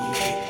Yeah. 0.00 0.47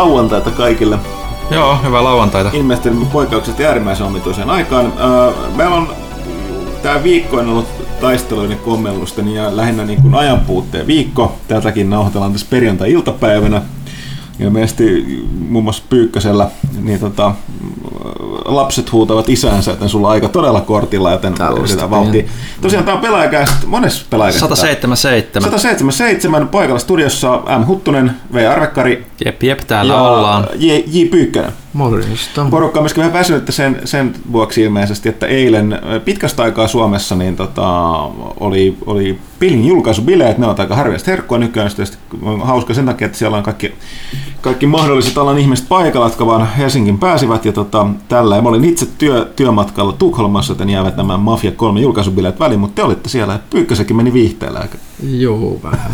Lauantaita 0.00 0.50
kaikille. 0.50 0.98
Joo, 1.50 1.78
hyvää 1.84 2.04
lauantaita. 2.04 2.50
Ilmeisesti 2.52 2.90
poikkeukset 3.12 3.60
äärimmäisen 3.60 4.06
omituiseen 4.06 4.50
aikaan. 4.50 4.92
Öö, 5.00 5.32
meillä 5.56 5.74
on 5.74 5.88
tämä 6.82 7.02
viikko 7.02 7.36
on 7.36 7.48
ollut 7.48 7.66
taisteluiden 8.00 8.58
kommellusten 8.58 9.28
ja 9.28 9.56
lähinnä 9.56 9.84
niin 9.84 10.02
kuin 10.02 10.14
ajanpuutteen 10.14 10.86
viikko. 10.86 11.36
Tätäkin 11.48 11.90
nauhoitellaan 11.90 12.32
tässä 12.32 12.46
perjantai-iltapäivänä. 12.50 13.62
Ilmeisesti 14.40 14.84
muun 15.48 15.64
muassa 15.64 15.82
Pyykkösellä 15.88 16.50
niin 16.82 17.00
tota, 17.00 17.34
lapset 18.44 18.92
huutavat 18.92 19.28
isänsä, 19.28 19.72
että 19.72 19.88
sulla 19.88 20.08
on 20.08 20.12
aika 20.12 20.28
todella 20.28 20.60
kortilla, 20.60 21.12
joten 21.12 21.34
yritetään 21.58 21.90
vauhtia. 21.90 22.24
Tosiaan 22.60 22.84
tämä 22.84 22.94
on 22.94 23.00
pelaajakästä, 23.00 23.66
monessa 23.66 24.06
pelaajakästä? 24.10 24.40
177. 24.40 25.50
177, 25.50 26.48
paikalla 26.48 26.78
studiossa 26.78 27.42
M. 27.58 27.66
Huttunen, 27.66 28.12
V. 28.34 28.50
Arvekkari. 28.50 29.06
Jep, 29.24 29.42
jep, 29.42 29.58
täällä 29.66 29.92
ja 29.94 30.00
ollaan. 30.00 30.48
J. 30.58 30.72
J. 30.86 31.04
Pyykkönen. 31.10 31.52
Morjesta. 31.72 32.46
Porukka 32.50 32.78
on 32.78 32.82
myöskin 32.82 33.00
vähän 33.00 33.12
väsynyttä 33.12 33.52
sen, 33.52 33.80
sen 33.84 34.14
vuoksi 34.32 34.62
ilmeisesti, 34.62 35.08
että 35.08 35.26
eilen 35.26 35.78
pitkästä 36.04 36.42
aikaa 36.42 36.68
Suomessa 36.68 37.16
niin 37.16 37.36
tota, 37.36 37.68
oli, 38.40 38.76
oli 38.86 39.18
pelin 39.38 39.66
julkaisubileet, 39.66 40.38
ne 40.38 40.46
on 40.46 40.54
aika 40.58 40.76
harvinaista 40.76 41.10
herkkua 41.10 41.38
nykyään, 41.38 41.70
tietysti 41.70 41.98
on 42.22 42.40
hauska 42.40 42.74
sen 42.74 42.86
takia, 42.86 43.06
että 43.06 43.18
siellä 43.18 43.36
on 43.36 43.42
kaikki, 43.42 43.74
kaikki 44.40 44.66
mahdolliset 44.66 45.18
alan 45.18 45.38
ihmiset 45.38 45.68
paikalla, 45.68 46.06
jotka 46.06 46.26
vaan 46.26 46.46
Helsingin 46.46 46.98
pääsivät 46.98 47.44
ja 47.44 47.52
tota, 47.52 47.86
tällä. 48.08 48.36
Ja 48.36 48.42
mä 48.42 48.48
olin 48.48 48.64
itse 48.64 48.86
työ, 48.98 49.32
työmatkalla 49.36 49.92
Tukholmassa, 49.92 50.52
joten 50.52 50.70
jäävät 50.70 50.96
nämä 50.96 51.16
Mafia 51.16 51.52
3 51.52 51.80
julkaisubileet 51.80 52.40
väliin, 52.40 52.60
mutta 52.60 52.74
te 52.74 52.82
olitte 52.82 53.08
siellä, 53.08 53.38
Pyykkösekin 53.50 53.96
meni 53.96 54.12
viihteellä. 54.12 54.60
Eikä? 54.60 54.78
Joo, 55.02 55.58
vähän. 55.64 55.90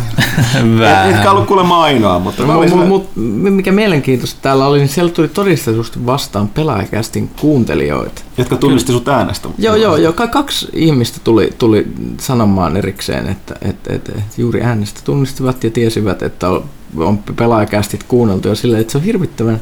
Vähän. 0.79 1.09
Etkä 1.11 1.31
ollut 1.31 1.47
kuulemma 1.47 1.83
ainoa, 1.83 2.19
mutta 2.19 2.41
mä 2.45 2.53
No, 2.53 2.59
olin 2.59 2.69
mu, 2.69 2.75
siellä- 2.75 2.89
mu, 2.89 3.49
mikä 3.49 3.71
mielenkiintoista 3.71 4.39
täällä 4.41 4.67
oli, 4.67 4.77
niin 4.77 4.89
siellä 4.89 5.11
tuli 5.11 5.27
todistetusti 5.27 6.05
vastaan 6.05 6.47
pelaajakästin 6.47 7.29
kuuntelijoita. 7.41 8.21
jotka 8.37 8.55
tunnisti 8.55 8.91
sut 8.91 9.07
äänestä. 9.07 9.49
Joo, 9.57 9.75
joo, 9.75 9.97
joo. 9.97 10.13
ka- 10.13 10.27
Kaksi 10.27 10.67
ihmistä 10.73 11.17
tuli, 11.23 11.49
tuli 11.57 11.87
sanomaan 12.19 12.77
erikseen, 12.77 13.27
että, 13.27 13.55
että, 13.61 13.93
että, 13.93 14.11
että 14.17 14.33
juuri 14.41 14.61
äänestä 14.61 14.99
tunnistivat 15.03 15.63
ja 15.63 15.69
tiesivät, 15.71 16.21
että 16.23 16.49
on- 16.49 16.63
on 16.97 17.17
pelaajakästit 17.17 18.03
kuunneltu 18.03 18.47
ja 18.47 18.55
silleen, 18.55 18.81
että 18.81 18.91
se 18.91 18.97
on 18.97 19.03
hirvittävän 19.03 19.61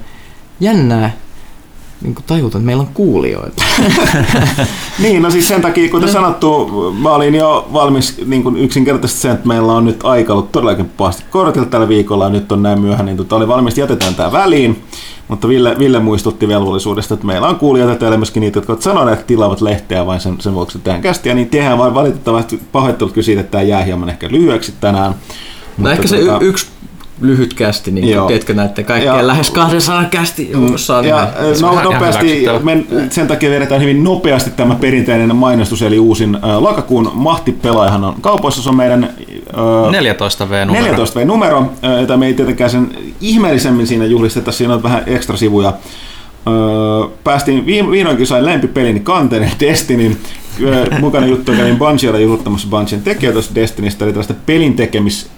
jännää 0.60 1.12
niin 2.06 2.16
kuin 2.16 2.26
tajuta, 2.28 2.58
että 2.58 2.66
meillä 2.66 2.82
on 2.82 2.90
kuulijoita. 2.94 3.64
Niin, 5.00 5.22
no 5.22 5.32
siis 5.32 5.48
sen 5.48 5.62
takia, 5.62 5.92
kuten 5.92 6.10
sanottu, 6.10 6.70
mä 7.02 7.10
olin 7.10 7.36
jo 7.36 7.68
valmis 7.74 8.22
niin 8.26 8.44
kuin 8.44 8.58
yksinkertaisesti 8.58 9.22
sen, 9.22 9.32
että 9.32 9.48
meillä 9.48 9.74
on 9.74 9.86
nyt 9.86 10.00
aika 10.04 10.34
ollut 10.34 10.52
todellakin 10.52 10.90
pahasti 10.98 11.24
kortilla 11.30 11.68
tällä 11.68 11.88
viikolla 11.88 12.24
ja 12.24 12.30
nyt 12.30 12.52
on 12.52 12.64
näin 12.64 12.82
myöhään, 12.82 13.06
niin 13.06 13.18
tota, 13.18 13.36
oli 13.36 13.48
valmis, 13.48 13.72
että 13.72 13.82
jätetään 13.82 14.16
tämä 14.16 14.32
väliin. 14.32 14.84
Mutta 15.28 15.48
Ville, 15.48 15.76
Ville 15.80 16.00
muistutti 16.00 16.48
velvollisuudesta, 16.48 17.14
että 17.14 17.26
meillä 17.26 17.48
on 17.48 17.56
kuulijoita 17.56 17.96
täällä 17.96 18.18
myöskin 18.18 18.42
niitä, 18.42 18.58
jotka 18.58 18.74
ovat 18.74 18.82
sanoneet, 18.82 19.20
että 19.20 19.28
tilaavat 19.28 19.62
lehteä 19.62 20.06
vain 20.06 20.20
sen, 20.20 20.36
sen 20.40 20.54
vuoksi, 20.54 20.78
että 20.78 20.84
tehdään 20.84 21.02
kästiä, 21.02 21.34
niin 21.34 21.50
tehdään 21.50 21.78
vain 21.78 21.94
valitettavasti 21.94 22.60
pahoittelut 22.72 23.14
kyllä 23.14 23.26
siitä, 23.26 23.42
että 23.42 23.52
tämä 23.52 23.62
jää 23.62 23.84
hieman 23.84 24.10
ehkä 24.10 24.28
lyhyeksi 24.32 24.74
tänään. 24.82 25.16
No 25.78 25.90
ehkä 25.90 26.08
se 26.08 26.18
tota- 26.18 26.44
y- 26.44 26.48
yksi 26.48 26.68
lyhyt 27.22 27.54
kästi, 27.54 27.92
niin 27.92 28.10
Joo. 28.10 28.20
kuin, 28.22 28.28
tiedätkö 28.28 28.54
näette 28.54 28.84
kaikkea 28.84 29.18
Ja- 29.18 29.28
lähes 29.28 29.52
200 29.52 30.06
kästi 30.06 30.52
joukossa 30.52 30.98
on. 30.98 31.06
Ja 31.06 31.28
no, 31.62 31.82
nopeasti, 31.84 32.46
men, 32.64 32.88
sen 33.10 33.28
takia 33.28 33.50
vedetään 33.50 33.82
hyvin 33.82 34.04
nopeasti 34.04 34.50
tämä 34.52 34.76
perinteinen 34.76 35.36
mainostus, 35.36 35.82
eli 35.82 36.00
uusin 36.00 36.36
äh, 36.36 36.58
lokakuun 36.58 37.12
mahtipelaajahan 37.14 38.04
on 38.04 38.16
kaupoissa, 38.22 38.62
se 38.62 38.70
on 38.70 38.76
meidän 38.78 39.04
äh, 39.84 39.92
14 39.92 40.50
V-numero. 40.50 40.84
14 40.86 41.20
V-numero, 41.20 41.72
äh, 41.84 42.00
jota 42.02 42.18
me 42.18 42.26
ei 42.28 42.34
tietenkään 42.34 42.70
sen 42.70 42.90
ihmeellisemmin 43.22 43.88
siinä 43.88 44.06
juhlisteta, 44.06 44.52
siinä 44.52 44.74
on 44.74 44.84
vähän 44.84 45.04
ekstra 45.08 45.38
sivuja. 45.38 45.74
Päästiin, 47.24 47.66
vihdoinkin 47.66 48.28
sain 48.28 48.46
lempipelini 48.46 49.00
kanteen, 49.00 49.52
Destinin. 49.60 50.18
Öö, 50.62 50.86
mukana 51.00 51.28
juttu 51.28 51.52
kävin 51.52 51.78
Bungiella 51.78 52.20
juhlittamassa 52.20 52.68
Bungien 52.70 53.02
tekijä 53.02 53.32
tuosta 53.32 53.56
Destinistä, 53.56 54.06
eli 54.06 54.12
tällaista 54.12 54.34
pelin 54.46 54.76
tekemis, 54.76 55.30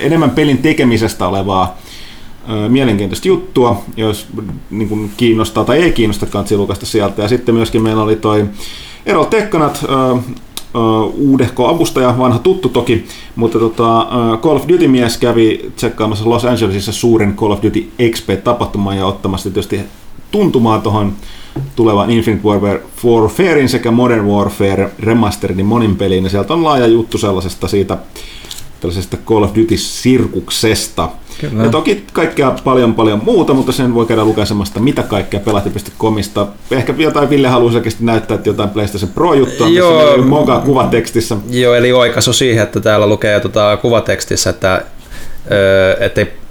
enemmän 0.00 0.30
pelin 0.30 0.58
tekemisestä 0.58 1.28
olevaa 1.28 1.78
mielenkiintoista 2.68 3.28
juttua, 3.28 3.84
jos 3.96 4.26
niin 4.70 4.88
kuin 4.88 5.12
kiinnostaa 5.16 5.64
tai 5.64 5.82
ei 5.82 5.92
kiinnosta, 5.92 6.26
kannattaa 6.26 6.58
lukasta 6.58 6.86
sieltä. 6.86 7.22
Ja 7.22 7.28
sitten 7.28 7.54
myöskin 7.54 7.82
meillä 7.82 8.02
oli 8.02 8.16
toi 8.16 8.46
Erol 9.06 9.24
Tekkanat, 9.24 9.84
uudehko 11.14 11.68
avustaja, 11.68 12.18
vanha 12.18 12.38
tuttu 12.38 12.68
toki, 12.68 13.04
mutta 13.36 13.58
tota, 13.58 14.06
Call 14.42 14.56
of 14.56 14.68
Duty-mies 14.68 15.16
kävi 15.18 15.72
tsekkaamassa 15.76 16.28
Los 16.28 16.44
Angelesissa 16.44 16.92
suuren 16.92 17.36
Call 17.36 17.52
of 17.52 17.62
Duty 17.62 17.88
XP-tapahtuman 18.02 18.96
ja 18.96 19.06
ottamassa 19.06 19.50
tietysti 19.50 19.80
tuntumaa 20.30 20.78
tuohon 20.78 21.12
tulevan 21.76 22.10
Infinite 22.10 22.48
Warfare, 22.48 22.82
Warfarein 23.04 23.68
sekä 23.68 23.90
Modern 23.90 24.26
Warfare 24.26 24.90
Remasteredin 24.98 25.66
monin 25.66 25.96
peliin, 25.96 26.24
ja 26.24 26.30
sieltä 26.30 26.54
on 26.54 26.64
laaja 26.64 26.86
juttu 26.86 27.18
sellaisesta 27.18 27.68
siitä 27.68 27.98
tällaisesta 28.80 29.16
Call 29.16 29.42
of 29.42 29.50
Duty-sirkuksesta. 29.54 31.08
Kyllä. 31.40 31.62
Ja 31.62 31.70
toki 31.70 32.04
kaikkea 32.12 32.54
paljon 32.64 32.94
paljon 32.94 33.20
muuta, 33.24 33.54
mutta 33.54 33.72
sen 33.72 33.94
voi 33.94 34.06
käydä 34.06 34.24
lukemasta 34.24 34.80
mitä 34.80 35.02
kaikkea 35.02 35.40
pelahti.comista. 35.40 36.46
Ehkä 36.70 36.94
jotain 36.98 37.30
Ville 37.30 37.48
haluaa 37.48 37.72
selkeästi 37.72 38.04
näyttää, 38.04 38.34
että 38.34 38.48
jotain 38.48 38.70
PlayStation 38.70 39.10
Pro-juttua, 39.10 39.66
missä 39.66 39.78
Joo. 39.78 40.12
oli 40.14 40.22
Moga 40.22 40.60
kuvatekstissä. 40.60 41.36
Joo, 41.50 41.74
eli 41.74 41.92
oikaisu 41.92 42.32
siihen, 42.32 42.62
että 42.62 42.80
täällä 42.80 43.06
lukee 43.06 43.40
tota 43.40 43.76
kuvatekstissä, 43.76 44.50
että 44.50 44.82
ettei 46.00 46.41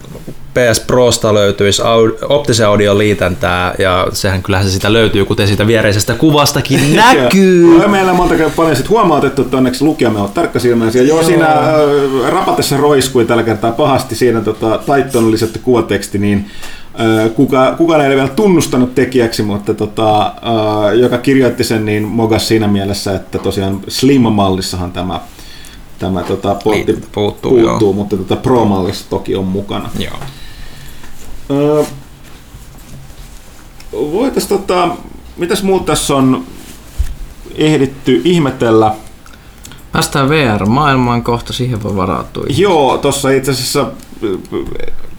PS 0.54 0.80
Prosta 0.80 1.34
löytyisi 1.34 1.82
optisen 2.30 2.68
audion 2.68 2.98
liitäntää, 2.98 3.76
ja 3.80 4.08
sehän 4.14 4.44
kyllähän 4.44 4.68
se 4.68 4.74
sitä 4.74 4.94
löytyy, 4.94 5.26
kuten 5.26 5.48
siitä 5.48 5.68
viereisestä 5.68 6.14
kuvastakin 6.14 6.96
näkyy. 6.96 7.82
Ja 7.82 7.88
meillä 7.88 8.12
on 8.12 8.18
monta 8.18 8.36
kertaa 8.36 8.56
paljon 8.56 8.76
sit 8.76 8.90
huomautettu, 8.90 9.42
että 9.42 9.58
onneksi 9.58 9.84
lukijamme 9.84 10.20
ovat 10.20 10.34
tarkkasilmäisiä. 10.34 11.02
Joo, 11.02 11.24
siinä 11.24 11.48
ö, 11.48 12.10
rapatessa 12.30 12.78
roiskui 12.78 13.26
tällä 13.26 13.44
kertaa 13.44 13.72
pahasti 13.72 14.16
siinä 14.16 14.42
tota, 14.42 14.80
taittoon 14.86 15.26
on 15.26 15.32
lisätty 15.32 15.60
kuvateksti, 15.60 16.18
niin 16.18 16.46
ö, 17.00 17.30
kuka, 17.30 17.76
kukaan 17.78 18.02
ei 18.02 18.08
ole 18.08 18.16
vielä 18.16 18.30
tunnustanut 18.30 18.96
tekijäksi, 18.96 19.44
mutta 19.44 19.74
tota, 19.74 20.34
ö, 20.88 20.94
joka 20.94 21.18
kirjoitti 21.18 21.64
sen, 21.64 21.86
niin 21.86 22.04
mogas 22.04 22.48
siinä 22.48 22.68
mielessä, 22.68 23.16
että 23.16 23.40
tosiaan 23.40 23.82
Slim-mallissahan 23.88 24.92
tämä 24.92 25.20
tämä 26.00 26.24
tota, 26.24 26.56
portti 26.64 26.86
Liitäntä 26.86 27.08
puuttuu, 27.12 27.52
puuttuu 27.52 27.88
joo. 27.88 27.94
mutta 27.94 28.18
tota 28.18 28.36
Pro-mallissa 28.36 29.10
toki 29.10 29.36
on 29.36 29.46
mukana. 29.46 29.90
Joo. 30.00 30.16
Öö, 31.52 31.84
voitais 33.92 34.48
tota, 34.48 34.90
mitäs 35.38 35.64
muuta 35.64 35.86
tässä 35.86 36.16
on 36.16 36.44
ehditty 37.56 38.22
ihmetellä? 38.24 38.94
Päästään 39.92 40.30
VR-maailmaan 40.30 41.24
kohta, 41.24 41.54
siihen 41.54 41.84
voi 41.84 41.96
varautua. 41.96 42.46
Joo, 42.50 42.98
tossa 42.98 43.30
itse 43.30 43.52
asiassa 43.52 43.88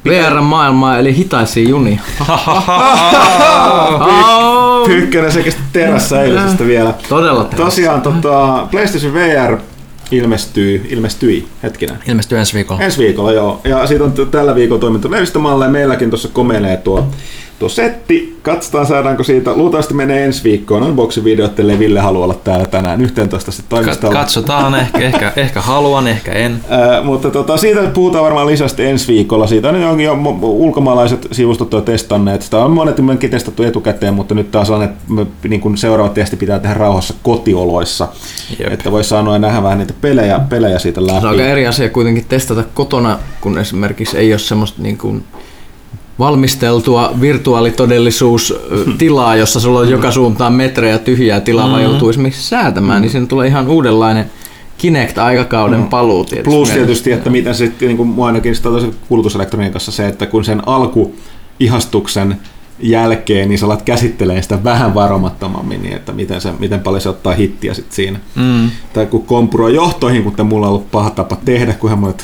VR-maailmaa, 0.05 0.99
eli 0.99 1.17
hitaisia 1.17 1.69
junia. 1.69 2.01
Pyykkönen 4.87 5.33
sekä 5.33 5.53
terässä 5.73 6.23
eilisestä 6.23 6.67
vielä. 6.67 6.95
Todella 7.09 7.45
terässä. 7.45 7.65
Tosiaan 7.65 8.03
tota, 8.03 8.67
PlayStation 8.71 9.15
VR 9.15 9.59
ilmestyy, 10.11 10.87
ilmestyi, 10.89 11.47
hetkinen. 11.63 11.99
Ilmestyy 12.09 12.39
ensi 12.39 12.55
viikolla. 12.55 12.83
Ensi 12.83 12.99
viikolla, 12.99 13.33
joo. 13.33 13.61
Ja 13.65 13.87
siitä 13.87 14.05
on 14.05 14.13
tällä 14.31 14.55
viikolla 14.55 14.81
toimittu 14.81 15.11
lehdistömalle 15.11 15.65
ja 15.65 15.71
meilläkin 15.71 16.11
tuossa 16.11 16.29
komeilee 16.33 16.77
tuo, 16.77 17.09
tuo 17.63 17.69
setti. 17.69 18.39
Katsotaan 18.43 18.87
saadaanko 18.87 19.23
siitä. 19.25 19.53
Luultavasti 19.57 19.95
menee 19.95 20.25
ensi 20.25 20.45
viikkoon. 20.45 20.83
Unboxing-videot, 20.83 21.61
ellei 21.61 21.79
Ville 21.79 22.01
halua 22.01 22.25
olla 22.25 22.35
täällä 22.35 22.67
tänään 22.67 23.01
11 23.01 23.53
sitten 23.53 23.79
Ka- 23.79 23.83
toimistolla. 23.85 24.15
katsotaan, 24.15 24.75
ehkä, 24.75 24.99
ehkä, 24.99 25.33
ehkä 25.37 25.61
haluan, 25.61 26.09
ehkä 26.09 26.33
en. 26.33 26.61
Ää, 26.69 27.03
mutta 27.03 27.31
tota, 27.31 27.57
siitä 27.57 27.81
puhutaan 27.95 28.25
varmaan 28.25 28.47
lisästi 28.47 28.85
ensi 28.85 29.13
viikolla. 29.13 29.47
Siitä 29.47 29.69
on 29.69 30.01
jo 30.01 30.19
ulkomaalaiset 30.43 31.29
sivustot 31.33 31.73
jo 31.73 31.81
testanneet. 31.81 32.43
Sitä 32.43 32.59
on 32.65 32.71
monet 32.71 32.99
myöskin 33.01 33.31
testattu 33.31 33.63
etukäteen, 33.63 34.15
mutta 34.15 34.35
nyt 34.35 34.51
taas 34.51 34.71
on, 34.71 34.83
että 34.83 35.01
me- 35.09 35.27
niin 35.49 35.61
kuin 35.61 35.77
seuraava 35.77 36.11
testi 36.13 36.37
pitää 36.37 36.59
tehdä 36.59 36.75
rauhassa 36.75 37.15
kotioloissa. 37.23 38.09
Jep. 38.59 38.73
Että 38.73 38.93
voi 38.93 39.05
sanoa 39.05 39.35
ja 39.35 39.39
nähdä 39.39 39.63
vähän 39.63 39.79
niitä 39.79 39.95
pelejä, 40.01 40.41
pelejä 40.49 40.79
siitä 40.79 41.01
Se 41.01 41.05
on 41.11 41.15
aika 41.17 41.31
läpi. 41.37 41.43
eri 41.43 41.67
asia 41.67 41.89
kuitenkin 41.91 42.25
testata 42.29 42.65
kotona, 42.75 43.19
kun 43.41 43.59
esimerkiksi 43.59 44.19
ei 44.19 44.33
ole 44.33 44.39
semmoista 44.39 44.83
niin 44.83 44.99
kuin 44.99 45.25
valmisteltua 46.19 47.13
virtuaalitodellisuustilaa, 47.21 49.37
jossa 49.37 49.61
sulla 49.61 49.81
on 49.81 49.91
joka 49.91 50.11
suuntaan 50.11 50.53
metrejä 50.53 50.99
tyhjää 50.99 51.41
tilaa, 51.41 51.71
vaan 51.71 51.83
joutuu 51.83 52.11
esimerkiksi 52.11 52.49
säätämään, 52.49 53.03
niin 53.03 53.11
siinä 53.11 53.27
tulee 53.27 53.49
ihan 53.49 53.69
uudenlainen 53.69 54.31
Kinect-aikakauden 54.79 55.85
paluu 55.85 56.25
tietysti. 56.25 56.57
Plus 56.57 56.71
tietysti, 56.71 57.13
että 57.13 57.31
miten 57.31 57.55
se 57.55 57.67
sitten, 57.67 57.89
niin 57.89 57.97
kuin 57.97 58.09
mua 58.09 58.27
ainakin 58.27 58.55
kulutuselektroniikassa 59.09 59.93
se, 59.93 60.07
että 60.07 60.27
kun 60.27 60.45
sen 60.45 60.69
alkuihastuksen 60.69 62.37
jälkeen, 62.81 63.49
niin 63.49 63.59
sä 63.59 63.67
alat 63.67 63.83
käsittelemään 63.83 64.43
sitä 64.43 64.65
vähän 64.65 64.95
varomattomammin, 64.95 65.83
niin 65.83 65.97
että 65.97 66.13
miten, 66.13 66.41
se, 66.41 66.53
miten 66.59 66.81
paljon 66.81 67.01
se 67.01 67.09
ottaa 67.09 67.35
hittiä 67.35 67.75
sitten 67.75 67.95
siinä. 67.95 68.21
Mm. 68.35 68.71
Tai 68.93 69.07
kun 69.07 69.27
kompuroi 69.27 69.75
johtoihin, 69.75 70.23
kuten 70.23 70.47
mulla 70.47 70.67
on 70.67 70.73
ollut 70.73 70.91
paha 70.91 71.11
tapa 71.11 71.37
tehdä, 71.45 71.73
kunhan 71.73 71.99
mulla 71.99 72.15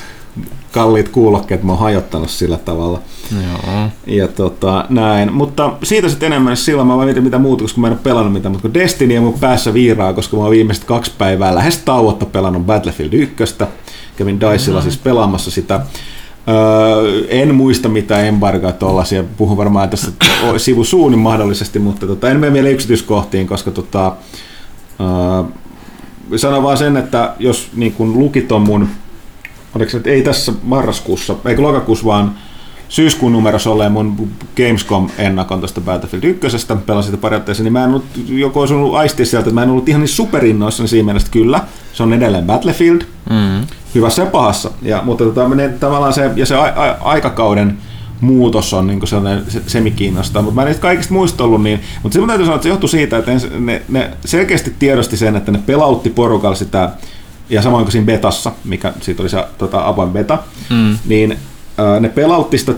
kalliit 0.73 1.09
kuulokkeet 1.09 1.63
mä 1.63 1.73
oon 1.73 1.81
hajottanut 1.81 2.31
sillä 2.31 2.57
tavalla. 2.57 3.01
Joo. 3.33 3.89
Ja 4.07 4.29
tota, 4.29 4.85
näin. 4.89 5.33
Mutta 5.33 5.73
siitä 5.83 6.09
sitten 6.09 6.27
enemmän 6.33 6.57
silloin 6.57 6.89
mä 6.89 6.97
vaan 6.97 7.07
mietin 7.07 7.25
mitä 7.25 7.39
muuta, 7.39 7.65
koska 7.65 7.81
mä 7.81 7.87
en 7.87 7.93
ole 7.93 8.01
pelannut 8.03 8.33
mitään, 8.33 8.53
mutta 8.53 8.69
kun 8.69 8.75
Destiny 8.75 9.17
on 9.17 9.25
mun 9.25 9.39
päässä 9.41 9.75
viiraa, 9.75 10.13
koska 10.13 10.37
mä 10.37 10.43
oon 10.43 10.51
viimeiset 10.51 10.85
kaksi 10.85 11.13
päivää 11.19 11.55
lähes 11.55 11.79
tauotta 11.79 12.27
pelannut 12.27 12.67
Battlefield 12.67 13.13
1. 13.13 13.35
Kävin 14.17 14.41
Dicella 14.41 14.83
siis 14.83 14.97
pelaamassa 14.97 15.51
sitä. 15.51 15.81
Öö, 16.49 17.27
en 17.29 17.55
muista 17.55 17.89
mitä 17.89 18.23
embargoa 18.23 18.73
tollasia, 18.73 19.25
puhun 19.37 19.57
varmaan 19.57 19.89
tässä 19.89 20.13
sivusuunin 20.57 21.19
mahdollisesti, 21.19 21.79
mutta 21.79 22.07
tota, 22.07 22.31
en 22.31 22.41
mene 22.41 22.53
vielä 22.53 22.69
yksityiskohtiin, 22.69 23.47
koska 23.47 23.71
tota, 23.71 24.13
öö, 25.01 25.45
sanon 26.37 26.63
vaan 26.63 26.79
sen, 26.79 26.97
että 26.97 27.35
jos 27.39 27.69
niin 27.77 27.93
kun 27.93 28.19
lukit 28.19 28.53
on 28.53 28.63
mun 28.63 28.89
oliko 29.79 29.91
se, 29.91 29.97
että 29.97 30.11
ei 30.11 30.23
tässä 30.23 30.53
marraskuussa, 30.63 31.37
eikö 31.45 31.63
lokakuussa, 31.63 32.07
vaan 32.07 32.35
syyskuun 32.89 33.33
numerossa 33.33 33.71
olleen 33.71 33.93
mun 33.93 34.31
Gamescom-ennakon 34.57 35.59
tuosta 35.59 35.81
Battlefield 35.81 36.25
1, 36.25 36.47
pelasin 36.87 37.11
sitä 37.11 37.23
periaatteessa, 37.23 37.63
niin 37.63 37.73
mä 37.73 37.85
en 37.85 37.91
ollut, 37.91 38.05
joko 38.29 38.61
olisi 38.61 38.75
ollut 38.75 38.95
aistia 38.95 39.27
sieltä, 39.27 39.49
että 39.49 39.55
mä 39.55 39.63
en 39.63 39.71
ollut 39.71 39.89
ihan 39.89 40.01
niin 40.01 40.09
superinnoissani 40.09 40.89
siinä 40.89 41.07
mielessä, 41.07 41.27
että 41.27 41.33
kyllä, 41.33 41.61
se 41.93 42.03
on 42.03 42.13
edelleen 42.13 42.45
Battlefield, 42.45 43.03
Mm. 43.31 43.67
hyvässä 43.95 44.23
ja 44.23 44.27
pahassa, 44.27 44.71
ja, 44.83 45.03
mutta 45.05 45.25
tota, 45.25 45.49
menee 45.49 45.69
tavallaan 45.69 46.13
se, 46.13 46.31
ja 46.37 46.47
se 46.47 46.57
a, 46.57 46.63
a, 46.63 46.97
aikakauden 47.01 47.79
muutos 48.21 48.75
on 48.75 48.87
niin 48.87 49.07
sellainen 49.07 49.45
se, 49.49 49.63
semi-kiinnostaa, 49.67 50.43
mutta 50.43 50.55
mä 50.55 50.63
en 50.63 50.67
niistä 50.67 50.83
kaikista 50.83 51.15
muista 51.15 51.45
ollut 51.45 51.63
niin, 51.63 51.81
mutta 52.03 52.21
se 52.21 52.27
täytyy 52.27 52.47
sanoa, 52.47 52.55
että 52.55 52.63
se 52.63 52.69
johtui 52.69 52.89
siitä, 52.89 53.19
että 53.19 53.31
ne, 53.31 53.41
ne, 53.59 53.83
ne 53.89 54.11
selkeästi 54.25 54.75
tiedosti 54.79 55.17
sen, 55.17 55.37
että 55.37 55.53
ne 55.53 55.61
pelautti 55.67 56.11
porukalla 56.11 56.57
sitä, 56.57 56.91
ja 57.51 57.63
samoin 57.63 57.85
kuin 57.85 57.93
siinä 57.93 58.07
betassa, 58.07 58.53
mikä 58.65 58.93
siitä 59.01 59.23
oli 59.23 59.29
se 59.31 59.45
tota, 59.59 59.87
avoin 59.89 60.11
beta, 60.11 60.39
Mm. 60.71 60.99
niin 61.07 61.39
ää, 61.79 62.01
ne 62.01 62.09
pelautti 62.09 62.59
sitä 62.59 62.73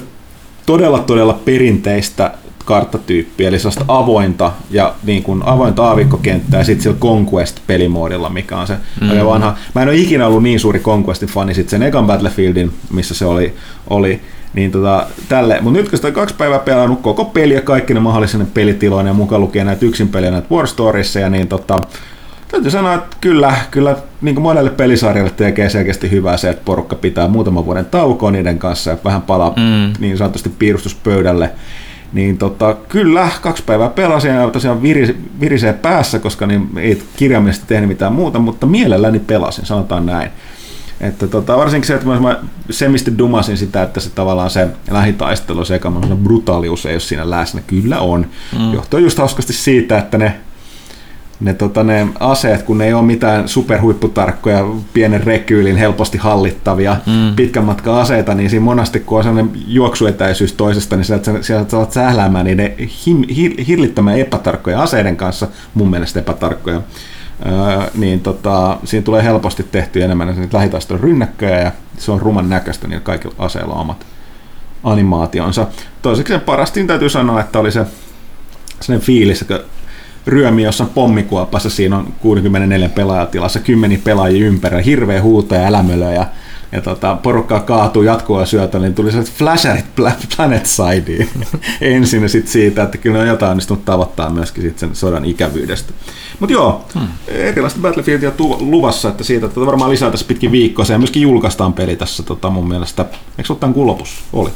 todella 0.67 0.99
todella 0.99 1.33
perinteistä 1.45 2.35
karttatyyppiä, 2.65 3.49
eli 3.49 3.59
sellaista 3.59 3.85
avointa 3.89 4.53
ja 4.71 4.95
niin 5.03 5.23
kuin 5.23 5.43
avointa 5.45 5.85
aavikkokenttää 5.85 6.61
ja 6.61 6.65
sitten 6.65 6.83
sillä 6.83 6.97
Conquest-pelimoodilla, 7.01 8.29
mikä 8.29 8.59
on 8.59 8.67
se 8.67 8.77
mm. 9.01 9.07
mm 9.07 9.25
vanha. 9.25 9.57
Mä 9.75 9.83
en 9.83 9.89
ole 9.89 9.97
ikinä 9.97 10.27
ollut 10.27 10.43
niin 10.43 10.61
suuri 10.61 10.79
Conquestin 10.81 11.29
fani 11.29 11.55
sitten 11.55 11.71
sen 11.71 11.83
ekan 11.83 12.07
Battlefieldin, 12.07 12.73
missä 12.93 13.15
se 13.15 13.25
oli, 13.25 13.55
oli 13.91 14.21
niin 14.55 14.71
tota, 14.71 15.07
tälle. 15.29 15.59
Mutta 15.61 15.79
nyt 15.79 15.89
kun 15.89 15.99
sitä 15.99 16.09
on 16.09 16.15
kaksi 16.15 16.35
päivää 16.35 16.59
pelannut 16.59 17.01
koko 17.01 17.25
peli 17.25 17.55
ja 17.55 17.63
kaikki 17.63 17.95
ne 17.95 18.01
mahdollisen 18.01 18.47
pelitiloinen 18.55 19.11
ja 19.11 19.15
mukaan 19.15 19.41
lukien 19.41 19.67
näitä 19.67 19.87
yksin 19.87 20.09
peliä, 20.09 20.31
näitä 20.31 20.55
War 20.55 20.67
Storiesia, 20.67 21.31
niin 21.31 21.49
tota, 21.49 21.79
Täytyy 22.51 22.71
sanoa, 22.71 22.95
että 22.95 23.17
kyllä, 23.21 23.55
kyllä 23.71 23.97
niin 24.21 24.35
kuin 24.35 24.43
monelle 24.43 24.71
pelisarjalle 24.71 25.31
tekee 25.31 25.71
selkeästi 25.71 26.11
hyvää 26.11 26.37
se, 26.37 26.51
että 26.51 26.63
porukka 26.65 26.97
pitää 26.97 27.29
muutaman 27.29 27.65
vuoden 27.67 27.87
taukoa 27.87 28.31
niiden 28.31 28.59
kanssa 28.59 28.91
ja 28.91 28.97
vähän 29.05 29.23
palaa 29.23 29.51
Mm. 29.51 29.93
niin 29.99 30.19
sanotusti 30.19 30.49
piirustuspöydälle. 30.59 31.51
Niin 32.13 32.39
tota, 32.39 32.77
kyllä, 32.89 33.29
kaksi 33.43 33.63
päivää 33.67 33.89
pelasin 33.89 34.35
ja 34.35 34.51
tosiaan 34.51 34.83
viris, 34.83 35.15
virisee 35.41 35.73
päässä, 35.73 36.19
koska 36.19 36.47
niin 36.47 36.69
ei 36.77 37.03
kirjaimellisesti 37.17 37.67
tehnyt 37.69 37.89
mitään 37.89 38.13
muuta, 38.13 38.39
mutta 38.39 38.67
mielelläni 38.67 39.19
pelasin, 39.19 39.67
sanotaan 39.67 40.07
näin. 40.07 40.31
Että 41.01 41.27
tota, 41.27 41.57
varsinkin 41.57 41.87
se, 41.87 41.95
että 41.95 42.07
mä, 42.07 42.37
semisti 42.71 43.19
dumasin 43.19 43.57
sitä, 43.57 43.83
että 43.83 44.01
se 44.01 44.11
tavallaan 44.11 44.51
se 44.51 44.69
lähitaistelu, 44.91 45.65
se 45.65 45.81
brutaalius 46.23 46.87
ei 46.87 46.95
ole 46.95 47.01
siinä 47.01 47.31
läsnä. 47.31 47.61
Kyllä 47.67 48.01
on. 48.01 48.27
Mm. 48.59 48.73
Johtuu 48.73 48.99
just 48.99 49.19
hauskasti 49.19 49.53
siitä, 49.53 49.99
että 49.99 50.19
ne 50.19 50.35
ne, 51.41 51.55
tota, 51.55 51.85
ne 51.85 52.09
aseet, 52.21 52.63
kun 52.63 52.79
ne 52.79 52.87
ei 52.87 52.93
ole 52.93 53.03
mitään 53.03 53.49
superhuipputarkkoja, 53.49 54.65
pienen 54.93 55.25
rekyylin 55.25 55.77
helposti 55.77 56.19
hallittavia, 56.19 56.97
mm. 57.07 57.37
pitkän 57.37 57.65
matkan 57.65 57.95
aseita, 57.95 58.35
niin 58.35 58.51
siinä 58.51 58.65
monasti 58.65 59.01
kun 59.01 59.19
on 59.19 59.25
sellainen 59.25 59.53
juoksuetäisyys 59.67 60.53
toisesta, 60.53 60.97
niin 60.97 61.05
sieltä, 61.05 61.33
sieltä 61.41 61.71
saat 61.71 61.93
sähläämään 61.93 62.45
niiden 62.45 62.75
him, 63.07 63.23
hillittömän 63.67 64.19
epätarkkoja 64.19 64.83
aseiden 64.83 65.17
kanssa, 65.17 65.49
mun 65.75 65.91
mielestä 65.91 66.21
epätarkkoja, 66.21 66.83
öö, 67.47 67.91
niin 67.95 68.21
tota, 68.21 68.79
siinä 68.85 69.05
tulee 69.05 69.25
helposti 69.25 69.63
tehty 69.63 70.03
enemmän 70.03 70.37
niitä 70.37 70.57
lähitaistelun 70.57 71.01
rynnäkköjä 71.01 71.61
ja 71.61 71.73
se 71.99 72.13
on 72.13 72.21
ruman 72.21 72.49
näköistä, 72.49 72.89
niin 72.89 73.01
kaikilla 73.01 73.35
aseilla 73.39 73.75
on 73.75 73.81
omat 73.81 74.07
animaationsa. 74.85 75.67
Toiseksi 76.03 76.39
parastin 76.39 76.87
täytyy 76.87 77.09
sanoa, 77.09 77.41
että 77.41 77.59
oli 77.59 77.73
se 77.73 77.87
sellainen 78.81 79.07
fiilis, 79.07 79.43
että 79.43 79.61
ryömi 80.27 80.63
jossain 80.63 80.91
pommikuopassa, 80.91 81.71
siinä 81.71 81.97
on 81.97 82.13
64 82.21 82.89
pelaajatilassa, 82.89 83.61
kymmeni 83.61 83.99
pelaajia 83.99 84.47
ympärillä, 84.47 84.83
hirveä 84.83 85.23
huuto 85.23 85.55
ja 85.55 85.67
älämölö 85.67 86.13
ja, 86.13 86.27
ja 86.73 86.81
tota, 86.81 87.17
porukkaa 87.23 87.61
kaatuu 87.61 88.03
jatkuvaa 88.03 88.47
syötä, 88.47 88.79
niin 88.79 88.95
tuli 88.95 89.11
sellaiset 89.11 89.35
flasherit 89.35 89.85
Planet 90.37 90.67
Sideen 90.67 91.29
ensin 91.81 92.23
ja 92.23 92.29
sitten 92.29 92.53
siitä, 92.53 92.83
että 92.83 92.99
kyllä 92.99 93.17
ne 93.17 93.23
on 93.23 93.29
jotain 93.29 93.51
onnistunut 93.51 93.85
tavoittaa 93.85 94.31
myöskin 94.31 94.63
sit 94.63 94.79
sen 94.79 94.97
sodan 94.97 95.25
ikävyydestä. 95.25 95.93
Mutta 96.41 96.53
joo, 96.53 96.85
hmm. 96.95 97.09
erilaista 97.29 97.81
Battlefieldia 97.81 98.31
tu- 98.31 98.59
luvassa, 98.61 99.09
että 99.09 99.25
siitä 99.25 99.47
että 99.47 99.61
varmaan 99.61 99.91
lisää 99.91 100.11
tässä 100.11 100.27
pitkin 100.27 100.53
viikkoa, 100.53 100.85
ja 100.89 100.99
myöskin 100.99 101.23
julkaistaan 101.23 101.73
peli 101.73 101.97
tässä 101.97 102.23
tota, 102.23 102.51
mun 102.51 102.69
mielestä. 102.69 103.03
Eikö 103.03 103.47
se 103.47 103.53
ole 103.53 103.61
tämän 103.61 103.75
kuun 103.75 103.87
lopussa? 103.87 104.23
Oli. 104.33 104.51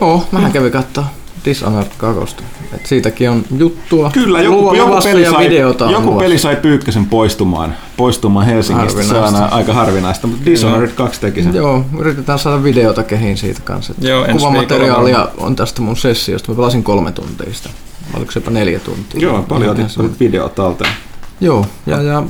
Oo, 0.00 0.26
mähän 0.32 0.52
kävin 0.52 0.72
katsoa 0.72 1.21
Dishonored 1.44 1.90
2. 1.98 2.36
Et 2.72 2.86
siitäkin 2.86 3.30
on 3.30 3.44
juttua. 3.56 4.10
Kyllä, 4.10 4.42
joku, 4.42 4.74
joku, 4.74 5.02
peli, 5.02 5.30
sai, 5.30 5.44
videota 5.44 5.90
joku 5.90 6.18
peli 6.18 6.38
sai 6.38 6.56
Pyykkösen 6.56 7.06
poistumaan, 7.06 7.74
poistumaan 7.96 8.46
Helsingistä. 8.46 9.02
Se 9.02 9.16
on 9.16 9.34
aika 9.34 9.72
harvinaista, 9.72 10.26
mutta 10.26 10.44
Dishonored 10.44 10.90
2 10.90 11.20
teki 11.20 11.42
sen. 11.42 11.54
Joo, 11.54 11.84
yritetään 11.98 12.38
saada 12.38 12.62
videota 12.62 13.02
kehiin 13.02 13.36
siitä 13.36 13.60
kanssa. 13.64 13.94
Joo, 14.00 14.26
Kuvamateriaalia 14.32 15.28
on 15.38 15.56
tästä 15.56 15.82
mun 15.82 15.96
sessiosta. 15.96 16.52
Mä 16.52 16.56
pelasin 16.56 16.82
kolme 16.82 17.12
tuntia 17.12 17.54
sitä. 17.54 17.68
Oliko 18.16 18.32
se 18.32 18.38
jopa 18.38 18.50
neljä 18.50 18.78
tuntia? 18.78 19.20
Joo, 19.20 19.42
paljon 19.42 19.70
otit 19.70 20.20
video 20.20 20.48
talteen. 20.48 20.92
Joo, 21.40 21.66
ja, 21.86 22.02
ja 22.02 22.22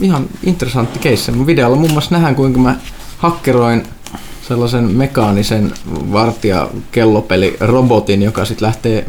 ihan 0.00 0.26
interessantti 0.42 0.98
keissi. 0.98 1.32
Mun 1.32 1.46
videolla 1.46 1.76
muun 1.76 1.92
muassa 1.92 2.14
nähdään, 2.14 2.34
kuinka 2.34 2.58
mä 2.58 2.76
hakkeroin 3.18 3.82
sellaisen 4.48 4.84
mekaanisen 4.84 5.72
vartija-kellopeli 6.12 7.56
robotin, 7.60 8.22
joka 8.22 8.44
sitten 8.44 8.66
lähtee 8.66 9.06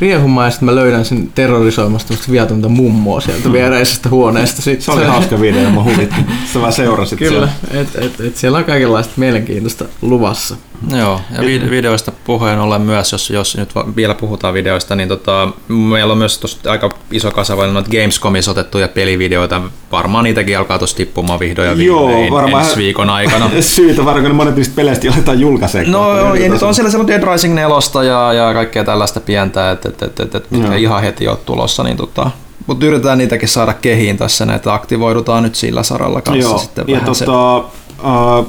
riehumaan 0.00 0.46
ja 0.46 0.50
sitten 0.50 0.66
mä 0.66 0.74
löydän 0.74 1.04
sen 1.04 1.30
terrorisoimasta 1.34 2.14
viatonta 2.30 2.68
mummoa 2.68 3.20
sieltä 3.20 3.52
viereisestä 3.52 4.08
huoneesta. 4.08 4.62
Sit 4.62 4.82
Se 4.82 4.92
oli 4.92 5.04
hauska 5.04 5.40
video, 5.40 5.70
mä 5.70 5.82
huvitti. 5.82 6.20
Sä 6.52 6.60
vaan 6.60 6.72
seurasit 6.72 7.18
Kyllä, 7.18 7.48
siellä. 7.70 7.82
et, 7.82 8.04
et, 8.04 8.20
et 8.20 8.36
siellä 8.36 8.58
on 8.58 8.64
kaikenlaista 8.64 9.12
mielenkiintoista 9.16 9.84
luvassa. 10.02 10.56
Joo, 10.96 11.20
ja 11.36 11.42
vi- 11.46 11.70
videoista 11.70 12.12
puheen 12.24 12.58
ollen 12.58 12.80
myös, 12.82 13.12
jos, 13.12 13.30
jos 13.30 13.56
nyt 13.56 13.74
va- 13.74 13.86
vielä 13.96 14.14
puhutaan 14.14 14.54
videoista, 14.54 14.96
niin 14.96 15.08
tota, 15.08 15.48
meillä 15.68 16.12
on 16.12 16.18
myös 16.18 16.38
tosta 16.38 16.70
aika 16.70 16.90
iso 17.10 17.30
kasavainen 17.30 17.74
noita 17.74 17.90
Gamescomissa 17.90 18.50
otettuja 18.50 18.88
pelivideoita. 18.88 19.62
Varmaan 19.92 20.24
niitäkin 20.24 20.58
alkaa 20.58 20.78
tuossa 20.78 20.96
tippumaan 20.96 21.40
vihdoin 21.40 21.68
ja 21.68 21.74
Joo, 21.74 22.06
viimein 22.08 22.32
varmaan- 22.32 22.64
ensi 22.64 22.76
viikon 22.76 23.10
aikana. 23.10 23.50
Syytä 23.60 24.04
varmaan, 24.04 24.26
kun 24.26 24.34
monet 24.36 24.56
niistä 24.56 24.74
peleistä 24.76 25.08
aletaan 25.14 25.40
julkaisemaan. 25.40 25.92
No 25.92 26.18
joo, 26.18 26.34
ja 26.34 26.48
nyt 26.48 26.62
on 26.62 26.74
siellä 26.74 26.90
semmoinen 26.90 27.20
Dead 27.20 27.32
Rising 27.32 27.54
4 27.54 28.04
ja, 28.06 28.32
ja 28.32 28.54
kaikkea 28.54 28.84
tällaista 28.84 29.20
pientä, 29.20 29.70
että 29.70 29.88
et, 29.88 30.02
et, 30.02 30.20
et, 30.20 30.34
et, 30.34 30.50
mitkä 30.50 30.68
Joo. 30.68 30.76
ihan 30.76 31.02
heti 31.02 31.28
on 31.28 31.36
tulossa, 31.46 31.82
niin 31.82 31.96
tota, 31.96 32.30
Mutta 32.66 32.86
yritetään 32.86 33.18
niitäkin 33.18 33.48
saada 33.48 33.74
kehiin 33.74 34.16
tässä, 34.16 34.46
että 34.54 34.74
aktivoidutaan 34.74 35.42
nyt 35.42 35.54
sillä 35.54 35.82
saralla 35.82 36.20
kanssa 36.20 36.48
Joo, 36.48 36.58
sitten 36.58 36.84
ja 36.88 36.96
vähän 37.00 37.14
se. 37.14 37.24
tota, 37.24 37.56
uh, 37.58 38.46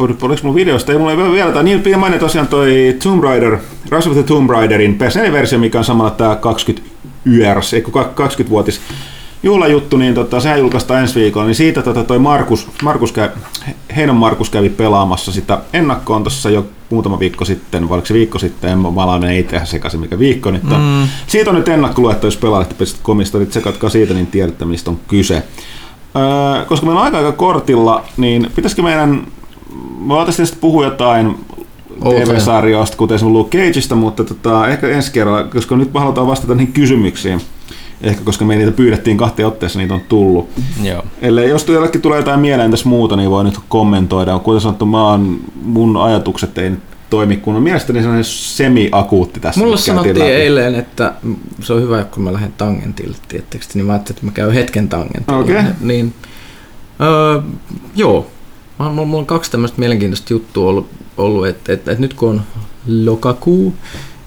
oliko 0.00 0.40
mulla 0.42 0.54
videosta, 0.54 0.92
ei 0.92 0.98
mulla 0.98 1.12
ei 1.12 1.32
vielä, 1.32 1.52
tai 1.52 1.64
niin 1.64 1.82
piti 1.82 1.96
mainita 1.96 2.20
tosiaan 2.20 2.48
toi 2.48 2.96
Tomb 3.02 3.22
Raider, 3.24 3.58
Rise 3.90 4.08
of 4.08 4.14
the 4.14 4.22
Tomb 4.22 4.50
Raiderin 4.50 4.98
PS4-versio, 5.00 5.58
mikä 5.58 5.78
on 5.78 5.84
samalla 5.84 6.10
tämä 6.10 6.36
20 6.36 6.90
YRS, 7.24 7.74
eikö 7.74 7.90
20-vuotis 7.90 8.80
juhlajuttu, 9.44 9.96
niin 9.96 10.14
tota, 10.14 10.40
sehän 10.40 10.58
julkaistaan 10.58 11.00
ensi 11.00 11.20
viikolla, 11.20 11.46
niin 11.46 11.54
siitä 11.54 11.82
tota, 11.82 12.04
toi 12.04 12.18
Markus, 12.18 12.68
Markus 12.82 13.12
käy, 13.12 13.28
Heinon 13.96 14.16
Markus 14.16 14.50
kävi 14.50 14.68
pelaamassa 14.68 15.32
sitä 15.32 15.58
ennakkoon 15.72 16.22
tuossa 16.22 16.50
jo 16.50 16.66
muutama 16.90 17.18
viikko 17.18 17.44
sitten, 17.44 17.88
vai 17.88 17.94
oliko 17.94 18.06
se 18.06 18.14
viikko 18.14 18.38
sitten, 18.38 18.70
en 18.70 18.78
mä 18.78 19.02
alan 19.02 19.24
ei 19.24 19.42
tehdä 19.42 19.64
sekaisin 19.64 20.00
mikä 20.00 20.18
viikko, 20.18 20.50
niin 20.50 20.66
mm. 20.66 21.08
siitä 21.26 21.50
on 21.50 21.56
nyt 21.56 21.68
ennakkoluettu, 21.68 22.26
jos 22.26 22.36
pelaatte 22.36 22.84
komista, 23.02 23.38
niin 23.38 23.48
tsekatkaa 23.48 23.90
siitä, 23.90 24.14
niin 24.14 24.26
tiedätte 24.26 24.64
mistä 24.64 24.90
on 24.90 25.00
kyse. 25.08 25.42
Öö, 26.16 26.64
koska 26.64 26.86
meillä 26.86 27.00
on 27.00 27.04
aika 27.04 27.18
aika 27.18 27.32
kortilla, 27.32 28.04
niin 28.16 28.50
pitäisikö 28.54 28.82
meidän, 28.82 29.26
me 29.98 30.14
voitaisiin 30.14 30.48
puhua 30.60 30.84
jotain. 30.84 31.38
TV-sarjoista, 31.94 32.96
kuten 32.96 33.14
esimerkiksi 33.14 33.38
Luke 33.38 33.58
Cageista, 33.58 33.94
mutta 33.94 34.24
tota, 34.24 34.68
ehkä 34.68 34.88
ensi 34.88 35.12
kerralla, 35.12 35.44
koska 35.44 35.76
nyt 35.76 35.92
me 35.92 36.00
halutaan 36.00 36.26
vastata 36.26 36.54
niihin 36.54 36.72
kysymyksiin, 36.72 37.40
ehkä 38.04 38.24
koska 38.24 38.44
me 38.44 38.56
niitä 38.56 38.72
pyydettiin 38.72 39.16
kahteen 39.16 39.48
otteessa, 39.48 39.78
niitä 39.78 39.94
on 39.94 40.00
tullut. 40.08 40.48
Joo. 40.82 41.02
Ellei, 41.22 41.48
jos 41.48 41.68
jollekin 41.68 42.00
tulee 42.00 42.18
jotain 42.18 42.40
mieleen 42.40 42.70
tässä 42.70 42.88
muuta, 42.88 43.16
niin 43.16 43.30
voi 43.30 43.44
nyt 43.44 43.58
kommentoida. 43.68 44.38
Kuten 44.38 44.60
sanottu, 44.60 44.86
mä 44.86 45.08
oon, 45.08 45.40
mun 45.62 45.96
ajatukset 45.96 46.58
ei 46.58 46.72
toimi, 47.10 47.36
kun 47.36 47.56
on 47.56 47.62
mielestäni 47.62 47.98
sellainen 47.98 48.24
semi-akuutti 48.24 49.40
tässä. 49.40 49.60
Käytiin 49.60 49.78
sanottiin 49.78 50.18
läpi. 50.18 50.30
eilen, 50.30 50.74
että 50.74 51.12
se 51.60 51.72
on 51.72 51.82
hyvä, 51.82 52.04
kun 52.04 52.22
mä 52.22 52.32
lähden 52.32 52.52
tangentille, 52.58 53.16
tiettekö, 53.28 53.64
niin 53.74 53.86
mä 53.86 53.92
ajattelin, 53.92 54.16
että 54.16 54.26
mä 54.26 54.32
käyn 54.32 54.52
hetken 54.52 54.88
tangentilla. 54.88 55.38
Okei. 55.38 55.62
Niin, 55.80 56.14
öö, 57.00 57.40
joo. 57.96 58.26
Mulla, 58.78 58.92
mulla 58.92 59.18
on 59.18 59.26
kaksi 59.26 59.50
tämmöistä 59.50 59.78
mielenkiintoista 59.78 60.32
juttua 60.32 60.70
ollut, 60.70 60.88
ollut 61.16 61.46
että 61.46 61.72
et, 61.72 61.88
et 61.88 61.98
nyt 61.98 62.14
kun 62.14 62.28
on 62.28 62.42
lokakuu, 63.04 63.74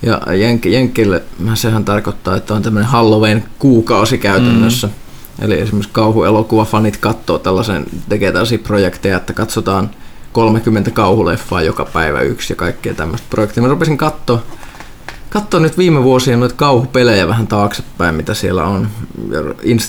ja 0.02 0.34
Jenk, 0.34 0.66
Jenkille 0.66 1.24
sehän 1.54 1.86
tarkoittaa, 1.86 2.36
että 2.36 2.54
on 2.54 2.62
tämmöinen 2.62 2.90
Halloween 2.90 3.44
kuukausi 3.60 4.18
käytännössä. 4.18 4.88
Mm. 4.88 4.94
Eli 5.42 5.60
esimerkiksi 5.60 5.94
kauhuelokuvafanit 5.94 6.98
katsoo 6.98 7.40
tällaisen, 7.40 7.86
tekee 8.10 8.32
tällaisia 8.32 8.60
projekteja, 8.60 9.18
että 9.18 9.34
katsotaan 9.34 9.90
30 10.32 10.92
kauhuleffaa 10.92 11.62
joka 11.62 11.86
päivä 11.86 12.22
yksi 12.22 12.54
ja 12.54 12.58
kaikkea 12.58 12.94
tämmöistä 12.94 13.28
projekteja. 13.30 13.62
Mä 13.62 13.68
rupesin 13.68 13.98
katsoa 13.98 14.44
katsoa 15.30 15.60
nyt 15.60 15.78
viime 15.78 16.04
vuosien 16.04 16.40
noita 16.40 16.56
kauhupelejä 16.56 17.28
vähän 17.28 17.48
taaksepäin, 17.48 18.16
mitä 18.16 18.34
siellä 18.34 18.64
on. 18.64 18.88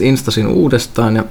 Instasin 0.01 0.47
uudestaan 0.47 1.17
ja 1.17 1.25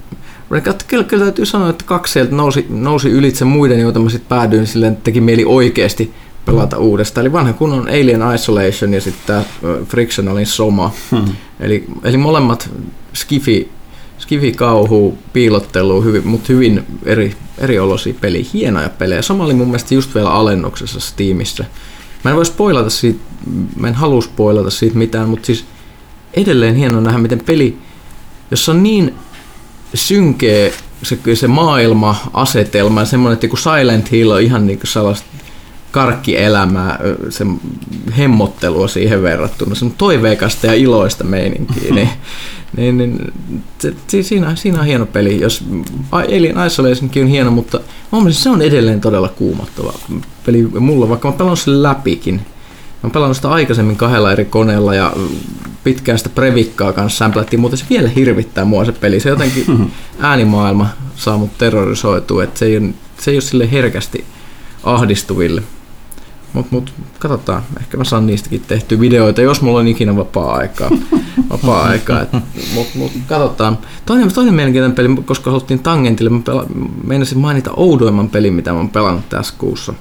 kyllä, 0.88 1.03
kyllä 1.03 1.24
täytyy 1.24 1.46
sanoa, 1.46 1.69
että 1.69 1.86
kaksi 1.86 2.13
sieltä 2.13 2.36
nousi, 2.36 2.65
nousi 2.69 3.10
ylitse 3.10 3.46
muiden, 3.46 3.79
joita 3.79 4.00
mä 4.00 4.10
sitten 4.10 4.29
päädyin 4.29 4.67
silleen, 4.67 4.93
että 4.93 5.03
teki 5.03 5.22
mieli 5.22 5.46
oikeasti 5.46 6.13
pelata 6.48 6.77
uudestaan. 6.77 7.25
Eli 7.25 7.34
vanha 7.34 7.54
kunnon 7.54 7.88
Alien 7.88 8.22
Isolation 8.36 8.94
ja 8.94 9.01
sitten 9.01 9.24
tämä 9.27 9.44
Frictionalin 9.86 10.46
Soma. 10.46 10.92
Hmm. 11.12 11.36
Eli, 11.60 11.86
eli 12.04 12.18
molemmat 12.18 12.70
skifi, 13.13 13.70
skifi 14.18 14.51
kauhu, 14.51 15.18
piilottelu, 15.34 16.01
hyvin, 16.01 16.27
mutta 16.27 16.54
hyvin 16.54 16.84
eri, 17.06 17.36
eri 17.58 17.80
olosia 17.80 18.13
peliä, 18.22 18.46
hienoja 18.54 18.89
pelejä. 18.89 19.22
Sama 19.22 19.44
oli 19.44 19.54
mun 19.54 19.68
mielestä 19.68 19.94
just 19.94 20.16
vielä 20.16 20.30
alennuksessa 20.30 21.00
Steamissa. 21.00 21.66
Mä 22.24 22.32
en 22.32 22.38
voi 22.38 22.46
spoilata 22.46 22.89
siitä, 22.89 23.20
mä 23.75 23.88
en 23.88 23.96
halua 23.96 24.22
spoilata 24.22 24.70
siitä 24.70 24.98
mitään, 24.98 25.30
mutta 25.30 25.46
siis 25.46 25.66
edelleen 26.34 26.75
hieno 26.75 27.01
nähdä, 27.01 27.18
miten 27.18 27.42
peli, 27.46 27.77
jossa 28.51 28.72
on 28.72 28.84
niin 28.84 29.16
synkeä 29.94 30.72
se, 31.04 31.18
se 31.36 31.48
maailma, 31.48 32.16
asetelma 32.34 33.00
ja 33.00 33.06
semmoinen, 33.06 33.34
että 33.34 33.48
kun 33.48 33.58
Silent 33.58 34.12
Hill 34.12 34.32
on 34.32 34.42
ihan 34.42 34.68
niin 34.68 34.80
kuin 34.80 34.88
sellaista 34.88 35.27
karkkielämää, 35.91 37.00
se 37.29 37.46
hemmottelua 38.17 38.88
siihen 38.88 39.22
verrattuna, 39.22 39.75
se 39.75 39.86
on 39.86 39.94
toiveikasta 39.98 40.67
ja 40.67 40.74
iloista 40.74 41.24
meininkiä, 41.24 41.94
niin, 41.96 42.10
niin, 42.77 42.98
niin 42.98 43.34
se, 43.79 43.94
si- 44.08 44.24
siinä, 44.24 44.56
siinä 44.56 44.79
on 44.79 44.86
hieno 44.86 45.06
peli. 45.06 45.41
Jos 45.41 45.63
Alien 46.12 46.65
Isolationkin 46.67 47.24
on 47.24 47.29
hieno, 47.29 47.51
mutta 47.51 47.79
se 48.29 48.50
on 48.50 48.62
edelleen 48.62 49.01
todella 49.01 49.29
kuumottava 49.29 49.94
peli 50.46 50.63
mulla, 50.79 51.10
vaikka 51.10 51.32
mä 51.32 51.38
pelannut 51.38 51.60
sen 51.60 51.84
läpikin. 51.84 52.36
Mä 52.36 53.01
oon 53.03 53.12
pelannut 53.12 53.38
sitä 53.38 53.50
aikaisemmin 53.50 53.96
kahdella 53.96 54.32
eri 54.32 54.46
koneella 54.46 54.96
ja 54.96 55.13
pitkään 55.84 56.17
sitä 56.17 56.29
previkkaa 56.29 56.94
kanssa 56.94 57.17
sämplättiin, 57.17 57.60
mutta 57.60 57.77
se 57.77 57.86
vielä 57.89 58.10
hirvittää 58.10 58.65
mua 58.65 58.86
se 58.86 58.91
peli. 58.91 59.20
Se 59.20 59.29
jotenkin 59.29 59.91
äänimaailma 60.20 60.88
saa 61.15 61.38
mut 61.38 61.58
terrorisoitua, 61.58 62.44
että 62.44 62.60
se 62.60 62.65
ei, 62.65 62.94
se 63.20 63.32
ei 63.32 63.36
ole 63.36 63.41
sille 63.41 63.72
herkästi 63.72 64.25
ahdistuville. 64.84 65.63
Mutta 66.54 66.75
mut, 66.75 66.94
katsotaan, 67.20 67.63
ehkä 67.80 67.98
mä 67.98 68.04
saan 68.04 68.27
niistäkin 68.27 68.62
tehtyä 68.68 69.00
videoita, 69.00 69.42
jos 69.42 69.62
mulla 69.62 69.80
on 69.80 69.88
ikinä 69.88 70.16
vapaa-aikaa. 70.16 70.89
vapaa-aikaa. 71.51 72.25
Mutta 72.74 72.98
mut, 72.98 73.12
katsotaan. 73.27 73.77
Toinen, 74.06 74.34
toinen 74.34 74.54
mielenkiintoinen 74.54 74.96
peli, 74.96 75.24
koska 75.25 75.51
haluttiin 75.51 75.80
tangentille, 75.80 76.30
mä 76.30 76.39
pela, 76.46 76.66
meinasin 77.04 77.38
mainita 77.38 77.72
oudoimman 77.75 78.30
pelin, 78.30 78.54
mitä 78.54 78.72
mä 78.72 78.77
oon 78.77 78.89
pelannut 78.89 79.30
tässä 79.30 79.54
kuussa. 79.58 79.94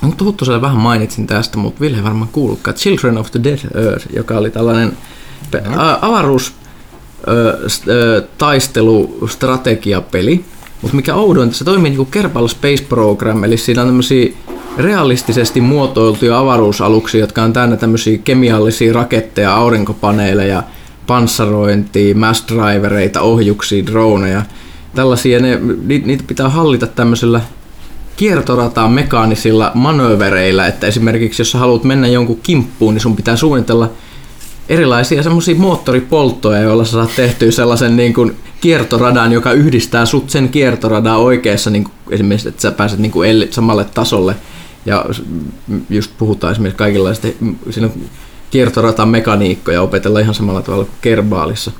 Mutta 0.00 0.24
Huttuselle 0.24 0.60
vähän 0.60 0.76
mainitsin 0.76 1.26
tästä, 1.26 1.58
mutta 1.58 1.80
Ville 1.80 2.02
varmaan 2.02 2.28
kuullutkaan. 2.32 2.76
Children 2.76 3.18
of 3.18 3.30
the 3.30 3.40
Dead 3.44 3.58
Earth, 3.74 4.06
joka 4.16 4.38
oli 4.38 4.50
tällainen 4.50 4.96
pe- 5.50 5.62
a- 5.76 5.98
avaruus 6.02 6.52
ö, 7.28 7.58
st- 7.66 7.88
ö, 7.90 8.26
taistelu 8.38 9.28
strategiapeli, 9.28 10.44
mutta 10.82 10.96
mikä 10.96 11.14
oudointa, 11.14 11.56
se 11.56 11.64
toimii 11.64 11.90
niinku 11.90 12.04
Kerbal 12.04 12.48
Space 12.48 12.84
Program, 12.88 13.44
eli 13.44 13.56
siinä 13.56 13.82
on 13.82 13.88
tämmöisiä 13.88 14.32
realistisesti 14.78 15.60
muotoiltuja 15.60 16.38
avaruusaluksia, 16.38 17.20
jotka 17.20 17.42
on 17.42 17.52
täynnä 17.52 17.76
tämmöisiä 17.76 18.18
kemiallisia 18.18 18.92
raketteja, 18.92 19.54
aurinkopaneeleja, 19.54 20.62
panssarointia, 21.06 22.14
mass 22.14 22.44
drivereita, 22.48 23.20
ohjuksia, 23.20 23.86
droneja. 23.86 24.42
Tällaisia, 24.94 25.40
ne, 25.40 25.60
ni- 25.84 26.02
niitä 26.06 26.24
pitää 26.26 26.48
hallita 26.48 26.86
tämmöisellä 26.86 27.40
kiertorataan 28.16 28.92
mekaanisilla 28.92 29.70
manövereillä, 29.74 30.66
että 30.66 30.86
esimerkiksi 30.86 31.40
jos 31.40 31.50
sä 31.50 31.58
haluat 31.58 31.84
mennä 31.84 32.08
jonkun 32.08 32.40
kimppuun, 32.42 32.94
niin 32.94 33.02
sun 33.02 33.16
pitää 33.16 33.36
suunnitella 33.36 33.90
erilaisia 34.68 35.22
semmoisia 35.22 35.54
moottoripolttoja, 35.54 36.60
joilla 36.60 36.84
sä 36.84 36.90
saat 36.90 37.16
tehtyä 37.16 37.50
sellaisen 37.50 37.96
niin 37.96 38.14
kuin 38.14 38.36
kiertoradan, 38.60 39.32
joka 39.32 39.52
yhdistää 39.52 40.06
sut 40.06 40.30
sen 40.30 40.48
kiertoradan 40.48 41.16
oikeassa, 41.16 41.70
niin 41.70 41.84
kuin 41.84 41.94
esimerkiksi, 42.10 42.48
että 42.48 42.62
sä 42.62 42.70
pääset 42.70 42.98
niin 42.98 43.12
kuin 43.12 43.48
samalle 43.50 43.84
tasolle. 43.84 44.36
Ja 44.86 45.04
just 45.90 46.10
puhutaan 46.18 46.52
esimerkiksi 46.52 46.78
kaikenlaista, 46.78 47.28
siinä 47.70 47.88
kiertoratan 48.50 49.08
mekaniikkoja 49.08 49.82
opetella 49.82 50.20
ihan 50.20 50.34
samalla 50.34 50.62
tavalla 50.62 50.84
kuin 50.84 50.96
Kerbaalissa. 51.00 51.70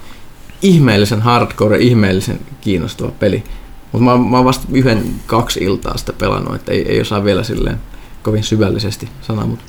Ihmeellisen 0.62 1.22
hardcore, 1.22 1.78
ihmeellisen 1.78 2.40
kiinnostava 2.60 3.10
peli. 3.10 3.44
Mutta 3.92 4.04
mä, 4.04 4.16
mä 4.30 4.36
oon 4.36 4.44
vasta 4.44 4.66
yhden, 4.72 5.04
kaksi 5.26 5.60
iltaa 5.64 5.96
sitä 5.96 6.12
pelannut, 6.12 6.54
että 6.54 6.72
ei, 6.72 6.88
ei 6.92 7.00
osaa 7.00 7.24
vielä 7.24 7.42
silleen 7.42 7.80
kovin 8.22 8.44
syvällisesti 8.44 9.08
sanoa, 9.22 9.46
mutta 9.46 9.64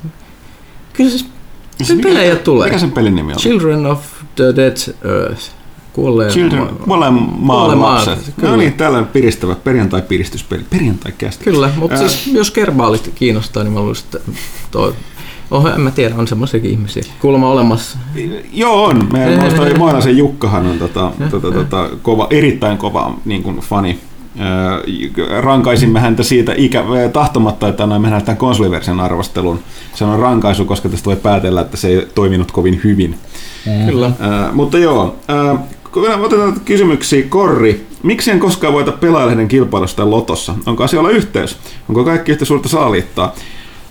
kyllä 0.92 1.10
se 1.10 1.24
Siis 1.76 1.96
mikä- 1.96 2.08
pelejä 2.08 2.36
tulee. 2.36 2.68
Mikä 2.68 2.78
sen 2.78 2.92
pelin 2.92 3.14
nimi 3.16 3.32
on? 3.32 3.38
Children 3.38 3.86
of 3.86 4.00
the 4.36 4.44
Dead 4.56 4.76
Earth. 5.04 5.57
Kuolleen 5.98 6.30
Children, 6.30 6.62
ma- 6.62 6.84
kuolleen 6.84 7.12
maan 7.12 7.38
Kuolleen 7.38 7.78
maan, 7.78 7.94
lapset. 7.94 8.34
kyllä. 8.36 8.50
No 8.50 8.56
niin, 8.56 8.72
tällä 8.72 9.02
piristävä 9.02 9.54
perjantai-piristyspeli. 9.54 10.64
Perjantai-kästi. 10.70 11.44
Kyllä, 11.44 11.70
mutta 11.76 11.96
Ää. 11.96 12.08
siis 12.08 12.26
jos 12.26 12.50
kerbaalit 12.50 13.12
kiinnostaa, 13.14 13.64
niin 13.64 13.72
mä 13.72 13.80
luulisin, 13.80 14.04
että 14.04 14.32
toi, 14.70 14.94
oh, 15.50 15.66
en 15.66 15.80
mä 15.80 15.90
tiedä, 15.90 16.14
on 16.18 16.28
semmoisiakin 16.28 16.70
ihmisiä 16.70 17.02
kuulemma 17.20 17.50
olemassa. 17.50 17.98
Joo 18.52 18.84
on. 18.84 19.08
Meidän 19.12 19.40
muista 19.40 19.60
toi 19.60 19.74
Moinasen 19.74 20.16
Jukkahan 20.16 20.66
on 20.66 20.78
tota, 20.78 21.12
tota, 21.30 21.52
tota, 21.52 21.88
kova, 22.02 22.26
erittäin 22.30 22.78
kova 22.78 23.14
niin 23.24 23.42
kuin 23.42 23.56
fani. 23.56 23.98
Rankaisimme 25.40 26.00
häntä 26.00 26.22
siitä 26.22 26.52
ikä, 26.56 26.84
tahtomatta, 27.12 27.68
että 27.68 27.82
annoimme 27.82 28.08
hänelle 28.08 28.24
tämän 28.24 28.36
konsoliversion 28.38 29.00
arvostelun. 29.00 29.58
Se 29.94 30.04
on 30.04 30.18
rankaisu, 30.18 30.64
koska 30.64 30.88
tästä 30.88 31.06
voi 31.06 31.16
päätellä, 31.16 31.60
että 31.60 31.76
se 31.76 31.88
ei 31.88 32.06
toiminut 32.14 32.50
kovin 32.52 32.80
hyvin. 32.84 33.14
Kyllä. 33.86 34.10
Ää, 34.20 34.52
mutta 34.52 34.78
joo, 34.78 35.16
vielä 35.28 35.58
otetaan 36.22 36.60
kysymyksiä. 36.64 37.22
Korri, 37.28 37.86
miksi 38.02 38.30
en 38.30 38.40
koskaan 38.40 38.72
voita 38.72 38.92
pelaajalehden 38.92 39.48
kilpailusta 39.48 40.10
lotossa? 40.10 40.54
Onko 40.66 40.84
asioilla 40.84 41.10
yhteys? 41.10 41.56
Onko 41.88 42.04
kaikki 42.04 42.32
yhtä 42.32 42.44
suurta 42.44 42.68
saaliittaa? 42.68 43.34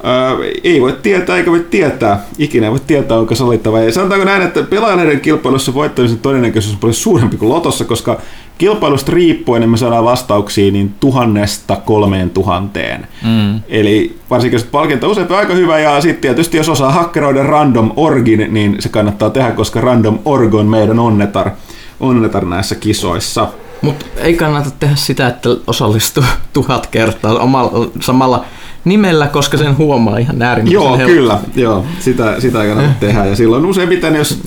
Öö, 0.06 0.52
ei 0.64 0.82
voi 0.82 0.98
tietää 1.04 1.38
eikä 1.38 1.52
voi 1.52 1.66
tietää. 1.70 2.24
Ikinä 2.38 2.68
ei 2.68 2.72
voi 2.72 2.80
tietää, 2.88 3.18
onko 3.18 3.36
salittava. 3.36 3.80
Ja 3.80 3.92
sanotaanko 3.92 4.26
näin, 4.26 4.42
että 4.42 4.64
pelaajan 4.64 5.20
kilpailussa 5.20 5.74
voittamisen 5.74 6.20
todennäköisyys 6.20 6.74
on 6.74 6.80
paljon 6.80 6.94
suurempi 6.94 7.38
kuin 7.38 7.50
lotossa, 7.50 7.86
koska 7.86 8.20
kilpailusta 8.58 9.12
riippuen 9.12 9.70
me 9.70 9.78
saadaan 9.78 10.04
vastauksia 10.04 10.72
niin 10.72 10.94
tuhannesta 11.00 11.76
kolmeen 11.76 12.30
tuhanteen. 12.30 13.08
Mm. 13.24 13.60
Eli 13.70 14.16
varsinkin 14.30 14.56
jos 14.56 14.64
palkinto 14.64 15.06
on 15.06 15.12
usein 15.12 15.32
aika 15.32 15.54
hyvä 15.54 15.80
ja 15.80 16.02
sitten 16.02 16.22
tietysti 16.22 16.58
jos 16.58 16.70
osaa 16.70 16.92
hakkeroida 16.92 17.44
random 17.44 17.92
orgin, 17.96 18.48
niin 18.50 18.76
se 18.80 18.90
kannattaa 18.90 19.30
tehdä, 19.30 19.52
koska 19.52 19.82
random 19.82 20.20
org 20.26 20.54
on 20.54 20.66
meidän 20.66 21.00
onnetar, 21.00 21.52
onnetar 22.00 22.46
näissä 22.46 22.76
kisoissa. 22.76 23.48
Mutta 23.82 24.06
ei 24.18 24.34
kannata 24.34 24.72
tehdä 24.80 24.96
sitä, 24.96 25.28
että 25.28 25.50
osallistuu 25.68 26.24
tuhat 26.54 26.88
kertaa 26.88 27.40
omalla, 27.40 27.90
samalla 28.02 28.46
nimellä, 28.86 29.28
koska 29.28 29.58
sen 29.58 29.78
huomaa 29.78 30.18
ihan 30.18 30.42
äärimmäisen 30.42 30.74
Joo, 30.74 30.98
helppo. 30.98 31.14
kyllä. 31.16 31.40
Joo, 31.56 31.86
sitä, 32.00 32.42
sitä 32.42 32.64
ei 32.64 32.70
kannata 32.70 32.94
tehdä. 33.00 33.26
Ja 33.26 33.36
silloin 33.36 33.66
useimmiten, 33.66 34.16
jos 34.16 34.40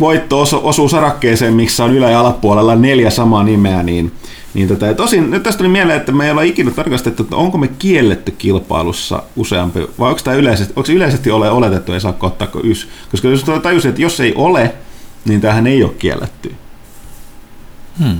voitto 0.00 0.40
osuu 0.62 0.88
sarakkeeseen, 0.88 1.54
missä 1.54 1.84
on 1.84 1.92
ylä- 1.92 2.10
ja 2.10 2.20
alapuolella 2.20 2.76
neljä 2.76 3.10
samaa 3.10 3.42
nimeä, 3.44 3.82
niin, 3.82 4.12
niin 4.54 4.68
tätä. 4.68 4.86
Ja 4.86 4.94
tosin 4.94 5.30
nyt 5.30 5.42
tästä 5.42 5.58
tuli 5.58 5.68
mieleen, 5.68 5.96
että 6.00 6.12
me 6.12 6.24
ei 6.24 6.30
olla 6.30 6.42
ikinä 6.42 6.70
tarkastettu, 6.70 7.22
että 7.22 7.36
onko 7.36 7.58
me 7.58 7.68
kielletty 7.68 8.30
kilpailussa 8.38 9.22
useampi, 9.36 9.80
vai 9.98 10.08
onko 10.08 10.20
tämä 10.24 10.36
yleisesti, 10.36 10.72
onko 10.76 10.92
yleisesti 10.92 11.30
ole 11.30 11.50
oletettu, 11.50 11.92
ei 11.92 12.00
saa 12.00 12.14
ottaa 12.20 12.46
kuin 12.46 12.70
ys. 12.70 12.88
Koska 13.10 13.28
jos 13.28 13.44
tajusin, 13.62 13.88
että 13.88 14.02
jos 14.02 14.20
ei 14.20 14.32
ole, 14.36 14.74
niin 15.24 15.40
tähän 15.40 15.66
ei 15.66 15.84
ole 15.84 15.92
kielletty. 15.98 16.54
Hmm. 17.98 18.16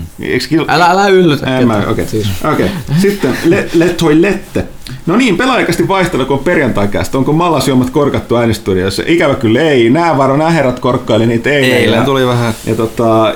Kil... 0.49 0.65
Älä, 0.67 0.85
älä 0.85 1.07
yllytä. 1.07 1.45
Okei. 1.45 1.91
Okay. 1.91 2.05
Siis. 2.05 2.27
Okay. 2.53 2.67
Sitten 2.97 3.37
le, 3.45 3.69
le 3.73 3.89
toilette. 3.89 4.65
No 5.05 5.15
niin, 5.15 5.37
pelaajaikasti 5.37 5.87
vaihtelu, 5.87 6.25
kun 6.25 6.37
on 6.37 6.43
perjantaikästä. 6.43 7.17
Onko 7.17 7.33
mallasjuomat 7.33 7.89
korkattu 7.89 8.35
äänestudiossa? 8.35 9.03
Ikävä 9.05 9.35
kyllä 9.35 9.61
ei. 9.61 9.89
Nää 9.89 10.17
varo, 10.17 10.37
nää 10.37 10.49
herrat 10.49 10.79
korkkaili 10.79 11.27
niitä 11.27 11.49
eilen. 11.49 11.77
Eilen 11.77 12.05
tuli 12.05 12.27
vähän. 12.27 12.53
Ja 12.65 12.75
tota, 12.75 13.35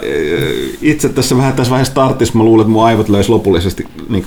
itse 0.81 1.09
tässä 1.09 1.37
vähän 1.37 1.53
tässä 1.53 1.71
vaiheessa 1.71 1.91
startissa, 1.91 2.37
mä 2.37 2.43
luulen, 2.43 2.61
että 2.61 2.71
mun 2.71 2.85
aivot 2.85 3.09
löysi 3.09 3.29
lopullisesti 3.29 3.85
niin 4.09 4.23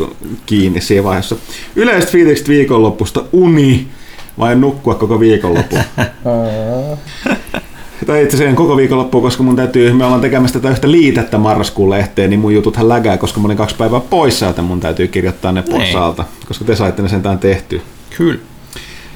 kiinni 0.46 0.80
siinä 0.80 1.04
vaiheessa. 1.04 1.36
Yleiset 1.76 2.10
fiilikset 2.10 2.48
viikonloppusta. 2.48 3.24
Uni 3.32 3.86
vai 4.38 4.56
nukkua 4.56 4.94
koko 4.94 5.20
viikonloppu? 5.20 5.76
tai 8.06 8.22
itse 8.22 8.36
asiassa 8.36 8.56
koko 8.56 8.76
viikonloppu, 8.76 9.20
koska 9.20 9.42
mun 9.42 9.56
täytyy, 9.56 9.92
me 9.92 10.04
ollaan 10.04 10.20
tekemässä 10.20 10.58
tätä 10.58 10.72
yhtä 10.72 10.90
liitettä 10.90 11.38
marraskuun 11.38 11.90
lehteen, 11.90 12.30
niin 12.30 12.40
mun 12.40 12.54
jututhan 12.54 12.88
lägää, 12.88 13.18
koska 13.18 13.40
mä 13.40 13.46
olin 13.46 13.56
kaksi 13.56 13.76
päivää 13.76 14.00
poissa, 14.00 14.46
joten 14.46 14.64
mun 14.64 14.80
täytyy 14.80 15.08
kirjoittaa 15.08 15.52
ne 15.52 15.62
pois 15.62 15.82
niin. 15.82 15.98
alta, 15.98 16.24
koska 16.48 16.64
te 16.64 16.76
saitte 16.76 17.02
ne 17.02 17.08
sentään 17.08 17.38
tehty. 17.38 17.82
Kyllä. 18.16 18.38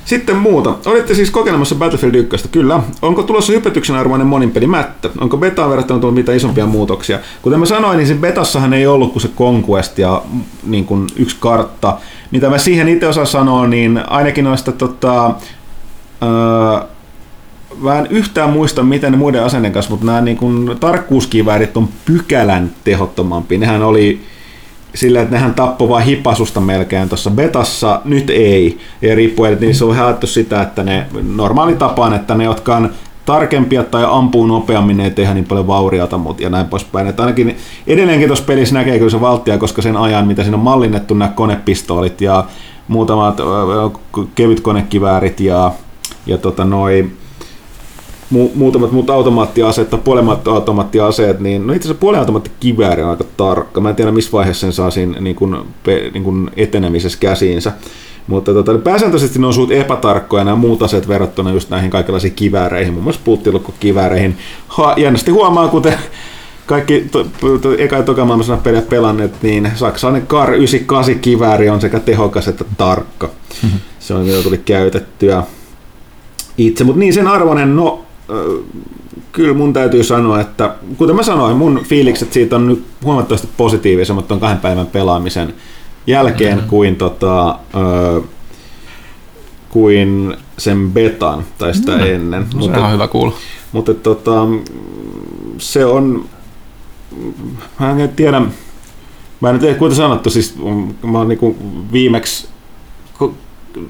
Sitten 0.05 0.37
muuta. 0.37 0.75
Olitte 0.87 1.15
siis 1.15 1.31
kokeilemassa 1.31 1.75
Battlefield 1.75 2.15
1. 2.15 2.49
Kyllä. 2.49 2.81
Onko 3.03 3.23
tulossa 3.23 3.53
hypetyksen 3.53 3.97
arvoinen 3.97 4.27
monin 4.27 4.51
peli 4.51 4.67
mättä? 4.67 5.11
Onko 5.21 5.37
betaan 5.37 5.71
verrattuna 5.71 6.01
tullut 6.01 6.15
mitä 6.15 6.33
isompia 6.33 6.67
muutoksia? 6.67 7.19
Kuten 7.43 7.61
mä 7.61 7.67
sanoin, 7.67 7.97
niin 7.97 8.07
se 8.07 8.15
betassahan 8.15 8.75
ei 8.75 8.87
ollut 8.87 9.13
kuin 9.13 9.23
se 9.23 9.29
Conquest 9.39 9.99
ja 9.99 10.23
niin 10.67 10.85
kuin 10.85 11.07
yksi 11.17 11.37
kartta. 11.41 11.99
Mitä 12.31 12.51
mä 12.51 12.59
siihen 12.59 12.89
itse 12.89 13.07
osaan 13.07 13.27
sanoa, 13.27 13.67
niin 13.67 14.01
ainakin 14.09 14.45
noista 14.45 14.73
tota, 14.73 15.35
öö, 16.23 16.89
mä 17.81 17.99
en 17.99 18.07
yhtään 18.11 18.51
muista, 18.51 18.83
miten 18.83 19.13
ne 19.13 19.19
muiden 19.19 19.45
aseiden 19.45 19.73
kanssa, 19.73 19.91
mutta 19.91 20.07
nämä 20.07 20.21
niin 20.21 20.37
kuin, 20.37 20.77
tarkkuuskiväärit 20.81 21.77
on 21.77 21.89
pykälän 22.05 22.71
tehottomampi. 22.85 23.59
Nehän 23.59 23.83
oli 23.83 24.21
sillä, 24.95 25.21
että 25.21 25.35
nehän 25.35 25.55
tappoi 25.55 25.89
vain 25.89 26.05
hipasusta 26.05 26.61
melkein 26.61 27.09
tuossa 27.09 27.31
betassa, 27.31 28.01
nyt 28.05 28.31
ei. 28.31 28.79
Ja 29.03 29.15
riippuen, 29.15 29.53
että 29.53 29.65
niissä 29.65 29.85
on 29.85 29.97
haettu 29.97 30.27
sitä, 30.27 30.63
että 30.63 30.83
ne 30.83 31.07
normaali 31.35 31.75
tapaan, 31.75 32.15
että 32.15 32.35
ne, 32.35 32.45
jotka 32.45 32.77
on 32.77 32.91
tarkempia 33.27 33.85
tai 33.85 34.05
ampuu 34.09 34.47
nopeammin, 34.47 34.97
ne 34.97 35.05
ei 35.05 35.11
tehdä 35.11 35.35
niin 35.35 35.45
paljon 35.45 35.67
vauriota 35.67 36.19
mut, 36.19 36.41
ja 36.41 36.51
näin 36.51 36.67
poispäin. 36.67 37.07
Että 37.07 37.23
ainakin 37.23 37.57
edelleenkin 37.87 38.29
tuossa 38.29 38.45
pelissä 38.45 38.75
näkee 38.75 38.99
kyllä 38.99 39.11
se 39.11 39.21
valtia, 39.21 39.59
koska 39.59 39.83
sen 39.83 39.97
ajan, 39.97 40.27
mitä 40.27 40.43
siinä 40.43 40.57
on 40.57 40.63
mallinnettu, 40.63 41.15
nämä 41.15 41.31
konepistoolit 41.35 42.21
ja 42.21 42.45
muutamat 42.89 43.41
kevyt 44.35 44.61
konekiväärit 44.61 45.41
ja, 45.41 45.73
ja 46.27 46.39
tota 46.39 46.65
noin 46.65 47.17
mu- 48.31 48.51
muutamat 48.55 48.93
muut 48.93 49.11
automaattiaseet 49.11 49.91
tai 49.91 50.01
puoliautomaattiaseet, 50.05 51.41
niin 51.41 51.67
no 51.67 51.73
itse 51.73 51.89
asiassa 51.89 52.01
puoliautomaattikivääri 52.01 53.03
on 53.03 53.11
aika 53.11 53.25
tarkka. 53.37 53.81
Mä 53.81 53.91
en 53.91 53.97
tiedä, 53.97 54.13
missä 54.13 54.33
vaiheessa 54.33 54.61
sen 54.61 54.73
saa 54.73 54.91
siinä 54.91 55.21
niin 55.21 55.37
kuin, 55.37 55.57
pe, 55.83 56.11
niin 56.15 56.25
kuin 56.25 56.51
etenemisessä 56.57 57.19
käsiinsä. 57.21 57.73
Mutta 58.27 58.55
tota, 58.55 58.75
pääsääntöisesti 58.75 59.39
ne 59.39 59.47
on 59.47 59.55
suut 59.55 59.73
epätarkkoja 59.73 60.45
nämä 60.45 60.57
muut 60.57 60.83
aseet 60.83 61.09
verrattuna 61.09 61.53
just 61.53 61.71
näihin 61.71 61.91
kaikenlaisiin 61.91 62.35
kivääreihin, 62.35 62.93
muun 62.93 63.05
muassa 63.05 63.21
puuttilukkokivääreihin. 63.25 64.37
Ha, 64.69 64.95
jännästi 64.97 65.31
huomaa, 65.31 65.69
kuten 65.69 65.95
kaikki 66.67 67.07
to, 67.11 67.27
to, 67.63 67.73
eka 67.79 67.97
ja 67.97 68.03
toka 68.03 68.25
maailmassa 68.25 68.57
pelejä 68.57 68.83
pelanneet, 68.83 69.43
niin 69.43 69.71
saksalainen 69.75 70.27
Kar 70.27 70.55
98 70.55 71.19
kivääri 71.21 71.69
on 71.69 71.81
sekä 71.81 72.01
tehokas 72.01 72.49
että 72.49 72.65
tarkka. 72.77 73.27
Mm-hmm. 73.63 73.79
Se 74.01 74.15
on 74.15 74.27
mitä 74.27 74.43
tuli 74.43 74.59
käytettyä 74.59 75.43
itse, 76.59 76.85
mutta 76.85 76.99
niin 76.99 77.15
sen 77.15 77.27
arvoinen, 77.27 77.77
no 77.77 78.05
kyllä 79.33 79.55
mun 79.55 79.73
täytyy 79.73 80.05
sanoa, 80.05 80.41
että 80.41 80.75
kuten 80.97 81.17
mä 81.17 81.23
sanoin, 81.23 81.57
mun 81.57 81.81
fiilikset 81.85 82.33
siitä 82.33 82.57
on 82.57 82.69
nyt 82.69 82.85
huomattavasti 83.05 83.49
positiivisemmat 83.57 84.33
on 84.33 84.41
kahden 84.41 84.61
päivän 84.61 84.87
pelaamisen 84.87 85.55
jälkeen 86.07 86.55
mm-hmm. 86.55 86.69
kuin, 86.69 86.97
tota, 86.97 87.59
ö, 87.75 88.23
kuin 89.69 90.37
sen 90.59 90.91
betan 90.91 91.45
tai 91.59 91.75
sitä 91.75 91.93
mm-hmm. 91.93 92.07
ennen. 92.07 92.47
Se 92.51 92.57
mutta, 92.57 92.87
on 92.87 92.93
hyvä 92.93 93.09
kuulla. 93.09 93.35
Mutta 93.73 93.95
tota, 93.95 94.47
se 95.59 95.85
on, 95.85 96.25
mä 97.81 97.91
en 97.91 98.09
tiedä, 98.09 98.43
mä 99.41 99.51
en 99.51 99.59
tiedä 99.59 99.75
kuten 99.75 99.97
sanottu, 99.97 100.31
siis 100.31 100.55
mä 101.03 101.19
oon 101.19 101.29
niinku 101.29 101.57
viimeksi, 101.93 102.49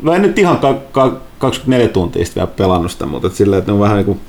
mä 0.03 0.15
en 0.17 0.23
nyt 0.23 0.39
ihan 0.39 0.59
ka, 0.59 0.75
ka, 0.93 1.21
24 1.45 1.89
tuntia 1.89 2.25
sitten 2.25 2.41
vielä 2.41 2.55
pelannut 2.57 2.91
sitä, 2.91 3.07
mutta 3.07 3.29
et 3.29 3.35
sillä, 3.35 3.57
että 3.57 3.71
ne 3.71 3.75
on 3.75 3.81
vähän 3.81 3.97
niin 3.97 4.07
kuin, 4.07 4.21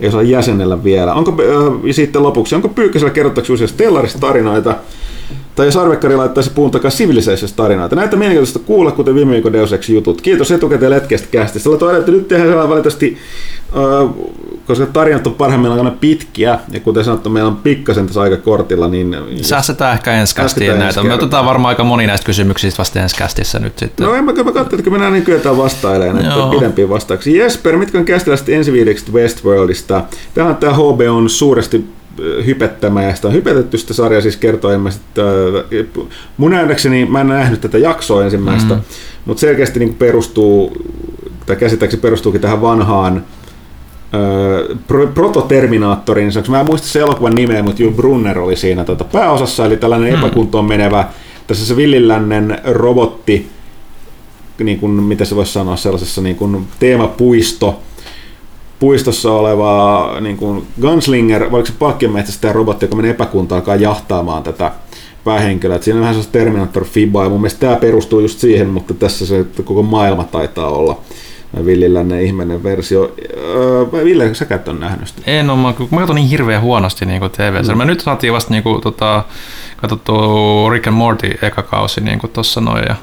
ei 0.00 0.08
osaa 0.08 0.22
jäsenellä 0.22 0.84
vielä. 0.84 1.14
Onko, 1.14 1.32
äh, 1.32 1.94
sitten 1.94 2.22
lopuksi, 2.22 2.54
onko 2.54 2.68
Pyykkäsellä 2.68 3.12
kerrottaksi 3.12 3.52
uusia 3.52 3.68
Stellarista 3.68 4.18
tarinoita, 4.18 4.76
tai 5.54 5.66
jos 5.66 5.76
Arvekkari 5.76 6.16
laittaisi 6.16 6.50
puun 6.50 6.70
takaisin 6.70 6.98
Civilizationista 6.98 7.62
tarinoita. 7.62 7.96
Näitä 7.96 8.16
mielenkiintoista 8.16 8.58
kuulla, 8.58 8.90
kuten 8.90 9.14
viime 9.14 9.32
viikon 9.32 9.52
Deus 9.52 9.72
Ex 9.72 9.88
jutut. 9.88 10.20
Kiitos 10.20 10.50
etukäteen 10.50 10.90
letkeästä 10.90 11.28
kästistä. 11.30 11.70
Sillä 11.70 11.98
että 11.98 12.10
nyt 12.10 12.28
tehdään 12.28 12.48
sellainen 12.48 12.70
valitettavasti, 12.70 13.18
äh, 13.76 14.26
koska 14.66 14.86
tarinat 14.86 15.26
on 15.26 15.34
parhaimmillaan 15.34 15.86
aika 15.86 15.96
pitkiä, 16.00 16.58
ja 16.72 16.80
kuten 16.80 17.04
sanottu, 17.04 17.30
meillä 17.30 17.48
on 17.48 17.56
pikkasen 17.56 18.06
tässä 18.06 18.20
aika 18.20 18.36
kortilla, 18.36 18.88
niin... 18.88 19.16
Säästetään 19.40 19.94
ehkä 19.94 20.12
ensi 20.12 20.34
näitä. 20.78 21.02
Me 21.02 21.14
otetaan 21.14 21.44
varmaan 21.44 21.68
aika 21.68 21.84
moni 21.84 22.06
näistä 22.06 22.26
kysymyksistä 22.26 22.78
vasta 22.78 23.00
ensi 23.00 23.16
kästissä 23.16 23.58
nyt 23.58 23.78
sitten. 23.78 24.06
No 24.06 24.14
en 24.14 24.24
mä, 24.24 24.32
mä 24.32 24.52
katsoin, 24.52 24.78
että 24.78 24.90
mennään 24.90 25.12
niin 25.12 25.24
kyetään 25.24 25.56
vastailemaan 25.56 26.24
näitä 26.24 26.50
pidempiä 26.50 26.88
vastauksia. 26.88 27.44
Jesper, 27.44 27.76
mitkä 27.76 27.98
on 27.98 28.04
käsitellästi 28.04 28.54
ensi 28.54 28.72
viideksi 28.72 29.12
Westworldista? 29.12 30.04
Tämä 30.34 30.48
on 30.48 30.56
tämä 30.56 30.72
HB 30.72 31.00
on 31.10 31.30
suuresti 31.30 31.84
hypettämä 32.46 33.02
ja 33.02 33.14
sitä 33.14 33.28
on 33.28 33.34
hypetetty 33.34 33.78
sitä 33.78 33.94
sarjaa 33.94 34.22
siis 34.22 34.36
kertoo 34.36 34.70
ilmeisesti, 34.70 35.04
äh, 35.18 36.06
mun 36.36 36.50
nähdäkseni, 36.50 37.06
mä 37.06 37.20
en 37.20 37.28
nähnyt 37.28 37.60
tätä 37.60 37.78
jaksoa 37.78 38.24
ensimmäistä, 38.24 38.74
mm. 38.74 38.80
mutta 39.24 39.40
selkeästi 39.40 39.78
niin 39.78 39.94
perustuu, 39.94 40.76
tai 41.46 41.56
käsittääkseni 41.56 42.00
perustuukin 42.00 42.40
tähän 42.40 42.62
vanhaan 42.62 43.16
äh, 43.16 44.78
pro, 44.86 45.06
prototerminaattoriin, 45.06 46.32
mä 46.48 46.60
en 46.60 46.66
muista 46.66 46.88
se 46.88 47.00
elokuvan 47.00 47.34
nimeä, 47.34 47.62
mutta 47.62 47.82
Jules 47.82 47.96
Brunner 47.96 48.38
oli 48.38 48.56
siinä 48.56 48.84
tota, 48.84 49.04
pääosassa, 49.04 49.66
eli 49.66 49.76
tällainen 49.76 50.12
mm. 50.12 50.18
epäkuntoon 50.18 50.64
menevä, 50.64 51.04
tässä 51.46 51.66
se 51.66 51.76
villilännen 51.76 52.58
robotti, 52.64 53.48
niin 54.58 54.80
kuin, 54.80 54.92
mitä 54.92 55.24
se 55.24 55.36
voisi 55.36 55.52
sanoa, 55.52 55.76
sellaisessa 55.76 56.20
niin 56.20 56.36
kuin 56.36 56.66
teemapuisto, 56.80 57.82
puistossa 58.78 59.32
oleva 59.32 60.16
niin 60.20 60.36
kuin 60.36 60.66
Gunslinger, 60.80 61.40
vai 61.40 61.50
oliko 61.50 61.66
se 61.66 61.72
palkkionmetsästä 61.78 62.52
robotti, 62.52 62.84
joka 62.84 62.96
menee 62.96 63.10
epäkuntaan, 63.10 63.60
alkaa 63.60 63.76
jahtaamaan 63.76 64.42
tätä 64.42 64.72
päähenkilöä. 65.24 65.78
Siinä 65.80 65.96
on 65.96 66.00
vähän 66.00 66.14
sellaista 66.14 66.32
Terminator 66.32 66.84
Fiba, 66.84 67.24
ja 67.24 67.30
mun 67.30 67.40
mielestä 67.40 67.60
tämä 67.60 67.76
perustuu 67.76 68.20
just 68.20 68.38
siihen, 68.38 68.68
mutta 68.68 68.94
tässä 68.94 69.26
se 69.26 69.38
että 69.38 69.62
koko 69.62 69.82
maailma 69.82 70.24
taitaa 70.24 70.68
olla 70.68 71.00
Villilläinen 71.64 72.22
ihmeinen 72.22 72.62
versio. 72.62 73.14
Öö, 73.36 74.04
Ville, 74.04 74.34
sä 74.34 74.46
et 74.50 74.68
ole 74.68 74.78
nähnyt 74.78 75.08
sitä? 75.08 75.22
En 75.26 75.50
ole, 75.50 75.58
mä, 75.58 75.74
mä 75.90 75.98
katson 75.98 76.16
niin 76.16 76.28
hirveän 76.28 76.62
huonosti 76.62 77.06
niin 77.06 77.22
tv 77.22 77.62
mm. 77.68 77.76
Mä 77.76 77.84
nyt 77.84 78.00
saatiin 78.00 78.32
vasta 78.32 78.50
niin 78.50 78.62
kuin, 78.62 78.80
tota, 78.80 79.24
katsottu 79.76 80.14
Rick 80.70 80.86
and 80.86 80.96
Morty 80.96 81.38
eka 81.42 81.62
kausi 81.62 82.00
niin 82.00 82.20
tuossa 82.32 82.60
noin, 82.60 82.84
ja 82.88 82.94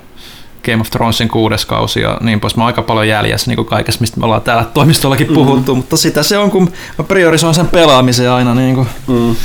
Game 0.66 0.82
of 0.82 0.90
Thronesin 0.90 1.30
kuudes 1.30 1.66
kausi 1.66 2.00
ja 2.00 2.18
niin 2.22 2.40
pois. 2.40 2.56
Mä 2.56 2.64
oon 2.64 2.68
aika 2.68 2.82
paljon 2.82 3.08
jäljessä 3.08 3.52
niin 3.52 3.56
kuin 3.56 3.68
kaikessa, 3.68 4.02
mistä 4.02 4.20
me 4.20 4.26
ollaan 4.26 4.42
täällä 4.42 4.66
toimistollakin 4.74 5.28
mm. 5.28 5.34
puhuttu, 5.34 5.76
mutta 5.76 5.98
sitä 5.98 6.24
se 6.24 6.38
on, 6.38 6.52
kun 6.52 6.72
mä 6.98 7.04
priorisoin 7.04 7.56
sen 7.56 7.68
pelaamisen 7.68 8.32
aina. 8.32 8.56
Niin 8.56 8.76
kuin. 8.76 8.88
Mm. 9.08 9.36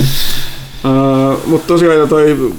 Uh, 0.85 1.47
Mutta 1.47 1.67
tosiaan 1.67 2.09
toi 2.09 2.53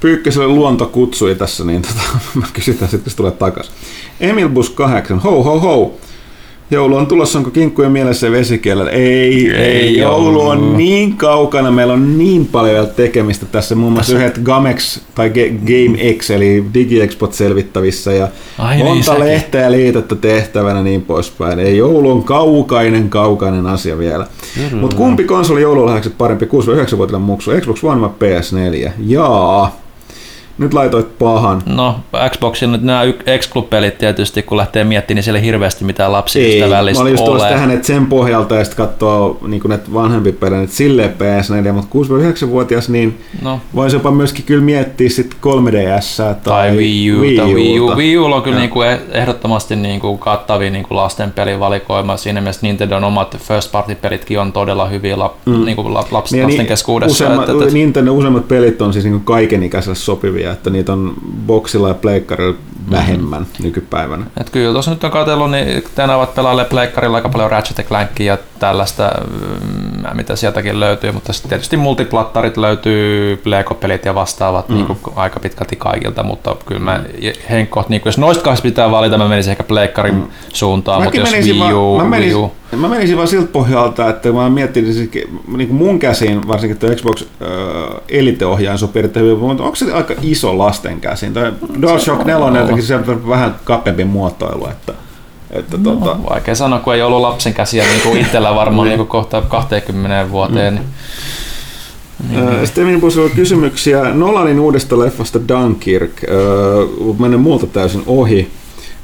Pyykköselle 0.00 0.46
luonto 0.46 0.86
kutsui 0.86 1.34
tässä, 1.34 1.64
niin 1.64 1.82
tota, 1.82 2.18
mä 2.40 2.46
kysytään 2.52 2.90
sitten, 2.90 3.12
kun 3.12 3.16
tulee 3.16 3.32
takaisin. 3.32 3.74
Emil 4.20 4.48
Bus 4.48 4.70
8, 4.70 5.18
ho 5.18 5.42
ho 5.42 5.60
ho. 5.60 5.94
Joulu 6.72 6.96
on 6.96 7.06
tulossa, 7.06 7.38
onko 7.38 7.50
kinkkuja 7.50 7.90
mielessä 7.90 8.26
ja 8.26 8.32
vesikielellä? 8.32 8.90
Ei, 8.90 9.50
ei, 9.50 9.56
ei 9.56 9.98
joulu 9.98 10.48
on 10.48 10.76
niin 10.76 11.16
kaukana, 11.16 11.70
meillä 11.70 11.92
on 11.92 12.18
niin 12.18 12.46
paljon 12.46 12.74
vielä 12.74 12.86
tekemistä 12.86 13.46
tässä, 13.46 13.74
muun 13.74 13.92
muassa 13.92 14.16
yhdet 14.16 14.38
Gamex 14.42 15.00
tai 15.14 15.30
Game 15.30 16.14
X, 16.18 16.30
eli 16.30 16.64
DigiExpot 16.74 17.32
selvittävissä. 17.32 18.12
Ja 18.12 18.28
Ai 18.58 18.76
niin, 18.76 18.86
monta 18.86 19.14
niin, 19.14 19.24
lehteä 19.24 19.60
ja 19.60 19.70
liitettä 19.70 20.16
tehtävänä 20.16 20.82
niin 20.82 21.02
poispäin. 21.02 21.58
Ei 21.58 21.76
joulu 21.76 22.10
on 22.10 22.24
kaukainen, 22.24 23.10
kaukainen 23.10 23.66
asia 23.66 23.98
vielä. 23.98 24.26
Mutta 24.72 24.96
kumpi 24.96 25.24
konsoli 25.24 25.62
joululahjaksi 25.62 26.10
parempi 26.10 26.46
6-9-vuotiaan 26.46 27.22
muksu, 27.22 27.50
Xbox 27.60 27.84
One 27.84 28.00
vai 28.00 28.10
PS4? 28.10 28.90
Jaa, 29.06 29.76
nyt 30.60 30.74
laitoit 30.74 31.18
pahan. 31.18 31.62
No, 31.66 32.00
Xboxin 32.30 32.72
nyt 32.72 32.82
nämä 32.82 33.02
x 33.38 33.50
pelit 33.70 33.98
tietysti, 33.98 34.42
kun 34.42 34.58
lähtee 34.58 34.84
miettimään, 34.84 35.16
niin 35.16 35.24
siellä 35.24 35.38
ei 35.38 35.44
hirveästi 35.44 35.84
mitään 35.84 36.12
lapsiystävällistä 36.12 37.04
Ei, 37.04 37.14
mä 37.14 37.22
olin 37.22 37.34
just 37.34 37.48
tähän, 37.48 37.70
että 37.70 37.86
sen 37.86 38.06
pohjalta 38.06 38.54
ja 38.54 38.64
sitten 38.64 38.86
katsoo 38.86 39.38
niin 39.46 39.62
näitä 39.68 39.92
vanhempi 39.94 40.32
pelejä, 40.32 40.62
että 40.62 40.76
silleen 40.76 41.10
PS4, 41.10 41.72
mutta 41.72 41.98
6-9-vuotias, 42.44 42.88
niin 42.88 43.20
no. 43.42 43.60
voisi 43.74 43.96
jopa 43.96 44.10
myöskin 44.10 44.44
kyllä 44.44 44.64
miettiä 44.64 45.08
sitten 45.08 45.38
3DS 45.42 46.16
tai, 46.16 46.34
tai 46.44 46.76
Wii 46.76 47.12
U. 47.12 47.20
Wii, 47.20 47.40
Wii, 47.40 47.80
U. 47.80 47.96
Wii 47.96 48.18
U 48.18 48.24
on 48.24 48.42
kyllä 48.42 48.58
niin 48.58 48.70
kuin 48.70 48.88
ehdottomasti 49.10 49.76
niin 49.76 50.00
kuin 50.00 50.18
kattavia 50.18 50.70
niin 50.70 50.84
kuin 50.84 50.96
lasten 50.96 51.30
pelivalikoima. 51.32 52.16
Siinä 52.16 52.40
mielessä 52.40 52.66
Nintendon 52.66 53.04
omat 53.04 53.36
first 53.38 53.72
party 53.72 53.94
pelitkin 53.94 54.40
on 54.40 54.52
todella 54.52 54.86
hyviä 54.86 55.18
lap, 55.18 55.34
mm. 55.46 55.64
niin 55.64 55.76
kuin 55.76 55.94
laps, 55.94 56.32
niin, 56.32 56.44
lasten 56.44 56.58
niin, 56.58 56.66
keskuudessa. 56.66 57.24
Useimmat, 57.24 57.48
että, 57.48 57.64
että, 57.64 57.74
Nintendo 57.74 58.12
useimmat 58.12 58.48
pelit 58.48 58.82
on 58.82 58.92
siis 58.92 59.04
niin 59.04 59.20
kaikenikäiselle 59.20 59.96
sopivia 59.96 60.49
että 60.52 60.70
niitä 60.70 60.92
on 60.92 61.14
boksilla 61.46 61.88
ja 61.88 61.94
pleikkarilla 61.94 62.56
vähemmän 62.90 63.42
mm-hmm. 63.42 63.64
nykypäivänä. 63.64 64.26
Et 64.40 64.50
kyllä 64.50 64.72
tuossa 64.72 64.90
nyt 64.90 65.04
on 65.04 65.10
katsellut, 65.10 65.50
niin 65.50 65.84
tänään 65.94 66.18
ovat 66.18 66.34
pelaalle 66.34 66.64
pleikkarilla 66.64 67.16
aika 67.16 67.28
paljon 67.28 67.50
Ratchet 67.50 67.86
Clankia 67.86 68.32
ja 68.32 68.38
tällaista, 68.58 69.10
mm, 69.30 70.16
mitä 70.16 70.36
sieltäkin 70.36 70.80
löytyy, 70.80 71.12
mutta 71.12 71.32
sitten 71.32 71.48
tietysti 71.48 71.76
multiplattarit 71.76 72.56
löytyy, 72.56 73.42
Lego-pelit 73.44 74.04
ja 74.04 74.14
vastaavat 74.14 74.68
mm. 74.68 74.74
niin 74.74 74.86
kuin 74.86 74.98
aika 75.16 75.40
pitkälti 75.40 75.76
kaikilta, 75.76 76.22
mutta 76.22 76.56
kyllä 76.66 76.80
mä 76.80 77.00
henkkoht, 77.50 77.88
niin 77.88 78.02
jos 78.04 78.18
noista 78.18 78.44
kahdesta 78.44 78.62
pitää 78.62 78.90
valita, 78.90 79.18
mä 79.18 79.28
menisin 79.28 79.50
ehkä 79.50 79.62
pleikkarin 79.62 80.14
mm. 80.14 80.28
suuntaan, 80.52 81.02
Mäkin 81.04 81.20
mutta 81.20 81.36
jos 81.36 81.46
Wii 81.46 81.72
U, 81.72 81.98
mä 81.98 82.04
menisin, 82.04 82.36
Wii 82.36 82.44
U. 82.44 82.52
Mä 82.76 82.88
menisin 82.88 83.16
vaan 83.16 83.28
siltä 83.28 83.52
pohjalta, 83.52 84.08
että 84.08 84.32
mä 84.32 84.50
siis, 84.74 85.10
niin 85.56 85.68
kuin 85.68 85.74
mun 85.74 85.98
käsiin, 85.98 86.48
varsinkin 86.48 86.78
tuo 86.78 86.90
Xbox 86.94 87.22
äh, 87.22 87.48
Elite-ohjaajan 88.08 88.78
sopii 88.78 89.00
erittäin 89.00 89.26
hyvin, 89.26 89.38
mutta 89.38 89.62
onko 89.62 89.76
se 89.76 89.92
aika 89.92 90.14
iso 90.22 90.58
lasten 90.58 91.00
käsiin? 91.00 91.34
Toi 91.34 91.52
DualShock 91.82 92.24
4 92.24 92.69
jotenkin 92.70 93.06
se 93.06 93.12
on 93.12 93.28
vähän 93.28 93.54
kapeampi 93.64 94.04
muotoilu, 94.04 94.68
että 94.68 94.92
että 95.50 95.76
no, 95.76 95.82
tuota... 95.82 96.16
Vaikea 96.30 96.54
sanoa, 96.54 96.78
kun 96.78 96.94
ei 96.94 97.02
ollut 97.02 97.20
lapsen 97.20 97.54
käsiä 97.54 97.84
niin 97.84 98.00
kuin 98.00 98.20
itsellä 98.20 98.54
varmaan 98.54 98.88
niin 98.88 98.98
kuin 98.98 99.08
kohta 99.08 99.42
20 99.42 100.30
vuoteen. 100.30 100.74
Niin... 100.74 100.86
Niin, 102.28 102.46
niin. 102.46 102.66
Sitten 102.66 102.86
minulla 102.86 103.30
kysymyksiä 103.34 104.04
Nolanin 104.14 104.60
uudesta 104.60 104.98
leffasta 104.98 105.40
Dunkirk. 105.48 106.10
Menen 107.18 107.40
muulta 107.40 107.66
täysin 107.66 108.02
ohi. 108.06 108.50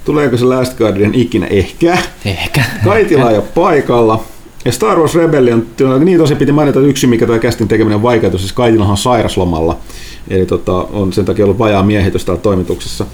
Tuleeko 0.04 0.36
se 0.36 0.44
Last 0.44 0.78
Guardian 0.78 1.14
ikinä? 1.14 1.46
Ehkä. 1.46 1.98
Ehkä. 2.24 2.64
Kaitila 2.84 3.30
jo 3.30 3.42
paikalla. 3.54 4.24
Ja 4.64 4.72
Star 4.72 4.98
Wars 4.98 5.14
Rebellion, 5.14 5.66
niin 6.04 6.18
tosi 6.18 6.34
piti 6.34 6.52
mainita 6.52 6.80
yksi, 6.80 7.06
mikä 7.06 7.26
tuo 7.26 7.38
kästin 7.38 7.68
tekeminen 7.68 8.02
vaikeutus, 8.02 8.40
siis 8.40 8.52
Kaitilahan 8.52 8.90
on 8.90 8.98
sairaslomalla. 8.98 9.78
Eli 10.28 10.46
tota, 10.46 10.72
on 10.72 11.12
sen 11.12 11.24
takia 11.24 11.44
ollut 11.44 11.58
vajaa 11.58 11.82
miehitys 11.82 12.24
täällä 12.24 12.42
toimituksessa. 12.42 13.06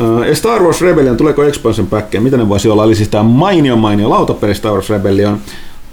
Uh, 0.00 0.34
Star 0.34 0.62
Wars 0.62 0.80
Rebellion, 0.80 1.16
tuleeko 1.16 1.44
expansion 1.44 1.86
packkeen? 1.86 2.22
Mitä 2.22 2.36
ne 2.36 2.48
voisi 2.48 2.68
olla? 2.68 2.84
Eli 2.84 2.94
siis 2.94 3.08
tämä 3.08 3.22
mainio 3.22 3.76
mainio 3.76 4.10
lautapeli 4.10 4.54
Star 4.54 4.72
Wars 4.72 4.90
Rebellion. 4.90 5.34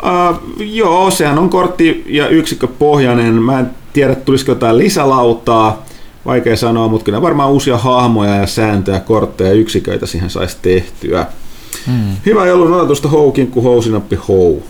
Uh, 0.04 0.42
joo, 0.60 1.12
sehän 1.12 1.40
on 1.40 1.50
kortti- 1.50 2.04
ja 2.08 2.28
yksikköpohjainen. 2.28 3.34
Mä 3.34 3.60
en 3.60 3.70
tiedä, 3.94 4.16
tulisiko 4.16 4.52
jotain 4.52 4.78
lisälautaa. 4.78 5.84
Vaikea 6.26 6.58
sanoa, 6.58 6.88
mutta 6.88 7.06
kyllä 7.06 7.22
varmaan 7.22 7.52
uusia 7.52 7.78
hahmoja 7.78 8.36
ja 8.36 8.48
sääntöjä, 8.48 9.00
kortteja 9.00 9.50
ja 9.50 9.56
yksiköitä 9.56 10.06
siihen 10.06 10.30
saisi 10.30 10.58
tehtyä. 10.62 11.26
Hmm. 11.86 12.16
Hyvä 12.26 12.46
joulun 12.46 12.74
odotusta 12.74 13.08
houkinkku 13.10 13.62
housinappi 13.62 14.16
hou. 14.28 14.64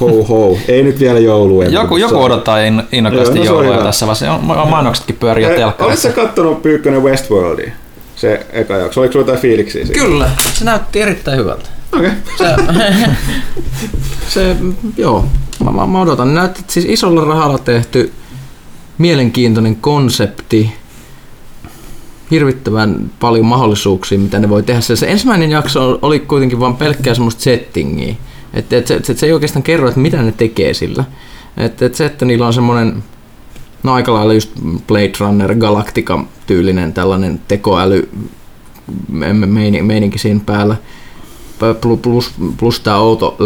Hou 0.00 0.24
hou. 0.24 0.58
Ei 0.68 0.82
nyt 0.82 1.00
vielä 1.00 1.18
joulu. 1.18 1.62
Joku, 1.62 1.96
joku 1.96 2.22
odottaa 2.22 2.58
innokkaasti 2.92 3.38
no 3.38 3.44
joulua 3.44 3.76
tässä 3.76 4.06
vaiheessa. 4.06 4.38
Mainoksetkin 4.70 5.16
pyörii 5.16 5.44
jo 5.44 5.50
telkkarissa. 5.56 6.08
Oletko 6.08 6.22
kattonut 6.22 6.62
Pyykkönen 6.62 7.02
Westworldia? 7.02 7.72
Se 8.20 8.46
eka 8.52 8.76
jakso. 8.76 9.00
Oliko 9.00 9.12
sulla 9.12 9.22
jotain 9.22 9.38
fiiliksiä 9.38 9.86
siitä? 9.86 10.00
Kyllä. 10.00 10.30
Se 10.52 10.64
näytti 10.64 11.00
erittäin 11.00 11.38
hyvältä. 11.38 11.68
Okei. 11.92 12.10
Okay. 12.34 12.38
Se, 12.38 12.56
se, 14.34 14.56
joo. 14.96 15.26
Mä, 15.64 15.70
mä, 15.70 15.86
mä 15.86 16.00
odotan. 16.00 16.34
Näyttää, 16.34 16.64
siis 16.68 16.86
isolla 16.88 17.24
rahalla 17.24 17.58
tehty 17.58 18.12
mielenkiintoinen 18.98 19.76
konsepti 19.76 20.72
hirvittävän 22.30 23.10
paljon 23.20 23.46
mahdollisuuksia, 23.46 24.18
mitä 24.18 24.38
ne 24.38 24.48
voi 24.48 24.62
tehdä. 24.62 24.80
Se, 24.80 25.06
ensimmäinen 25.06 25.50
jakso 25.50 25.98
oli 26.02 26.20
kuitenkin 26.20 26.60
vain 26.60 26.76
pelkkää 26.76 27.14
semmoista 27.14 27.42
settingiä. 27.42 28.14
Että 28.54 28.76
et, 28.76 28.86
se, 28.86 29.00
se 29.14 29.26
ei 29.26 29.32
oikeastaan 29.32 29.62
kerro, 29.62 29.88
että 29.88 30.00
mitä 30.00 30.22
ne 30.22 30.32
tekee 30.32 30.74
sillä. 30.74 31.04
Että 31.56 31.86
et 31.86 31.94
se, 31.94 32.06
että 32.06 32.24
niillä 32.24 32.46
on 32.46 32.54
semmoinen, 32.54 33.04
no 33.82 33.92
aika 33.92 34.14
lailla 34.14 34.34
just 34.34 34.50
Blade 34.86 35.12
Runner 35.20 35.54
Galactica-tyylinen 35.54 36.92
tällainen 36.92 37.40
tekoäly 37.48 38.08
meininki 39.82 40.18
siinä 40.18 40.40
päällä. 40.46 40.76
Plus, 42.02 42.32
plus 42.56 42.80
tämä 42.80 42.96
outo 42.96 43.36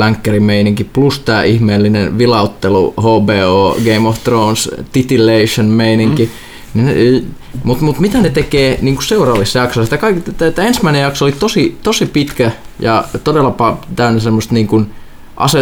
meininki, 0.40 0.84
plus 0.84 1.18
tämä 1.18 1.42
ihmeellinen 1.42 2.18
vilauttelu, 2.18 2.94
HBO, 3.00 3.76
Game 3.84 4.08
of 4.08 4.24
Thrones, 4.24 4.70
titillation 4.92 5.66
meininki. 5.66 6.24
Mm 6.24 6.30
niin 6.74 7.34
Mutta 7.64 7.84
mut 7.84 7.98
mitä 7.98 8.20
ne 8.20 8.30
tekee 8.30 8.78
niin 8.82 8.94
kuin 8.94 9.04
seuraavissa 9.04 9.58
jaksoissa? 9.58 9.96
Tämä, 9.96 10.50
tämä 10.50 10.68
ensimmäinen 10.68 11.02
jakso 11.02 11.24
oli 11.24 11.32
tosi, 11.32 11.78
tosi 11.82 12.06
pitkä 12.06 12.50
ja 12.80 13.04
todella 13.24 13.78
täynnä 13.96 14.20
semmoista 14.20 14.54
niin 14.54 14.66
kuin 14.66 14.90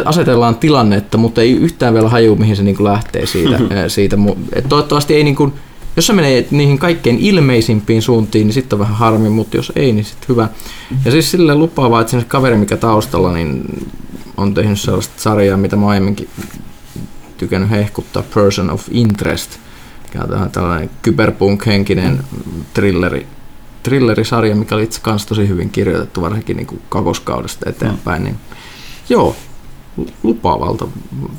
asetellaan 0.05 0.57
tilannetta, 0.57 1.19
mutta 1.19 1.41
ei 1.41 1.53
yhtään 1.53 1.95
vielä 1.95 2.09
haju, 2.09 2.37
mihin 2.37 2.57
se 2.57 2.63
niin 2.63 2.77
kuin 2.77 2.85
lähtee 2.85 3.27
siitä. 3.27 3.59
siitä. 3.89 4.17
Et 4.53 4.69
toivottavasti 4.69 5.15
ei, 5.15 5.25
niin 5.25 5.37
kuin, 5.37 5.53
jos 5.97 6.07
se 6.07 6.13
menee 6.13 6.47
niihin 6.51 6.79
kaikkein 6.79 7.19
ilmeisimpiin 7.19 8.03
suuntiin, 8.03 8.47
niin 8.47 8.55
sitten 8.55 8.77
on 8.77 8.81
vähän 8.81 8.97
harmi, 8.97 9.29
mutta 9.29 9.57
jos 9.57 9.73
ei, 9.77 9.93
niin 9.93 10.05
sitten 10.05 10.29
hyvä. 10.29 10.49
Ja 11.05 11.11
siis 11.11 11.31
silleen 11.31 11.59
lupaavaa, 11.59 12.01
että 12.01 12.21
se 12.21 12.25
kaveri, 12.29 12.57
mikä 12.57 12.77
taustalla, 12.77 13.33
niin 13.33 13.65
on 14.37 14.55
tehnyt 14.55 14.81
sellaista 14.81 15.15
sarjaa, 15.17 15.57
mitä 15.57 15.77
mä 15.77 15.89
aiemminkin 15.89 16.29
tykännyt 17.39 17.71
hehkuttaa, 17.71 18.23
Person 18.35 18.71
of 18.71 18.89
Interest– 18.91 19.51
mikä 20.15 20.43
on 20.43 20.51
tällainen 20.51 20.91
kyberpunk-henkinen 21.03 22.25
trilleri, 22.75 23.27
thrillerisarja, 23.83 24.57
mikä 24.57 24.75
oli 24.75 24.83
itse 24.83 25.01
kanssa 25.01 25.29
tosi 25.29 25.49
hyvin 25.49 25.71
kirjoitettu, 25.71 26.21
varsinkin 26.21 26.57
niin 26.57 26.67
kuin 26.67 26.83
kakoskaudesta 26.89 27.71
eteenpäin. 27.71 28.23
Mm. 28.23 28.25
Niin, 28.25 28.37
joo, 29.09 29.37
lupaavalta 30.23 30.89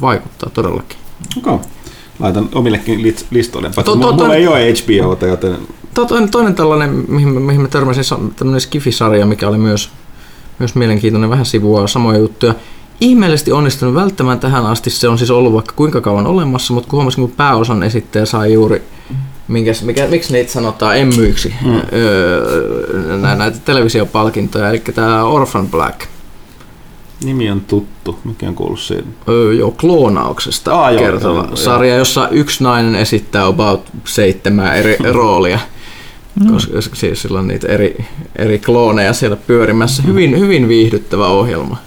vaikuttaa 0.02 0.50
todellakin. 0.50 0.98
Okay. 1.38 1.58
Laitan 2.20 2.50
omillekin 2.56 3.16
listoille. 3.32 3.70
To, 3.70 3.84
to, 3.84 3.96
mulla 3.96 4.36
ei 4.36 4.48
ole 4.48 4.74
HBO, 4.74 5.28
joten... 5.28 5.58
To, 5.94 6.06
toinen, 6.06 6.32
toinen 6.32 6.56
tällainen, 6.56 7.06
mihin, 7.08 7.42
mihin 7.42 7.62
mä 7.62 7.68
törmäsin, 7.68 8.04
tämmöinen 8.36 8.62
Skifi-sarja, 8.62 9.26
mikä 9.26 9.48
oli 9.48 9.58
myös, 9.58 9.90
myös 10.60 10.76
mielenkiintoinen, 10.76 11.30
vähän 11.30 11.46
sivua 11.46 11.88
samoja 11.88 12.20
juttuja 12.20 12.56
ihmeellisesti 13.02 13.52
onnistunut 13.52 13.96
välttämään 13.96 14.40
tähän 14.40 14.66
asti. 14.66 14.90
Se 14.90 15.08
on 15.08 15.18
siis 15.18 15.32
ollut 15.32 15.54
vaikka 15.54 15.74
kuinka 15.76 16.02
kauan 16.02 16.28
olemassa, 16.28 16.74
mutta 16.74 16.90
kun 16.90 16.98
huomasin, 16.98 17.22
kun 17.22 17.32
pääosan 17.32 17.84
esittäjä 17.84 18.26
sai 18.26 18.54
juuri 18.54 18.84
minkäs, 19.48 19.84
mikä, 19.84 20.08
miksi 20.08 20.34
niitä 20.34 20.52
sanotaan 20.52 20.98
emmyiksi, 20.98 21.54
mm. 21.66 21.82
öö, 21.94 23.18
näitä 23.38 23.58
televisiopalkintoja, 23.66 24.70
eli 24.70 24.80
tämä 24.80 25.24
Orphan 25.24 25.68
Black. 25.68 26.02
Nimi 27.24 27.52
on 27.52 27.62
tuttu, 27.62 28.20
mikä 28.24 28.48
on 28.48 28.56
kuullut 28.56 28.80
siitä? 28.80 29.08
Öö, 29.30 29.54
joo, 29.54 29.72
kloonauksesta 29.72 30.86
ah, 30.86 30.96
kertova 30.96 31.46
joo, 31.48 31.56
sarja, 31.56 31.90
joo. 31.90 32.00
jossa 32.00 32.30
yksi 32.30 32.64
nainen 32.64 32.96
esittää 32.96 33.46
about 33.46 33.82
seitsemän 34.06 34.78
eri 34.78 34.98
roolia. 35.14 35.60
Mm. 36.40 36.52
Koska 36.52 36.80
siis 36.94 37.22
sillä 37.22 37.40
on 37.40 37.48
niitä 37.48 37.68
eri, 37.68 38.06
eri 38.36 38.60
klooneja 38.60 39.14
siellä 39.14 39.38
pyörimässä. 39.48 40.04
Hyvin, 40.04 40.40
hyvin 40.40 40.68
viihdyttävä 40.68 41.28
ohjelma. 41.28 41.78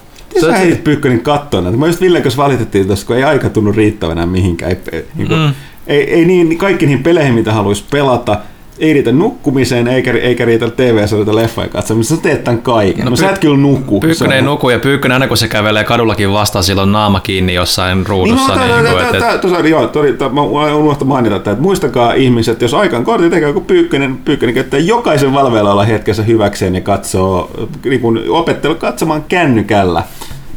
Sä 0.41 0.57
heitit 0.57 0.83
Pyykkönen 0.83 1.21
kattoon 1.21 1.63
näitä. 1.63 1.79
Mä 1.79 1.87
just 1.87 2.01
Villen 2.01 2.21
kanssa 2.21 2.43
valitettiin 2.43 2.87
tuossa, 2.87 3.07
kun 3.07 3.15
ei 3.15 3.23
aika 3.23 3.49
tunnu 3.49 3.71
riittävänä 3.71 4.25
mihinkään. 4.25 4.71
Ei, 4.71 5.05
niin 5.15 5.27
kuin, 5.27 5.39
mm. 5.39 5.53
ei, 5.87 6.13
ei 6.13 6.25
niin, 6.25 6.57
kaikki 6.57 6.85
niihin 6.85 7.03
peleihin, 7.03 7.33
mitä 7.33 7.53
haluaisi 7.53 7.83
pelata, 7.91 8.39
ei 8.79 8.93
riitä 8.93 9.11
nukkumiseen 9.11 9.87
eikä, 9.87 10.11
eikä 10.11 10.45
riitä 10.45 10.69
TV-sarjoita 10.69 11.35
leffoja 11.35 11.67
katsomiseen. 11.67 12.17
Sä 12.17 12.23
teet 12.23 12.43
tämän 12.43 12.61
kaiken. 12.61 13.05
No, 13.05 13.09
no 13.09 13.15
sä 13.15 13.29
et 13.29 13.39
kyllä 13.39 13.57
nuku. 13.57 13.99
Pyykkönen 13.99 14.33
ei 14.33 14.39
on- 14.39 14.45
nuku 14.45 14.69
ja 14.69 14.79
Pyykkönen 14.79 15.15
aina 15.15 15.27
kun 15.27 15.37
se 15.37 15.47
kävelee 15.47 15.83
kadullakin 15.83 16.31
vastaan, 16.33 16.63
silloin 16.63 16.91
naama 16.91 17.19
kiinni 17.19 17.53
jossain 17.53 18.05
ruudussa. 18.07 18.55
Niin, 18.55 18.69
joo, 19.69 20.29
mä 20.33 20.41
unohtan 20.75 21.07
mainita, 21.07 21.35
että 21.35 21.55
muistakaa 21.59 22.13
ihmiset, 22.13 22.61
jos 22.61 22.73
aika 22.73 22.97
on 22.97 23.05
kortti, 23.05 23.29
tekee 23.29 23.47
joku 23.47 23.61
pyykkönen, 23.61 24.17
pyykkönen 24.17 24.55
käyttää 24.55 24.79
jokaisen 24.79 25.33
valveilla 25.33 25.71
olla 25.71 25.83
hetkessä 25.83 26.23
hyväkseen 26.23 26.75
ja 26.75 26.81
katsoo, 26.81 27.51
niin 27.83 28.01
opettelu 28.29 28.75
katsomaan 28.75 29.23
kännykällä 29.27 30.03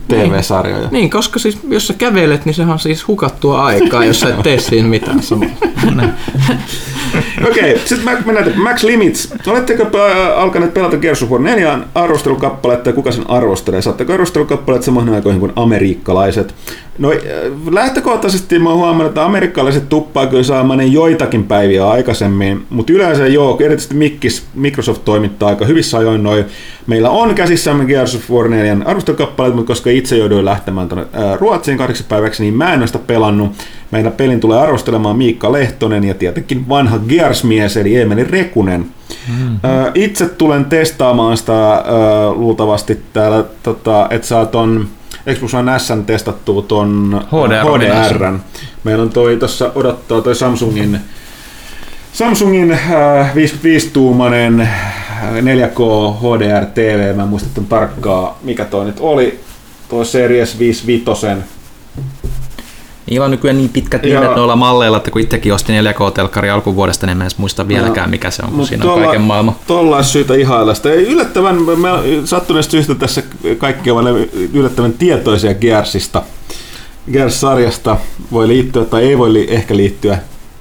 TV-sarjoja. 0.09 0.89
Niin, 0.91 1.11
koska 1.11 1.39
siis 1.39 1.59
jos 1.69 1.87
sä 1.87 1.95
kävelet, 1.95 2.45
niin 2.45 2.55
sehän 2.55 2.73
on 2.73 2.79
siis 2.79 3.09
hukattua 3.09 3.65
aikaa, 3.65 4.05
jos 4.05 4.21
sä 4.21 4.29
et 4.29 4.43
tee 4.43 4.61
siinä 4.61 4.89
mitään 4.89 5.23
samalla. 5.23 5.55
Okei, 7.49 7.79
sitten 7.79 8.05
mä, 8.05 8.23
mennään. 8.27 8.53
Max 8.57 8.83
Limits. 8.83 9.35
Oletteko 9.47 9.85
alkaneet 10.37 10.75
pelata 10.75 10.97
Gears 10.97 11.23
of 11.23 11.31
War 11.31 11.41
4 11.41 11.79
arvostelukappaletta 11.95 12.89
ja 12.89 12.93
kuka 12.93 13.13
sen 13.13 13.31
arvostelee? 13.31 13.83
Saatteko 13.83 14.13
arvostelukappaleet 14.13 14.83
samoihin 14.83 15.15
aikoihin 15.15 15.41
kuin 15.41 15.53
amerikkalaiset? 15.57 16.55
No 16.99 17.13
äh, 17.13 17.19
lähtökohtaisesti 17.71 18.59
mä 18.59 18.75
huomannut, 18.75 19.07
että 19.07 19.25
amerikkalaiset 19.25 19.89
tuppaa 19.89 20.27
kyllä 20.27 20.43
saamaan 20.43 20.93
joitakin 20.93 21.45
päiviä 21.45 21.89
aikaisemmin, 21.89 22.67
mutta 22.71 22.93
yleensä 22.93 23.27
joo, 23.27 23.59
erityisesti 23.61 23.95
Mikkis, 23.95 24.43
Microsoft 24.55 25.05
toimittaa 25.05 25.49
aika 25.49 25.65
hyvissä 25.65 25.99
ajoin 25.99 26.23
noin. 26.23 26.45
Meillä 26.87 27.11
on 27.11 27.35
käsissämme 27.35 27.85
Gears 27.85 28.15
of 28.15 28.31
War 28.31 28.49
4 28.49 28.77
arvostelukappaleet, 28.85 29.55
mutta 29.55 29.69
koska 29.69 29.90
itse 29.93 30.17
jouduin 30.17 30.45
lähtemään 30.45 30.89
tuonne 30.89 31.07
Ruotsiin 31.37 31.79
kahdeksi 31.79 32.05
päiväksi, 32.09 32.43
niin 32.43 32.55
mä 32.55 32.73
en 32.73 32.79
ole 32.79 32.87
sitä 32.87 32.99
pelannut. 32.99 33.53
Meidän 33.91 34.13
pelin 34.13 34.41
tulee 34.41 34.59
arvostelemaan 34.59 35.17
Miikka 35.17 35.53
Lehtonen 35.53 36.05
ja 36.05 36.15
tietenkin 36.15 36.69
vanha 36.69 36.99
Gears-mies 36.99 37.77
eli 37.77 37.97
Eemeli 37.97 38.25
Rekunen. 38.25 38.87
Mm-hmm. 39.29 39.59
Itse 39.95 40.29
tulen 40.29 40.65
testaamaan 40.65 41.37
sitä 41.37 41.85
luultavasti 42.35 43.03
täällä, 43.13 43.45
tota, 43.63 44.07
että 44.11 44.27
saa 44.27 44.47
ton 44.47 44.89
Xbox 45.35 45.55
One 45.55 45.79
S 45.79 45.93
testattua 46.07 46.63
ton 46.63 47.21
HDR. 47.27 47.65
HDR. 47.65 48.39
Meillä 48.85 49.03
on 49.03 49.11
toi 49.11 49.37
tuossa 49.37 49.73
odottaa 49.75 50.21
toi 50.21 50.35
Samsungin 50.35 51.01
Samsungin 52.13 52.73
äh, 52.73 53.35
55-tuumainen 53.35 54.69
4K 55.41 55.81
HDR 56.21 56.67
TV, 56.67 57.17
mä 57.17 57.23
en 57.23 57.29
muista 57.29 57.61
tarkkaa 57.69 58.39
mikä 58.43 58.65
toi 58.65 58.85
nyt 58.85 59.01
oli, 59.01 59.41
toi 59.91 60.07
Series 60.07 60.59
55 60.59 61.27
Niillä 63.11 63.25
on 63.25 63.31
nykyään 63.31 63.57
niin 63.57 63.69
pitkät 63.69 64.03
nimet 64.03 64.37
noilla 64.37 64.57
malleilla, 64.57 64.97
että 64.97 65.11
kun 65.11 65.21
itsekin 65.21 65.55
ostin 65.55 65.85
4K-telkkari 65.85 66.51
alkuvuodesta, 66.51 67.07
niin 67.07 67.17
en 67.17 67.23
edes 67.23 67.39
muista 67.39 67.69
vieläkään, 67.69 68.11
mikä 68.11 68.31
se 68.31 68.43
on, 68.43 68.53
kun 68.53 68.67
siinä 68.67 68.93
on 68.93 69.01
kaiken 69.03 69.21
maailman. 69.21 69.55
Tuolla 69.67 69.97
olisi 69.97 70.11
syytä 70.11 70.35
ihailla 70.35 70.75
sitä. 70.75 70.89
Ja 70.89 70.95
Yllättävän, 70.95 71.63
me 71.63 71.89
sattuneesta 72.25 72.71
syystä 72.71 72.95
tässä 72.95 73.23
kaikki 73.59 73.91
ovat 73.91 74.05
yllättävän 74.53 74.93
tietoisia 74.93 75.55
Gearsista. 75.55 76.23
Gears-sarjasta 77.13 77.97
voi 78.33 78.49
liittyä 78.49 78.85
tai 78.85 79.03
ei 79.03 79.19
voi 79.19 79.33
li- 79.33 79.47
ehkä 79.51 79.77
liittyä 79.77 80.19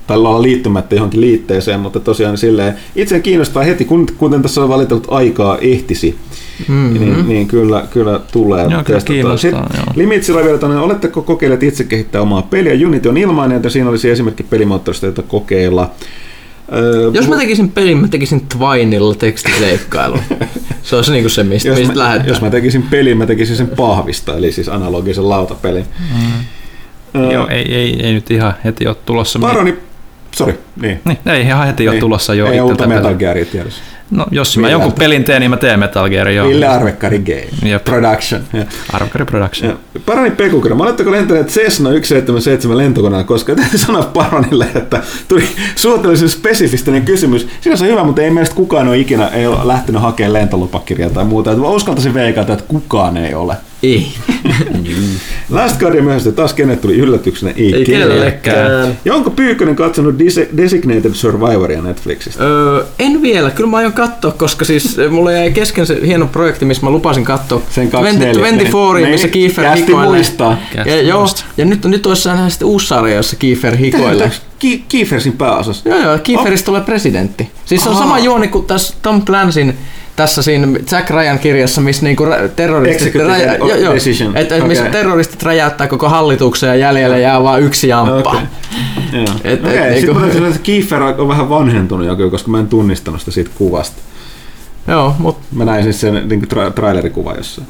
tai 0.08 0.18
olla 0.18 0.42
liittymättä 0.42 0.96
johonkin 0.96 1.22
liitteeseen, 1.22 1.80
mutta 1.80 2.00
tosiaan 2.00 2.38
silleen, 2.38 2.76
itse 2.96 3.20
kiinnostaa 3.20 3.64
heti, 3.64 3.86
kun, 3.86 4.06
kuten 4.18 4.42
tässä 4.42 4.62
on 4.62 4.70
valitellut 4.70 5.08
aikaa 5.10 5.58
ehtisi, 5.58 6.18
mm-hmm. 6.68 7.00
niin, 7.00 7.28
niin 7.28 7.48
kyllä, 7.48 7.84
kyllä 7.92 8.20
tulee 8.32 8.68
Joo, 8.70 8.84
kyllä 8.84 9.38
Sitten. 9.38 9.64
Limitsillä 9.96 10.44
vielä 10.44 10.58
tänne, 10.58 10.78
oletteko 10.78 11.22
kokeilleet 11.22 11.64
itse 11.64 11.84
kehittää 11.84 12.22
omaa 12.22 12.42
peliä? 12.42 12.88
Unity 12.88 13.10
on 13.10 13.18
ilmainen, 13.18 13.56
että 13.56 13.70
siinä 13.70 13.90
olisi 13.90 14.10
esimerkki 14.10 14.44
pelimoottorista, 14.44 15.06
jota 15.06 15.22
kokeilla. 15.22 15.92
Öö, 16.74 17.12
Jos 17.14 17.28
mä 17.28 17.38
tekisin 17.38 17.72
pelin, 17.72 17.98
mä 17.98 18.08
tekisin 18.08 18.42
Twinella 18.58 19.16
tekstiseikkailun. 19.16 20.20
Se 20.84 20.96
olisi 20.96 21.12
niinku 21.12 21.30
se, 21.30 21.44
mistä, 21.44 21.70
jos, 21.70 21.78
mistä 21.80 21.94
mä, 21.94 22.00
lähdetään. 22.00 22.30
jos 22.30 22.42
mä 22.42 22.50
tekisin 22.50 22.84
pelin, 22.84 23.18
mä 23.18 23.26
tekisin 23.26 23.56
sen 23.56 23.68
pahvista, 23.68 24.38
eli 24.38 24.52
siis 24.52 24.70
analogisen 24.70 25.30
lautapelin. 25.30 25.86
Mm. 27.14 27.32
Joo, 27.32 27.48
ei, 27.48 27.76
ei, 27.76 28.06
ei 28.06 28.14
nyt 28.14 28.32
ihan 28.32 28.54
heti 28.66 28.88
ole 28.88 28.96
tulossa. 29.06 29.40
Paroni, 29.40 29.78
sori, 30.36 30.60
niin. 30.82 31.02
Niin, 31.06 31.18
ei 31.26 31.42
ihan 31.42 31.68
heti 31.68 31.88
ole 31.88 31.96
Ei- 31.96 32.00
tulossa 32.00 32.34
jo 32.34 32.52
Ei 32.52 32.62
uutta 32.62 32.88
Metal. 32.88 33.16
Gearia 33.16 33.46
tiedossa. 33.46 33.82
No, 34.12 34.26
jos 34.32 34.58
mä 34.58 34.62
Millään. 34.62 34.72
jonkun 34.72 35.00
pelin 35.00 35.24
teen, 35.24 35.40
niin 35.42 35.50
mä 35.50 35.58
teen 35.58 35.80
Metal 35.80 36.10
Gear, 36.10 36.30
joo. 36.30 36.48
Ville 36.48 36.68
Arvekkari 36.68 37.20
Game. 37.20 37.72
Jep. 37.72 37.84
Production. 37.86 38.42
Ja. 38.54 38.66
Arvokari 38.94 39.26
Production. 39.26 39.70
Ja. 39.72 40.00
Paroni 40.06 40.32
Pekukra, 40.32 40.76
oletteko 40.80 41.12
lentäneet 41.12 41.48
Cessna 41.48 41.90
177 41.90 42.78
lentokoneella, 42.78 43.24
koska 43.24 43.56
täytyy 43.56 43.80
sanoa 43.86 44.04
Paronille, 44.04 44.68
että 44.76 45.02
tuli 45.28 45.44
suhteellisen 45.76 46.30
spesifistinen 46.30 47.02
kysymys. 47.06 47.48
Siinä 47.62 47.78
on 47.82 47.88
hyvä, 47.88 48.04
mutta 48.04 48.22
ei 48.22 48.30
meistä 48.32 48.56
kukaan 48.56 48.88
ole 48.88 48.98
ikinä 48.98 49.28
ei 49.28 49.48
ole 49.48 49.68
lähtenyt 49.68 50.02
hakemaan 50.02 50.34
lentolupakirjaa 50.34 51.10
tai 51.10 51.26
muuta. 51.26 51.56
Mä 51.56 51.68
uskaltaisin 51.68 52.14
veikata, 52.14 52.54
että 52.54 52.66
kukaan 52.68 53.18
ei 53.18 53.34
ole. 53.34 53.56
Ei. 53.84 54.08
Last 55.50 55.80
Guardian 55.80 56.04
myöhästyi 56.04 56.32
taas 56.32 56.54
kenet 56.54 56.82
tuli 56.82 56.96
yllätyksenä. 56.98 57.52
Ei, 57.56 57.76
Ei 57.76 57.86
kenellekään. 57.86 58.42
kenellekään. 58.56 58.98
Ja 59.06 59.16
onko 59.16 59.30
Pyykkönen 59.30 59.76
katsonut 59.76 60.16
Designated 60.58 61.14
Survivoria 61.14 61.82
Netflixistä? 61.82 62.44
Öö, 62.44 62.84
en 63.00 63.22
vielä, 63.22 63.52
kyllä 63.52 63.70
mä 63.70 63.78
aion 63.78 63.94
katsoa, 63.94 64.32
koska 64.32 64.66
siis 64.66 65.00
eh, 65.00 65.12
mulla 65.12 65.32
jäi 65.32 65.52
kesken 65.52 65.86
se 65.86 66.00
hieno 66.06 66.28
projekti, 66.28 66.66
missä 66.66 66.84
mä 66.86 66.90
lupasin 66.92 67.26
katsoa 67.26 67.62
Sen 67.70 67.92
20, 67.92 68.26
24. 68.26 68.62
24, 68.64 69.06
Niin, 69.06 69.14
missä 69.14 69.28
Kiefer 69.28 69.76
hikoilee. 69.76 70.10
muistaa. 70.16 70.58
Ja, 70.86 71.02
joo, 71.02 71.28
ja 71.58 71.66
nyt, 71.66 71.86
nyt 71.86 72.06
olisi 72.06 72.30
nähdä 72.30 72.50
sitten 72.50 72.68
uusi 72.68 72.88
sarja, 72.88 73.16
jossa 73.16 73.36
Kiefer 73.36 73.76
hikoilee. 73.78 74.32
Ki- 74.60 74.84
Kiefersin 74.88 75.34
pääosassa. 75.34 75.90
Joo, 75.90 76.00
joo, 76.00 76.18
Kieferistä 76.20 76.66
tulee 76.66 76.82
presidentti. 76.82 77.50
Siis 77.66 77.84
se 77.84 77.90
on 77.90 77.96
sama 77.96 78.20
juoni 78.20 78.48
kuin 78.48 78.66
tässä 78.66 78.94
Tom 79.02 79.26
Clansin 79.26 79.74
tässä 80.20 80.42
siinä 80.42 80.68
Jack 80.92 81.10
Ryan 81.10 81.40
kirjassa, 81.40 81.82
missä 81.82 82.04
niinku 82.04 82.24
terroristit, 82.56 83.14
joo, 83.14 83.76
joo, 83.76 83.94
decision. 83.94 84.38
et, 84.38 84.52
et, 84.52 84.68
missä 84.68 84.84
Okei. 84.84 84.92
terroristit 84.92 85.44
räjäyttää 85.44 85.88
koko 85.88 86.10
hallituksen 86.10 86.68
ja 86.68 86.76
jäljelle 86.76 87.20
jää 87.20 87.44
vain 87.44 87.64
yksi 87.64 87.88
jamppa. 87.88 88.42
Joo. 89.14 89.26
Et- 89.44 89.66
Okei, 89.66 89.78
et 89.78 89.96
sitten 89.96 90.16
niinku- 90.22 90.46
että 90.46 90.60
Kiefer 90.64 91.04
on 91.04 91.28
vähän 91.28 91.50
vanhentunut 91.50 92.08
jo 92.08 92.16
kyllä, 92.16 92.32
koska 92.32 92.52
mä 92.52 92.60
en 92.60 92.68
tunnistanut 92.68 93.20
sitä 93.20 93.32
siitä 93.32 93.50
kuvasta. 93.56 94.02
Joo, 94.88 95.16
mutta 95.20 95.42
Mä 95.56 95.66
näin 95.66 95.84
siis 95.84 96.02
sen 96.02 96.14
niin 96.30 96.44
tra- 96.44 96.74
trailerikuva 96.76 97.34
jossain. 97.34 97.68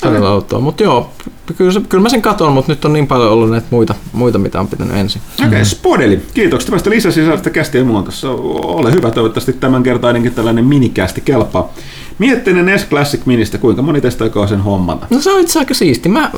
Todella 0.00 0.30
outoa. 0.30 0.60
Mutta 0.60 0.82
joo, 0.82 1.10
kyllä, 1.56 1.72
se, 1.72 1.80
kyllä 1.88 2.02
mä 2.02 2.08
sen 2.08 2.22
katon, 2.22 2.52
mutta 2.52 2.72
nyt 2.72 2.84
on 2.84 2.92
niin 2.92 3.06
paljon 3.06 3.30
ollut 3.30 3.50
näitä 3.50 3.66
muita, 3.70 3.94
muita 4.12 4.38
mitä 4.38 4.60
on 4.60 4.68
pitänyt 4.68 4.96
ensin. 4.96 5.22
Okei, 5.34 5.48
okay, 5.48 5.64
Spodeli. 5.64 6.22
Kiitoksia 6.34 6.70
tästä 6.70 6.90
lisäsisällöstä 6.90 7.50
kästiä 7.50 7.84
muutossa. 7.84 8.30
Ole 8.30 8.92
hyvä, 8.92 9.10
toivottavasti 9.10 9.52
tämänkertainenkin 9.52 10.34
tällainen 10.34 10.64
minikästi 10.64 11.20
kelpaa. 11.20 11.72
Miettinen 12.18 12.78
S 12.78 12.86
Classic 12.86 13.26
Ministä, 13.26 13.58
kuinka 13.58 13.82
moni 13.82 14.00
teistä 14.00 14.24
aikoo 14.24 14.46
sen 14.46 14.60
hommata? 14.60 15.06
No 15.10 15.20
se 15.20 15.32
on 15.32 15.40
itse 15.40 15.58
aika 15.58 15.74
siisti. 15.74 16.08
Mä 16.08 16.30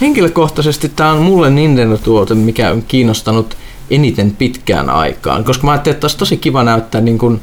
henkilökohtaisesti 0.00 0.88
tämä 0.88 1.12
on 1.12 1.22
mulle 1.22 1.50
Nintendo-tuote, 1.50 2.34
mikä 2.34 2.70
on 2.70 2.82
kiinnostanut 2.82 3.56
eniten 3.90 4.36
pitkään 4.36 4.90
aikaan, 4.90 5.44
koska 5.44 5.64
mä 5.64 5.70
ajattelin, 5.70 5.94
että 5.94 6.04
olisi 6.04 6.18
tosi 6.18 6.36
kiva 6.36 6.64
näyttää 6.64 7.00
niin 7.00 7.18
kuin, 7.18 7.40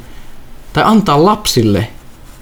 tai 0.73 0.83
antaa 0.87 1.25
lapsille 1.25 1.87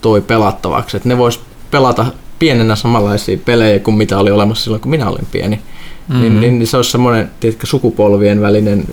toi 0.01 0.21
pelattavaksi, 0.21 0.97
että 0.97 1.09
ne 1.09 1.17
vois 1.17 1.39
pelata 1.71 2.05
pienenä 2.39 2.75
samanlaisia 2.75 3.37
pelejä 3.45 3.79
kuin 3.79 3.97
mitä 3.97 4.17
oli 4.17 4.31
olemassa 4.31 4.63
silloin, 4.63 4.81
kun 4.81 4.91
minä 4.91 5.09
olin 5.09 5.27
pieni. 5.31 5.61
Mm-hmm. 6.07 6.39
Niin, 6.39 6.59
niin 6.59 6.67
se 6.67 6.77
olisi 6.77 6.91
semmoinen, 6.91 7.31
tiedätkö, 7.39 7.67
sukupolvien 7.67 8.41
välinen 8.41 8.85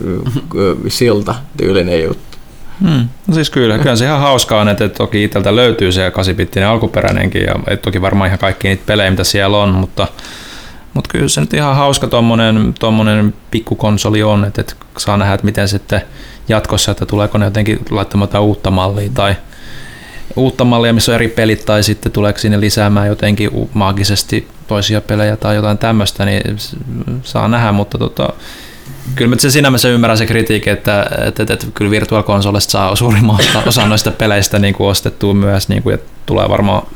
ö, 0.57 0.74
silta 0.88 1.35
tyylinen 1.57 2.02
juttu. 2.02 2.38
Hmm. 2.80 3.09
No 3.26 3.35
siis 3.35 3.50
kyllä, 3.50 3.78
kyllä 3.78 3.96
se 3.96 4.04
ihan 4.04 4.20
hauskaa 4.20 4.61
on, 4.61 4.68
että 4.68 4.88
toki 4.88 5.24
itseltä 5.24 5.57
löytyy 5.57 5.92
se 5.92 6.09
8-bittinen 6.09 6.66
alkuperäinenkin, 6.66 7.42
ja 7.42 7.54
et 7.66 7.83
toki 7.83 8.02
varmaan 8.02 8.28
ihan 8.28 8.38
kaikki 8.38 8.68
niitä 8.68 8.83
pelejä, 8.87 9.11
mitä 9.11 9.24
siellä 9.24 9.59
on, 9.59 9.68
mutta, 9.68 10.09
mutta 10.94 11.11
kyllä 11.12 11.28
se 11.28 11.40
nyt 11.40 11.54
ihan 11.54 11.76
hauska 11.76 12.07
tommonen, 12.07 12.74
tommonen 12.80 13.35
pikkukonsoli 13.50 14.22
on, 14.22 14.44
että, 14.44 14.61
että 14.61 14.74
saa 14.98 15.16
nähdä, 15.16 15.35
että 15.35 15.44
miten 15.44 15.68
sitten 15.68 16.02
jatkossa, 16.48 16.90
että 16.90 17.07
tuleeko 17.07 17.38
ne 17.38 17.44
jotenkin 17.44 17.80
laittamaan 17.90 18.28
jotain 18.28 18.44
uutta 18.44 18.70
mallia 18.70 19.11
tai 19.14 19.35
uutta 20.37 20.64
mallia, 20.64 20.92
missä 20.92 21.12
on 21.12 21.16
eri 21.16 21.29
pelit, 21.29 21.64
tai 21.64 21.83
sitten 21.83 22.12
tuleeko 22.12 22.38
sinne 22.38 22.61
lisäämään 22.61 23.09
jotenkin 23.09 23.51
maagisesti 23.75 24.49
toisia 24.66 25.01
pelejä 25.01 25.37
tai 25.37 25.55
jotain 25.55 25.79
tämmöistä, 25.79 26.25
niin 26.25 26.42
saa 27.23 27.49
nähdä, 27.49 27.73
mutta 27.73 27.99
tota, 27.99 28.29
Kyllä 29.14 29.29
mä 29.29 29.37
se 29.38 29.61
mielessä 29.61 29.88
ymmärrän 29.88 30.18
se 30.18 30.27
kritiikki, 30.27 30.70
että, 30.70 31.07
että, 31.27 31.42
että, 31.42 31.55
että 31.55 31.66
kyllä 31.75 31.90
Virtual 31.90 32.23
Consolesta 32.23 32.70
saa 32.70 32.97
suurimman 33.07 33.40
osa, 33.40 33.62
osa 33.66 33.87
noista 33.87 34.11
peleistä 34.11 34.59
niin 34.59 34.75
kuin 34.75 34.88
ostettua 34.88 35.35
myös, 35.35 35.68
niin 35.68 35.83
kuin, 35.83 35.92
ja 35.92 35.99
tulee 36.27 36.49
varmaan 36.49 36.87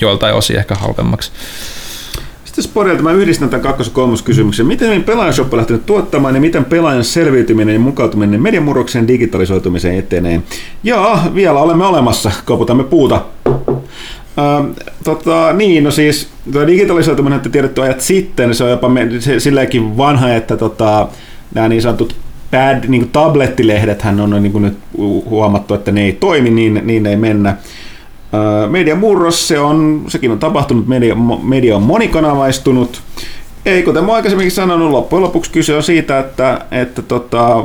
joiltain 0.00 0.34
osin 0.34 0.56
ehkä 0.56 0.74
halvemmaksi. 0.74 1.32
Sitten 2.58 2.70
Spodelta 2.72 3.02
mä 3.02 3.12
yhdistän 3.12 3.48
tämän 3.48 3.62
kakkos- 3.62 3.86
ja 3.86 3.92
kolmoskysymyksen. 3.92 4.66
Miten 4.66 5.04
pelaajashop 5.04 5.52
on 5.52 5.56
lähtenyt 5.56 5.86
tuottamaan 5.86 6.34
ja 6.34 6.40
miten 6.40 6.64
pelaajan 6.64 7.04
selviytyminen 7.04 7.72
ja 7.72 7.80
mukautuminen 7.80 8.42
mediamurrokseen 8.42 9.08
digitalisoitumiseen 9.08 9.98
etenee? 9.98 10.42
Ja 10.84 11.18
vielä 11.34 11.60
olemme 11.60 11.86
olemassa, 11.86 12.30
koputamme 12.44 12.84
puuta. 12.84 13.24
Ähm, 13.48 14.70
tota, 15.04 15.52
niin, 15.52 15.84
no 15.84 15.90
siis 15.90 16.28
tuo 16.52 16.66
digitalisoituminen, 16.66 17.36
että 17.36 17.48
tiedetty 17.48 17.82
ajat 17.82 18.00
sitten, 18.00 18.54
se 18.54 18.64
on 18.64 18.70
jopa 18.70 18.88
me, 18.88 19.08
se, 19.18 19.40
silläkin 19.40 19.96
vanha, 19.96 20.34
että 20.34 20.56
tota, 20.56 21.08
nämä 21.54 21.68
niin 21.68 21.82
sanotut 21.82 22.16
pad, 22.50 22.84
niin 22.88 23.02
kuin 23.02 23.12
tablettilehdethän 23.12 24.20
on 24.20 24.42
niin 24.42 24.52
kuin 24.52 24.62
nyt 24.62 24.78
huomattu, 25.30 25.74
että 25.74 25.92
ne 25.92 26.04
ei 26.04 26.12
toimi, 26.12 26.50
niin, 26.50 26.80
niin 26.84 27.06
ei 27.06 27.16
mennä. 27.16 27.56
Median 28.68 28.98
murros, 28.98 29.48
se 29.48 29.58
on, 29.58 30.04
sekin 30.08 30.30
on 30.30 30.38
tapahtunut, 30.38 30.86
media, 30.86 31.16
media 31.42 31.76
on 31.76 31.82
monikanavaistunut. 31.82 33.02
Ei, 33.66 33.82
kuten 33.82 34.04
mä 34.04 34.12
aikaisemminkin 34.12 34.52
sanonut, 34.52 34.90
loppujen 34.90 35.22
lopuksi 35.22 35.50
kyse 35.50 35.76
on 35.76 35.82
siitä, 35.82 36.18
että, 36.18 36.60
että 36.70 37.02
tota, 37.02 37.64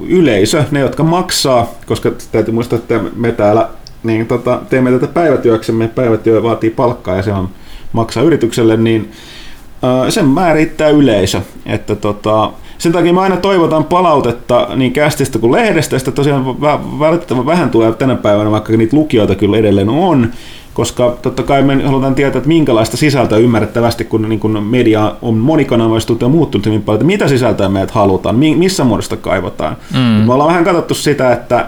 yleisö, 0.00 0.64
ne 0.70 0.80
jotka 0.80 1.02
maksaa, 1.02 1.70
koska 1.86 2.12
täytyy 2.32 2.54
muistaa, 2.54 2.78
että 2.78 3.00
me 3.16 3.32
täällä 3.32 3.68
niin, 4.02 4.26
tota, 4.26 4.60
teemme 4.70 4.90
tätä 4.90 5.06
päivätyöksemme, 5.06 5.88
päivätyö 5.88 6.42
vaatii 6.42 6.70
palkkaa 6.70 7.16
ja 7.16 7.22
se 7.22 7.32
on 7.32 7.48
maksaa 7.92 8.22
yritykselle, 8.22 8.76
niin 8.76 9.12
sen 10.08 10.26
määrittää 10.26 10.88
yleisö. 10.88 11.40
Että 11.66 11.96
tota, 11.96 12.50
sen 12.82 12.92
takia 12.92 13.12
me 13.12 13.20
aina 13.20 13.36
toivotan 13.36 13.84
palautetta 13.84 14.68
niin 14.76 14.92
kästistä 14.92 15.38
kuin 15.38 15.52
lehdestä, 15.52 15.98
sitä 15.98 16.10
tosiaan 16.10 16.60
välttämättä 17.00 17.46
vähän 17.46 17.70
tulee 17.70 17.92
tänä 17.92 18.14
päivänä, 18.14 18.50
vaikka 18.50 18.72
niitä 18.72 18.96
lukijoita 18.96 19.34
kyllä 19.34 19.56
edelleen 19.56 19.88
on, 19.88 20.30
koska 20.74 21.16
totta 21.22 21.42
kai 21.42 21.62
me 21.62 21.82
halutaan 21.82 22.14
tietää, 22.14 22.38
että 22.38 22.48
minkälaista 22.48 22.96
sisältöä 22.96 23.38
ymmärrettävästi, 23.38 24.04
kun, 24.04 24.28
niin 24.28 24.40
kun 24.40 24.62
media 24.62 25.14
on 25.22 25.34
monikanavaistunut 25.34 26.22
ja 26.22 26.28
muuttunut 26.28 26.66
hyvin 26.66 26.82
paljon, 26.82 26.96
että 26.96 27.06
mitä 27.06 27.28
sisältöä 27.28 27.68
meidät 27.68 27.90
halutaan, 27.90 28.36
missä 28.36 28.84
muodosta 28.84 29.16
kaivataan. 29.16 29.76
Mm. 29.94 29.98
Me 29.98 30.32
ollaan 30.32 30.50
vähän 30.50 30.64
katsottu 30.64 30.94
sitä, 30.94 31.32
että 31.32 31.66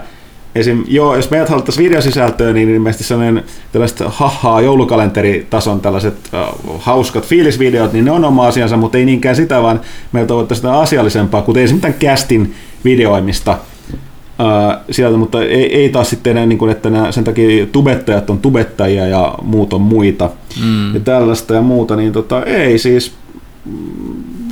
esim, 0.55 0.83
joo, 0.87 1.15
jos 1.15 1.29
meidät 1.29 1.49
haluttaisiin 1.49 1.85
videosisältöä, 1.85 2.53
niin 2.53 2.69
ilmeisesti 2.69 3.03
sellainen 3.03 3.43
tällaiset 3.71 3.99
hahaa 4.05 4.61
joulukalenteritason 4.61 5.81
tällaiset 5.81 6.15
uh, 6.33 6.81
hauskat 6.81 7.25
fiilisvideot, 7.25 7.93
niin 7.93 8.05
ne 8.05 8.11
on 8.11 8.25
oma 8.25 8.47
asiansa, 8.47 8.77
mutta 8.77 8.97
ei 8.97 9.05
niinkään 9.05 9.35
sitä, 9.35 9.61
vaan 9.61 9.81
meiltä 10.11 10.27
toivottaisiin 10.27 10.61
sitä 10.61 10.79
asiallisempaa, 10.79 11.41
kuten 11.41 11.67
ei 11.67 11.73
mitään 11.73 11.93
castin 11.93 12.53
videoimista 12.85 13.57
uh, 13.91 14.83
sieltä, 14.91 15.17
mutta 15.17 15.43
ei, 15.43 15.75
ei 15.75 15.89
taas 15.89 16.09
sitten 16.09 16.31
enää, 16.31 16.45
niin 16.45 16.59
kuin, 16.59 16.71
että 16.71 16.89
nämä, 16.89 17.11
sen 17.11 17.23
takia 17.23 17.65
tubettajat 17.65 18.29
on 18.29 18.39
tubettajia 18.39 19.07
ja 19.07 19.35
muut 19.41 19.73
on 19.73 19.81
muita 19.81 20.29
mm. 20.63 20.93
ja 20.93 20.99
tällaista 20.99 21.53
ja 21.53 21.61
muuta, 21.61 21.95
niin 21.95 22.13
tota, 22.13 22.43
ei 22.43 22.77
siis 22.77 23.13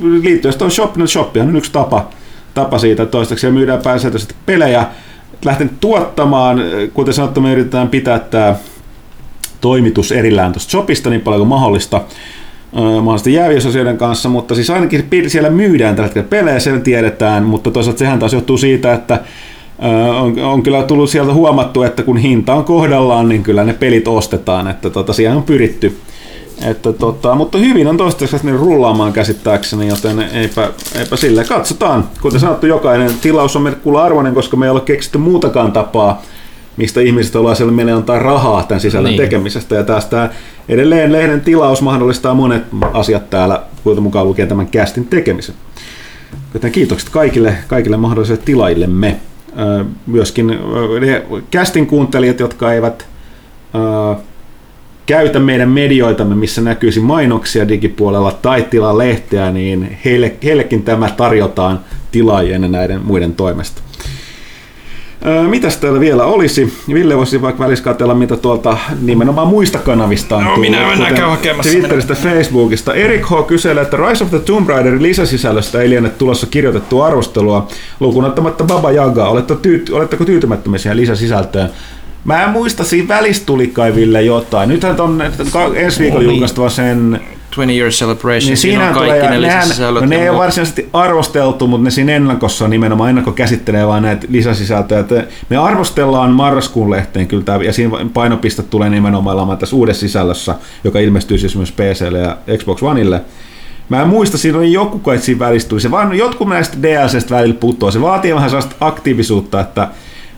liittyen 0.02 0.54
on 0.60 0.70
shop, 0.70 0.96
no 0.96 1.06
shoppihan 1.06 1.48
on 1.48 1.56
yksi 1.56 1.72
tapa, 1.72 2.10
tapa 2.54 2.78
siitä, 2.78 3.06
toistaiseksi 3.06 3.50
myydään 3.50 3.82
pääsääntöisesti 3.82 4.34
pelejä, 4.46 4.86
lähtenyt 5.44 5.80
tuottamaan. 5.80 6.60
Kuten 6.94 7.14
sanottu, 7.14 7.40
me 7.40 7.52
yritetään 7.52 7.88
pitää 7.88 8.18
tämä 8.18 8.56
toimitus 9.60 10.12
erillään 10.12 10.52
tuosta 10.52 10.70
shopista 10.70 11.10
niin 11.10 11.20
paljon 11.20 11.40
kuin 11.40 11.48
mahdollista 11.48 12.00
mahdollisesti 12.74 13.32
jääviysasioiden 13.32 13.98
kanssa, 13.98 14.28
mutta 14.28 14.54
siis 14.54 14.70
ainakin 14.70 15.08
siellä 15.26 15.50
myydään 15.50 15.96
tällä 15.96 16.06
hetkellä 16.06 16.28
pelejä, 16.28 16.58
sen 16.60 16.82
tiedetään, 16.82 17.44
mutta 17.44 17.70
toisaalta 17.70 17.98
sehän 17.98 18.18
taas 18.18 18.32
johtuu 18.32 18.58
siitä, 18.58 18.92
että 18.92 19.20
on, 20.20 20.38
on 20.38 20.62
kyllä 20.62 20.82
tullut 20.82 21.10
sieltä 21.10 21.32
huomattu, 21.32 21.82
että 21.82 22.02
kun 22.02 22.16
hinta 22.16 22.54
on 22.54 22.64
kohdallaan, 22.64 23.28
niin 23.28 23.42
kyllä 23.42 23.64
ne 23.64 23.72
pelit 23.72 24.08
ostetaan, 24.08 24.68
että 24.68 24.90
tota, 24.90 25.12
siihen 25.12 25.36
on 25.36 25.42
pyritty 25.42 25.98
että 26.64 26.92
tota, 26.92 27.34
mutta 27.34 27.58
hyvin 27.58 27.86
on 27.86 27.96
toistaiseksi 27.96 28.46
niin 28.46 28.58
rullaamaan 28.58 29.12
käsittääkseni, 29.12 29.88
joten 29.88 30.20
eipä, 30.20 30.70
eipä 30.98 31.16
sille. 31.16 31.44
Katsotaan. 31.44 32.08
Kuten 32.22 32.40
sanottu, 32.40 32.66
jokainen 32.66 33.10
tilaus 33.20 33.56
on 33.56 33.62
meille 33.62 33.78
kuulla 33.82 34.04
arvoinen, 34.04 34.34
koska 34.34 34.56
me 34.56 34.66
ei 34.66 34.70
ole 34.70 34.80
keksitty 34.80 35.18
muutakaan 35.18 35.72
tapaa, 35.72 36.22
mistä 36.76 37.00
ihmiset 37.00 37.36
ollaan 37.36 37.56
siellä 37.56 37.72
meille 37.72 37.92
antaa 37.92 38.18
rahaa 38.18 38.62
tämän 38.62 38.80
sisällön 38.80 39.10
niin. 39.10 39.22
tekemisestä. 39.22 39.74
Ja 39.74 39.82
tästä 39.82 40.30
edelleen 40.68 41.12
lehden 41.12 41.40
tilaus 41.40 41.82
mahdollistaa 41.82 42.34
monet 42.34 42.62
asiat 42.92 43.30
täällä, 43.30 43.62
kuten 43.84 44.02
mukaan 44.02 44.26
lukien 44.26 44.48
tämän 44.48 44.66
kästin 44.66 45.06
tekemisen. 45.06 45.54
Joten 46.54 46.72
kiitokset 46.72 47.08
kaikille, 47.08 47.56
kaikille 47.68 47.96
mahdollisille 47.96 48.42
tilaillemme. 48.44 49.16
Myöskin 50.06 50.46
ne 51.00 51.26
kästin 51.50 51.86
kuuntelijat, 51.86 52.40
jotka 52.40 52.72
eivät 52.72 53.06
käytä 55.06 55.38
meidän 55.38 55.68
medioitamme, 55.68 56.34
missä 56.34 56.60
näkyisi 56.60 57.00
mainoksia 57.00 57.68
digipuolella 57.68 58.38
tai 58.42 58.62
tilaa 58.62 58.98
lehteä, 58.98 59.50
niin 59.50 59.98
heille, 60.04 60.34
heillekin 60.44 60.82
tämä 60.82 61.08
tarjotaan 61.16 61.80
tilaajien 62.12 62.72
näiden 62.72 63.00
muiden 63.04 63.34
toimesta. 63.34 63.82
Mitäs 65.48 65.76
täällä 65.76 66.00
vielä 66.00 66.24
olisi? 66.24 66.72
Ville 66.94 67.16
voisi 67.16 67.42
vaikka 67.42 67.64
välissä 67.64 67.84
mitä 68.14 68.36
tuolta 68.36 68.76
nimenomaan 69.02 69.48
muista 69.48 69.78
kanavista 69.78 70.36
on 70.36 70.44
no, 70.44 70.54
tullut. 70.54 70.70
minä 70.70 70.86
mennään 70.86 71.30
hakemassa. 71.30 71.72
Twitteristä, 71.72 72.14
minä. 72.22 72.34
Facebookista. 72.34 72.94
Erik 72.94 73.26
H. 73.30 73.46
kyselee, 73.46 73.82
että 73.82 73.96
Rise 73.96 74.24
of 74.24 74.30
the 74.30 74.38
Tomb 74.38 74.68
Raiderin 74.68 75.02
lisäsisällöstä 75.02 75.80
ei 75.80 75.90
liene 75.90 76.08
tulossa 76.08 76.46
kirjoitettu 76.46 77.00
arvostelua. 77.00 77.68
Lukunottamatta 78.00 78.64
Baba 78.64 78.90
Yaga, 78.90 79.28
tyyt, 79.54 79.90
oletteko 79.92 80.24
tyytymättömiä 80.24 80.78
siihen 80.78 80.96
lisäsisältöön? 80.96 81.68
Mä 82.24 82.44
en 82.44 82.50
muista, 82.50 82.84
siinä 82.84 83.08
välissä 83.08 83.46
tuli 83.46 83.66
kai 83.66 83.94
Ville 83.94 84.22
jotain. 84.22 84.68
Nythän 84.68 85.00
on 85.00 85.22
ensi 85.74 86.02
viikolla 86.02 86.24
julkaistava 86.24 86.68
sen 86.68 87.20
20 87.54 87.72
Year 87.78 87.90
Celebration, 87.90 88.48
niin 88.48 88.56
siinä 88.56 88.88
on 88.88 88.94
tulee, 88.94 89.30
ne 89.30 89.38
nehän, 89.38 89.68
no 89.94 90.00
ne 90.00 90.22
ei 90.22 90.28
ole 90.28 90.38
varsinaisesti 90.38 90.88
arvosteltu, 90.92 91.66
mutta 91.66 91.84
ne 91.84 91.90
siinä 91.90 92.12
ennakossa 92.12 92.68
nimenomaan 92.68 93.08
ennakko 93.08 93.32
käsittelee 93.32 93.86
vaan 93.86 94.02
näitä 94.02 94.26
lisäsisältöjä. 94.30 95.00
Että 95.00 95.24
me 95.50 95.56
arvostellaan 95.56 96.30
marraskuun 96.30 96.90
lehteen 96.90 97.26
kyllä 97.26 97.42
tämä, 97.42 97.64
ja 97.64 97.72
siinä 97.72 97.96
painopiste 98.14 98.62
tulee 98.62 98.90
nimenomaan 98.90 99.36
olemaan 99.36 99.58
tässä 99.58 99.76
uudessa 99.76 100.00
sisällössä, 100.00 100.54
joka 100.84 100.98
ilmestyy 100.98 101.38
siis 101.38 101.56
myös 101.56 101.72
PClle 101.72 102.18
ja 102.18 102.36
Xbox 102.58 102.82
Oneille. 102.82 103.20
Mä 103.88 104.02
en 104.02 104.08
muista, 104.08 104.38
siinä 104.38 104.58
oli 104.58 104.72
joku 104.72 104.98
kai 104.98 105.18
siinä 105.18 105.38
välissä 105.38 105.68
tuli. 105.68 105.80
Se 105.80 105.90
vaan 105.90 106.14
jotkut 106.14 106.48
näistä 106.48 106.76
DLCstä 106.82 107.34
välillä 107.34 107.54
puuttuu. 107.54 107.90
Se 107.90 108.00
vaatii 108.00 108.34
vähän 108.34 108.50
sellaista 108.50 108.76
aktiivisuutta, 108.80 109.60
että 109.60 109.88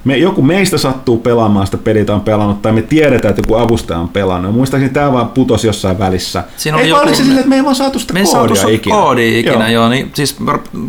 me, 0.07 0.17
joku 0.17 0.43
meistä 0.43 0.79
sattuu 0.79 1.19
pelaamaan 1.19 1.67
sitä 1.67 1.79
peliä 1.79 2.05
on 2.09 2.21
pelannut, 2.21 2.63
tai 2.63 2.73
me 2.73 2.83
tiedetään, 2.83 3.31
että 3.31 3.43
joku 3.43 3.55
avustaja 3.55 3.99
on 3.99 4.09
pelannut. 4.09 4.55
Muistaakseni 4.55 4.93
tämä 4.93 5.13
vaan 5.13 5.29
putosi 5.29 5.67
jossain 5.67 5.99
välissä. 5.99 6.45
Siinä 6.57 6.79
ei 6.79 6.89
joku... 6.89 7.09
se 7.09 7.15
sille, 7.15 7.35
että 7.35 7.49
me 7.49 7.57
ei 7.57 7.65
vaan 7.65 7.75
saatu 7.75 7.99
sitä 7.99 8.13
me 8.13 8.23
koodia 8.23 8.57
saatu 8.57 8.73
ikinä. 8.73 8.97
koodia 8.97 9.39
ikinä, 9.39 9.69
joo. 9.71 9.83
joo 9.83 9.89
niin, 9.89 10.11
siis 10.15 10.37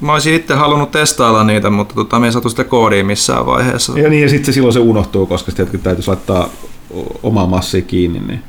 mä 0.01 0.13
olisin 0.13 0.33
itse 0.33 0.53
halunnut 0.53 0.91
testailla 0.91 1.43
niitä, 1.43 1.69
mutta 1.69 1.95
tota, 1.95 2.19
me 2.19 2.25
ei 2.25 2.31
saatu 2.31 2.49
sitä 2.49 2.63
koodia 2.63 3.03
missään 3.03 3.45
vaiheessa. 3.45 3.99
Ja 3.99 4.09
niin, 4.09 4.23
ja 4.23 4.29
sitten 4.29 4.53
silloin 4.53 4.73
se 4.73 4.79
unohtuu, 4.79 5.25
koska 5.25 5.51
sitten 5.51 5.79
täytyisi 5.79 6.07
laittaa 6.07 6.49
oma 7.23 7.45
massi 7.45 7.81
kiinni. 7.81 8.19
Niin. 8.19 8.41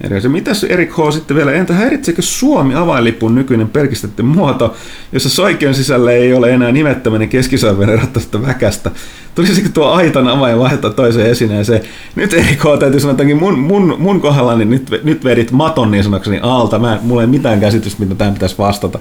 Eriäse. 0.00 0.28
Mitäs 0.28 0.64
Erik 0.64 0.92
H. 0.92 1.12
sitten 1.12 1.36
vielä, 1.36 1.52
entä 1.52 1.74
häiritsekö 1.74 2.22
Suomi 2.22 2.74
avainlipun 2.74 3.34
nykyinen 3.34 3.68
pelkistetty 3.68 4.22
muoto, 4.22 4.74
jossa 5.12 5.28
soikeon 5.28 5.74
sisällä 5.74 6.12
ei 6.12 6.34
ole 6.34 6.50
enää 6.50 6.72
nimettömäinen 6.72 7.28
keskisormen 7.28 7.88
erottavasta 7.88 8.42
väkästä? 8.42 8.90
Tulisiko 9.34 9.68
tuo 9.74 9.86
aitan 9.90 10.28
avain 10.28 10.58
vaihtaa 10.58 10.90
toiseen 10.90 11.30
esineeseen? 11.30 11.82
Nyt 12.14 12.34
Erik 12.34 12.64
H. 12.64 12.78
täytyy 12.78 13.00
sanoa, 13.00 13.16
että 13.22 13.34
mun, 13.34 13.58
mun, 13.58 13.96
mun 13.98 14.20
kohdalla 14.20 14.56
niin 14.56 14.70
nyt, 14.70 14.90
nyt 15.04 15.24
vedit 15.24 15.50
maton 15.50 15.90
niin 15.90 16.04
sanokseni 16.04 16.40
alta. 16.42 16.78
Mä, 16.78 16.98
mulla 17.02 17.20
ei 17.22 17.26
mitään 17.26 17.60
käsitystä, 17.60 18.02
mitä 18.02 18.14
tähän 18.14 18.34
pitäisi 18.34 18.58
vastata. 18.58 18.98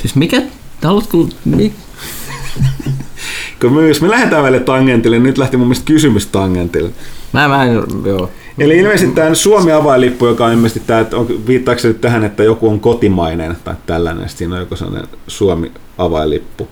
Siis 0.00 0.14
mikä? 0.14 0.42
Haluatko... 0.84 1.28
Mi- 1.44 1.72
Kun 3.60 3.72
me, 3.72 3.88
jos 3.88 4.00
me 4.00 4.10
lähdetään 4.10 4.42
välillä 4.42 4.64
tangentille, 4.64 5.16
niin 5.16 5.22
nyt 5.22 5.38
lähti 5.38 5.56
mun 5.56 5.66
mielestä 5.66 5.86
kysymys 5.86 6.26
tangentille. 6.26 6.90
Mä, 7.32 7.48
mä 7.48 7.64
en, 7.64 7.82
joo. 8.04 8.30
Eli 8.60 8.78
ilmeisesti 8.78 9.14
tämä 9.14 9.34
Suomi 9.34 9.72
avainlippu, 9.72 10.26
joka 10.26 10.46
on 10.46 10.52
ilmeisesti 10.52 10.82
tämä, 10.86 11.00
että 11.00 11.16
viittaako 11.46 11.78
se 11.78 11.88
nyt 11.88 12.00
tähän, 12.00 12.24
että 12.24 12.42
joku 12.42 12.68
on 12.68 12.80
kotimainen 12.80 13.56
tai 13.64 13.74
tällainen, 13.86 14.24
että 14.24 14.38
siinä 14.38 14.54
on 14.54 14.60
joku 14.60 14.76
sellainen 14.76 15.08
Suomi 15.26 15.72
avainlippu. 15.98 16.68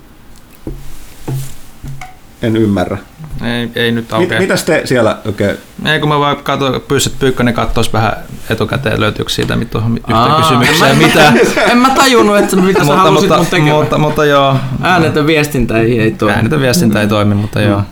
En 2.42 2.56
ymmärrä. 2.56 2.98
Ei, 3.44 3.70
ei 3.74 3.92
nyt 3.92 4.12
aukea. 4.12 4.28
Mit, 4.28 4.38
mitäs 4.38 4.64
te 4.64 4.82
siellä 4.84 5.18
Okay. 5.28 5.56
Ei 5.84 6.00
kun 6.00 6.08
mä 6.08 6.18
vaan 6.18 6.36
katsoin, 6.36 6.80
pyysin, 6.80 7.12
että 7.12 7.20
Pyykkönen 7.20 7.54
katsoisi 7.54 7.92
vähän 7.92 8.12
etukäteen 8.50 9.00
löytyykö 9.00 9.30
siitä 9.30 9.58
tuohon 9.70 9.98
yhteen 9.98 10.42
kysymykseen 10.42 10.90
en, 10.90 10.98
mitä. 10.98 11.32
en 11.72 11.78
mä 11.78 11.90
tajunnut, 11.90 12.36
että 12.36 12.56
mitä 12.56 12.84
sä 12.84 12.96
halusit 12.96 13.30
mutta, 13.30 13.58
mun 13.58 13.74
Mutta, 13.74 13.98
mutta 13.98 14.24
joo. 14.24 14.56
Äänetön 14.82 15.26
viestintä 15.26 15.78
ei, 15.78 16.00
ei 16.00 16.10
toimi. 16.10 16.34
Äänetön 16.36 16.60
viestintä 16.60 17.00
ei 17.00 17.08
toimi, 17.08 17.34
mutta 17.34 17.60
joo. 17.60 17.82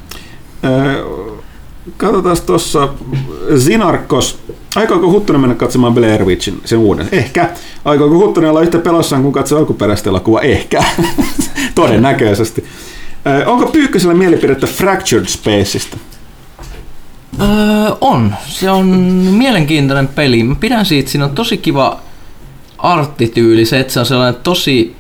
Katsotaan 1.97 2.37
tuossa 2.47 2.89
Zinarkos. 3.59 4.39
Aikooko 4.77 5.11
Huttunen 5.11 5.41
mennä 5.41 5.55
katsomaan 5.55 5.95
Blair 5.95 6.25
Witchin, 6.25 6.61
sen 6.65 6.79
uuden? 6.79 7.09
Ehkä. 7.13 7.51
Aikooko 7.85 8.15
Huttunen 8.15 8.51
olla 8.51 8.61
yhtä 8.61 8.79
pelossaan 8.79 9.23
kuin 9.23 9.33
katsoa 9.33 9.59
alkuperäistä 9.59 10.11
elokuvaa? 10.11 10.41
Ehkä. 10.41 10.85
Todennäköisesti. 11.75 12.65
Onko 13.47 13.67
Pyykkösellä 13.67 14.15
mielipidettä 14.15 14.67
Fractured 14.67 15.27
Spaceista? 15.27 15.97
Öö, 17.41 17.47
on. 18.01 18.35
Se 18.47 18.71
on 18.71 18.87
mielenkiintoinen 19.37 20.09
peli. 20.09 20.43
Mä 20.43 20.55
pidän 20.55 20.87
siitä, 20.87 21.11
siinä 21.11 21.25
on 21.25 21.31
tosi 21.31 21.57
kiva 21.57 22.01
arttityyli, 22.79 23.65
se, 23.65 23.81
että 23.81 23.93
se 23.93 24.01
on 24.01 24.07
sellainen 24.07 24.43
tosi... 24.43 24.97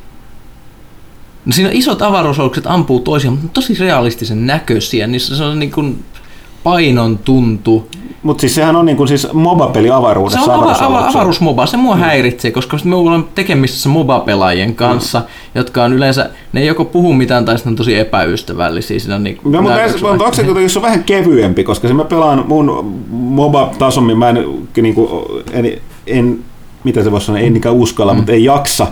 No 1.44 1.52
siinä 1.52 1.70
on 1.70 1.76
isot 1.76 2.02
avaruusalukset 2.02 2.66
ampuu 2.66 3.00
toisiaan, 3.00 3.38
mutta 3.38 3.60
tosi 3.60 3.74
realistisen 3.74 4.46
näköisiä. 4.46 5.06
Niissä 5.06 5.36
se 5.36 5.44
on 5.44 5.58
niin 5.58 5.70
kuin 5.70 6.04
painon 6.62 7.18
tuntu. 7.18 7.88
Mutta 8.22 8.40
siis 8.40 8.54
sehän 8.54 8.76
on 8.76 8.86
niin 8.86 8.96
kuin 8.96 9.08
siis 9.08 9.32
MOBA-peli 9.32 9.90
avaruudessa. 9.90 10.44
Se 10.44 10.50
on 10.50 10.64
ava- 10.64 10.76
ava- 10.76 11.08
avaruusmoba, 11.10 11.66
se 11.66 11.76
mua 11.76 11.96
häiritsee, 11.96 12.50
koska 12.50 12.78
me 12.84 12.96
ollaan 12.96 13.24
tekemisissä 13.34 13.88
MOBA-pelaajien 13.88 14.74
kanssa, 14.74 15.22
jotka 15.54 15.84
on 15.84 15.92
yleensä, 15.92 16.30
ne 16.52 16.60
ei 16.60 16.66
joko 16.66 16.84
puhu 16.84 17.12
mitään 17.12 17.44
tai 17.44 17.56
sitten 17.58 17.70
on 17.70 17.76
tosi 17.76 17.98
epäystävällisiä. 17.98 18.98
Siinä 18.98 19.14
on 19.14 19.24
niin, 19.24 19.38
No, 19.44 19.62
mutta 19.62 19.76
näissä- 19.76 20.06
onko 20.06 20.32
se 20.32 20.68
se 20.68 20.78
on 20.78 20.82
vähän 20.82 21.04
kevyempi, 21.04 21.64
koska 21.64 21.88
se 21.88 21.94
mä 21.94 22.04
pelaan 22.04 22.44
mun 22.48 22.96
MOBA-tasommin, 23.10 24.16
mä 24.18 24.28
en, 24.28 24.44
niin 24.82 24.94
kuin, 24.94 25.08
en, 25.52 25.72
en 26.06 26.38
mitä 26.84 27.02
se 27.04 27.10
voisi 27.12 27.26
sanoa, 27.26 27.40
en 27.40 27.52
niinkään 27.52 27.74
uskalla, 27.74 28.12
mm. 28.12 28.16
mutta 28.16 28.32
ei 28.32 28.44
jaksa 28.44 28.86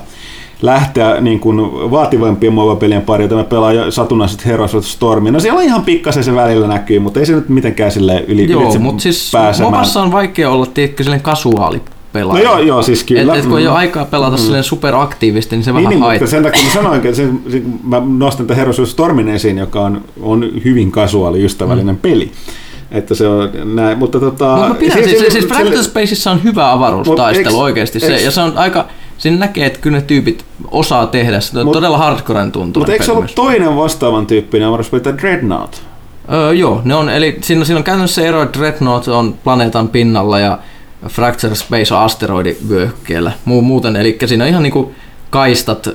lähteä 0.64 1.20
niin 1.20 1.40
kuin 1.40 1.90
vaativampien 1.90 2.52
MOBA-pelien 2.52 3.02
pariin, 3.02 3.24
jota 3.24 3.34
mä 3.34 3.44
pelaan 3.44 3.92
satunnaiset 3.92 4.46
Heroes 4.46 4.74
of 4.74 4.84
Stormia. 4.84 5.32
No 5.32 5.40
siellä 5.40 5.58
on 5.58 5.64
ihan 5.64 5.84
pikkasen 5.84 6.24
se 6.24 6.34
välillä 6.34 6.66
näkyy, 6.68 6.98
mutta 6.98 7.20
ei 7.20 7.26
se 7.26 7.32
nyt 7.34 7.48
mitenkään 7.48 7.92
sille 7.92 8.24
yli 8.28 8.50
Joo, 8.52 8.78
mutta 8.78 9.02
siis 9.02 9.30
pääsemään. 9.32 9.72
MOBassa 9.72 10.02
on 10.02 10.12
vaikea 10.12 10.50
olla, 10.50 10.66
tiedätkö, 10.66 11.02
silleen 11.02 11.22
kasuaali 11.22 11.76
No 11.76 11.82
pelaaja. 12.12 12.44
joo, 12.44 12.58
joo, 12.58 12.82
siis 12.82 13.04
kyllä. 13.04 13.32
Et, 13.34 13.38
et 13.38 13.46
kun 13.46 13.58
ei 13.58 13.64
Mm. 13.64 13.70
ole 13.70 13.78
aikaa 13.78 14.04
pelata 14.04 14.36
mm. 14.36 14.42
silleen 14.42 14.64
superaktiivisesti, 14.64 15.56
niin 15.56 15.64
se 15.64 15.70
Niin, 15.72 15.74
vähän 15.74 15.90
niin 15.90 15.98
mutta 15.98 16.06
haittaa. 16.08 16.28
sen 16.28 16.42
takia 16.42 16.62
mä 16.62 16.70
sanoinkin, 16.70 17.08
että 17.08 17.22
sen, 17.22 17.40
sen, 17.50 17.64
mä 17.84 18.02
nostan 18.18 18.46
tämän 18.46 18.58
Heroes 18.58 18.80
of 18.80 18.88
Stormin 18.88 19.28
esiin, 19.28 19.58
joka 19.58 19.80
on, 19.80 20.00
on 20.22 20.50
hyvin 20.64 20.90
kasuaali 20.92 21.44
ystävällinen 21.44 21.94
mm. 21.94 22.00
peli. 22.00 22.30
Että 22.90 23.14
se 23.14 23.26
on 23.28 23.50
näin, 23.74 23.98
mutta 23.98 24.20
tota... 24.20 24.46
Mutta 24.56 24.68
mä 24.68 24.74
pidän, 24.74 25.04
siis, 25.04 25.18
siis 25.18 25.32
se- 25.32 25.40
Fractal 25.40 25.82
Spaceissa 25.82 26.30
on 26.30 26.44
hyvä 26.44 26.72
avaruustaistelu 26.72 27.54
Mut 27.54 27.62
oikeasti. 27.62 28.00
Se, 28.00 28.16
ja 28.22 28.30
se 28.30 28.40
on 28.40 28.52
aika, 28.58 28.86
siinä 29.24 29.38
näkee, 29.38 29.66
että 29.66 29.78
kyllä 29.78 29.96
ne 29.98 30.04
tyypit 30.06 30.44
osaa 30.70 31.06
tehdä. 31.06 31.40
Se 31.40 31.58
on 31.58 31.66
Mut- 31.66 31.72
todella 31.72 31.98
hardcoren 31.98 32.52
tuntuu. 32.52 32.80
Mutta 32.80 32.92
eikö 32.92 33.04
se 33.04 33.12
ollut 33.12 33.34
toinen 33.34 33.76
vastaavan 33.76 34.26
tyyppinen 34.26 34.68
avaruuspeli, 34.68 35.00
tämä 35.02 35.18
Dreadnought? 35.18 35.76
Öö, 36.32 36.52
joo, 36.52 36.80
ne 36.84 36.94
on, 36.94 37.08
eli 37.08 37.38
siinä, 37.40 37.64
siinä 37.64 37.78
on 37.78 37.84
käytännössä 37.84 38.22
ero, 38.22 38.42
että 38.42 38.58
Dreadnought 38.58 39.08
on 39.08 39.34
planeetan 39.44 39.88
pinnalla 39.88 40.38
ja 40.38 40.58
Fracture 41.08 41.54
Space 41.54 41.94
on 41.94 42.00
asteroidivyöhykkeellä. 42.00 43.32
Muu, 43.44 43.62
muuten, 43.62 43.96
eli 43.96 44.18
siinä 44.26 44.44
on 44.44 44.50
ihan 44.50 44.62
niinku 44.62 44.92
kaistat, 45.30 45.88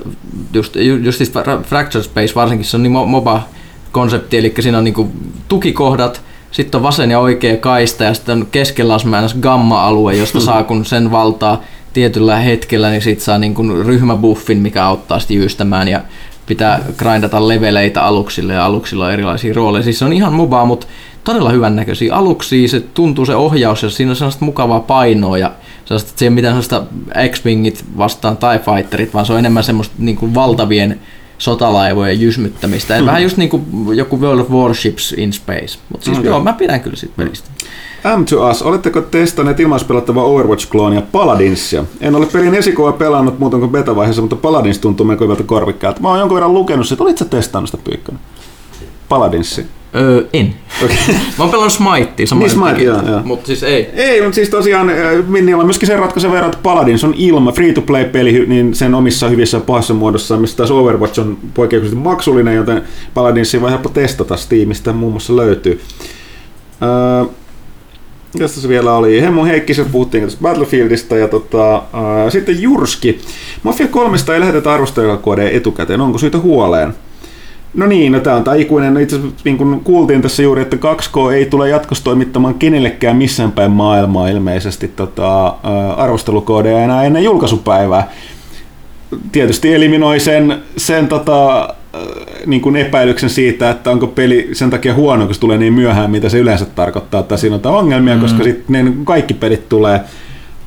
just, 0.52 0.76
ju- 0.76 0.96
just 0.96 1.18
siis 1.18 1.32
Fra- 1.32 1.64
Fracture 1.64 2.04
Space 2.04 2.34
varsinkin, 2.34 2.64
se 2.66 2.76
on 2.76 2.82
niin 2.82 2.92
mo- 2.92 3.06
MOBA-konsepti, 3.06 4.38
eli 4.38 4.54
siinä 4.60 4.78
on 4.78 4.84
niinku 4.84 5.12
tukikohdat, 5.48 6.22
sitten 6.50 6.78
on 6.78 6.82
vasen 6.82 7.10
ja 7.10 7.18
oikea 7.18 7.56
kaista 7.56 8.04
ja 8.04 8.14
sitten 8.14 8.38
on 8.38 8.46
keskellä 8.52 8.94
on 8.94 9.00
gamma-alue, 9.40 10.16
josta 10.16 10.40
saa 10.40 10.62
kun 10.64 10.84
sen 10.84 11.10
valtaa 11.10 11.60
tietyllä 11.92 12.36
hetkellä, 12.36 12.90
niin 12.90 13.02
sit 13.02 13.20
saa 13.20 13.38
niin 13.38 13.54
kuin 13.54 13.86
ryhmäbuffin, 13.86 14.58
mikä 14.58 14.84
auttaa 14.84 15.18
sitten 15.18 15.36
jyystämään 15.36 15.88
ja 15.88 16.00
pitää 16.46 16.80
grindata 16.96 17.48
leveleitä 17.48 18.02
aluksille 18.02 18.52
ja 18.52 18.64
aluksilla 18.64 19.06
on 19.06 19.12
erilaisia 19.12 19.54
rooleja. 19.54 19.82
Siis 19.82 19.98
se 19.98 20.04
on 20.04 20.12
ihan 20.12 20.32
mobaa, 20.32 20.64
mutta 20.64 20.86
todella 21.24 21.50
hyvän 21.50 21.76
näköisiä 21.76 22.14
aluksia, 22.14 22.68
se 22.68 22.80
tuntuu 22.80 23.26
se 23.26 23.34
ohjaus 23.34 23.82
ja 23.82 23.90
siinä 23.90 24.10
on 24.10 24.16
sellaista 24.16 24.44
mukavaa 24.44 24.80
painoa 24.80 25.38
ja 25.38 25.52
sellaista, 25.84 26.08
että 26.08 26.18
se 26.18 26.24
ei 26.24 26.28
ole 26.28 26.34
mitään 26.34 26.52
sellaista 26.52 26.82
X-Wingit 27.30 27.84
vastaan 27.98 28.36
TIE 28.36 28.74
Fighterit, 28.74 29.14
vaan 29.14 29.26
se 29.26 29.32
on 29.32 29.38
enemmän 29.38 29.64
semmoista 29.64 29.94
niin 29.98 30.16
kuin 30.16 30.34
valtavien 30.34 31.00
sotalaivojen 31.38 32.20
jysmyttämistä. 32.20 33.00
Mm. 33.00 33.06
Vähän 33.06 33.22
just 33.22 33.36
niin 33.36 33.50
kuin 33.50 33.64
joku 33.94 34.20
World 34.20 34.40
of 34.40 34.50
Warships 34.50 35.14
in 35.16 35.32
Space. 35.32 35.78
Mutta 35.88 36.04
siis 36.04 36.18
Okei. 36.18 36.28
joo, 36.28 36.40
mä 36.40 36.52
pidän 36.52 36.80
kyllä 36.80 36.96
siitä 36.96 37.14
pelistä. 37.16 37.50
M2Us, 38.04 38.66
oletteko 38.66 39.00
testanneet 39.00 39.60
ilmaispelattavaa 39.60 40.24
Overwatch-kloonia 40.24 41.02
Paladinsia? 41.12 41.84
En 42.00 42.14
ole 42.14 42.26
pelin 42.26 42.54
esikoa 42.54 42.92
pelannut 42.92 43.38
muuten 43.38 43.60
kuin 43.60 43.72
beta-vaiheessa, 43.72 44.22
mutta 44.22 44.36
Paladins 44.36 44.78
tuntuu 44.78 45.06
melko 45.06 45.24
hyvältä 45.24 45.42
korvikkäältä. 45.42 46.00
Mä 46.00 46.08
oon 46.08 46.18
jonkun 46.18 46.34
verran 46.34 46.54
lukenut 46.54 46.86
sitä. 46.86 47.02
Olit 47.02 47.18
sä 47.18 47.24
testannut 47.24 47.70
sitä 47.70 47.82
Pyykkönen? 47.84 48.20
Paladinsi. 49.08 49.66
Öö, 49.94 50.24
en. 50.32 50.54
Okei. 50.84 50.96
Mä 51.38 51.44
oon 51.44 51.50
pelannut 51.50 51.72
Smitea 51.72 52.26
samoin. 52.26 52.48
Niin, 52.48 52.58
Smite, 52.58 52.82
joo, 52.82 53.08
joo. 53.08 53.20
Mutta 53.24 53.46
siis 53.46 53.62
ei. 53.62 53.90
Ei, 53.94 54.22
mutta 54.22 54.34
siis 54.34 54.48
tosiaan 54.48 54.90
Minnillä 55.26 55.60
on 55.60 55.66
myöskin 55.66 55.86
se 55.86 55.96
ratkaiseva 55.96 56.38
ero, 56.38 56.46
että 56.46 56.58
Paladins 56.62 57.04
on 57.04 57.14
ilma, 57.16 57.52
free-to-play-peli, 57.52 58.46
niin 58.46 58.74
sen 58.74 58.94
omissa 58.94 59.28
hyvissä 59.28 59.56
ja 59.56 59.60
pahassa 59.60 59.94
muodossa, 59.94 60.36
mistä 60.36 60.56
taas 60.56 60.70
Overwatch 60.70 61.20
on 61.20 61.38
poikkeuksellisesti 61.54 62.04
maksullinen, 62.04 62.56
joten 62.56 62.82
Paladinsia 63.14 63.60
voi 63.60 63.70
helppo 63.70 63.88
testata 63.88 64.36
Steamista, 64.36 64.92
muun 64.92 65.12
muassa 65.12 65.36
löytyy. 65.36 65.80
Öö, 66.82 67.24
Tässä 68.38 68.68
vielä 68.68 68.94
oli? 68.94 69.22
Hemmo 69.22 69.44
Heikkisen 69.44 69.86
puhuttiin 69.92 70.24
tästä 70.24 70.42
Battlefieldista 70.42 71.16
ja 71.16 71.28
tota, 71.28 71.82
ää, 71.92 72.30
sitten 72.30 72.62
Jurski. 72.62 73.20
Mafia 73.62 73.88
3 73.88 74.16
ei 74.34 74.40
lähetetä 74.40 74.72
arvostajakoodeja 74.72 75.50
etukäteen, 75.50 76.00
onko 76.00 76.18
syytä 76.18 76.38
huoleen? 76.38 76.94
No 77.74 77.86
niin, 77.86 78.12
no 78.12 78.20
tämä 78.20 78.36
on 78.36 78.44
tämä 78.44 78.54
ikuinen, 78.54 78.96
itse 78.96 79.16
asiassa 79.16 79.36
niin 79.44 79.58
kuin 79.58 79.80
kuultiin 79.80 80.22
tässä 80.22 80.42
juuri, 80.42 80.62
että 80.62 80.76
2K 80.76 81.32
ei 81.32 81.46
tule 81.46 81.68
jatkossa 81.68 82.04
toimittamaan 82.04 82.54
kenellekään 82.54 83.16
missään 83.16 83.52
päin 83.52 83.70
maailmaa 83.70 84.28
ilmeisesti 84.28 84.88
tota, 84.88 85.46
ää, 85.62 85.92
arvostelukoodeja 85.92 86.84
enää 86.84 87.04
ennen 87.04 87.24
julkaisupäivää. 87.24 88.10
Tietysti 89.32 89.74
eliminoi 89.74 90.20
sen, 90.20 90.62
sen 90.76 91.08
tota, 91.08 91.68
niin 92.46 92.62
kuin 92.62 92.76
epäilyksen 92.76 93.30
siitä, 93.30 93.70
että 93.70 93.90
onko 93.90 94.06
peli 94.06 94.48
sen 94.52 94.70
takia 94.70 94.94
huono, 94.94 95.26
kun 95.26 95.34
se 95.34 95.40
tulee 95.40 95.58
niin 95.58 95.72
myöhään, 95.72 96.10
mitä 96.10 96.28
se 96.28 96.38
yleensä 96.38 96.64
tarkoittaa, 96.64 97.20
että 97.20 97.36
siinä 97.36 97.56
on 97.64 97.74
ongelmia, 97.74 98.14
mm. 98.14 98.20
koska 98.20 98.44
sitten 98.44 99.00
kaikki 99.04 99.34
pelit 99.34 99.68
tulee. 99.68 100.00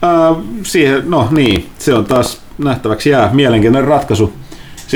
Ää, 0.01 0.35
siihen, 0.63 1.03
no 1.05 1.27
niin, 1.31 1.69
se 1.79 1.93
on 1.93 2.05
taas 2.05 2.41
nähtäväksi 2.57 3.09
jää. 3.09 3.29
Mielenkiintoinen 3.33 3.89
ratkaisu. 3.89 4.33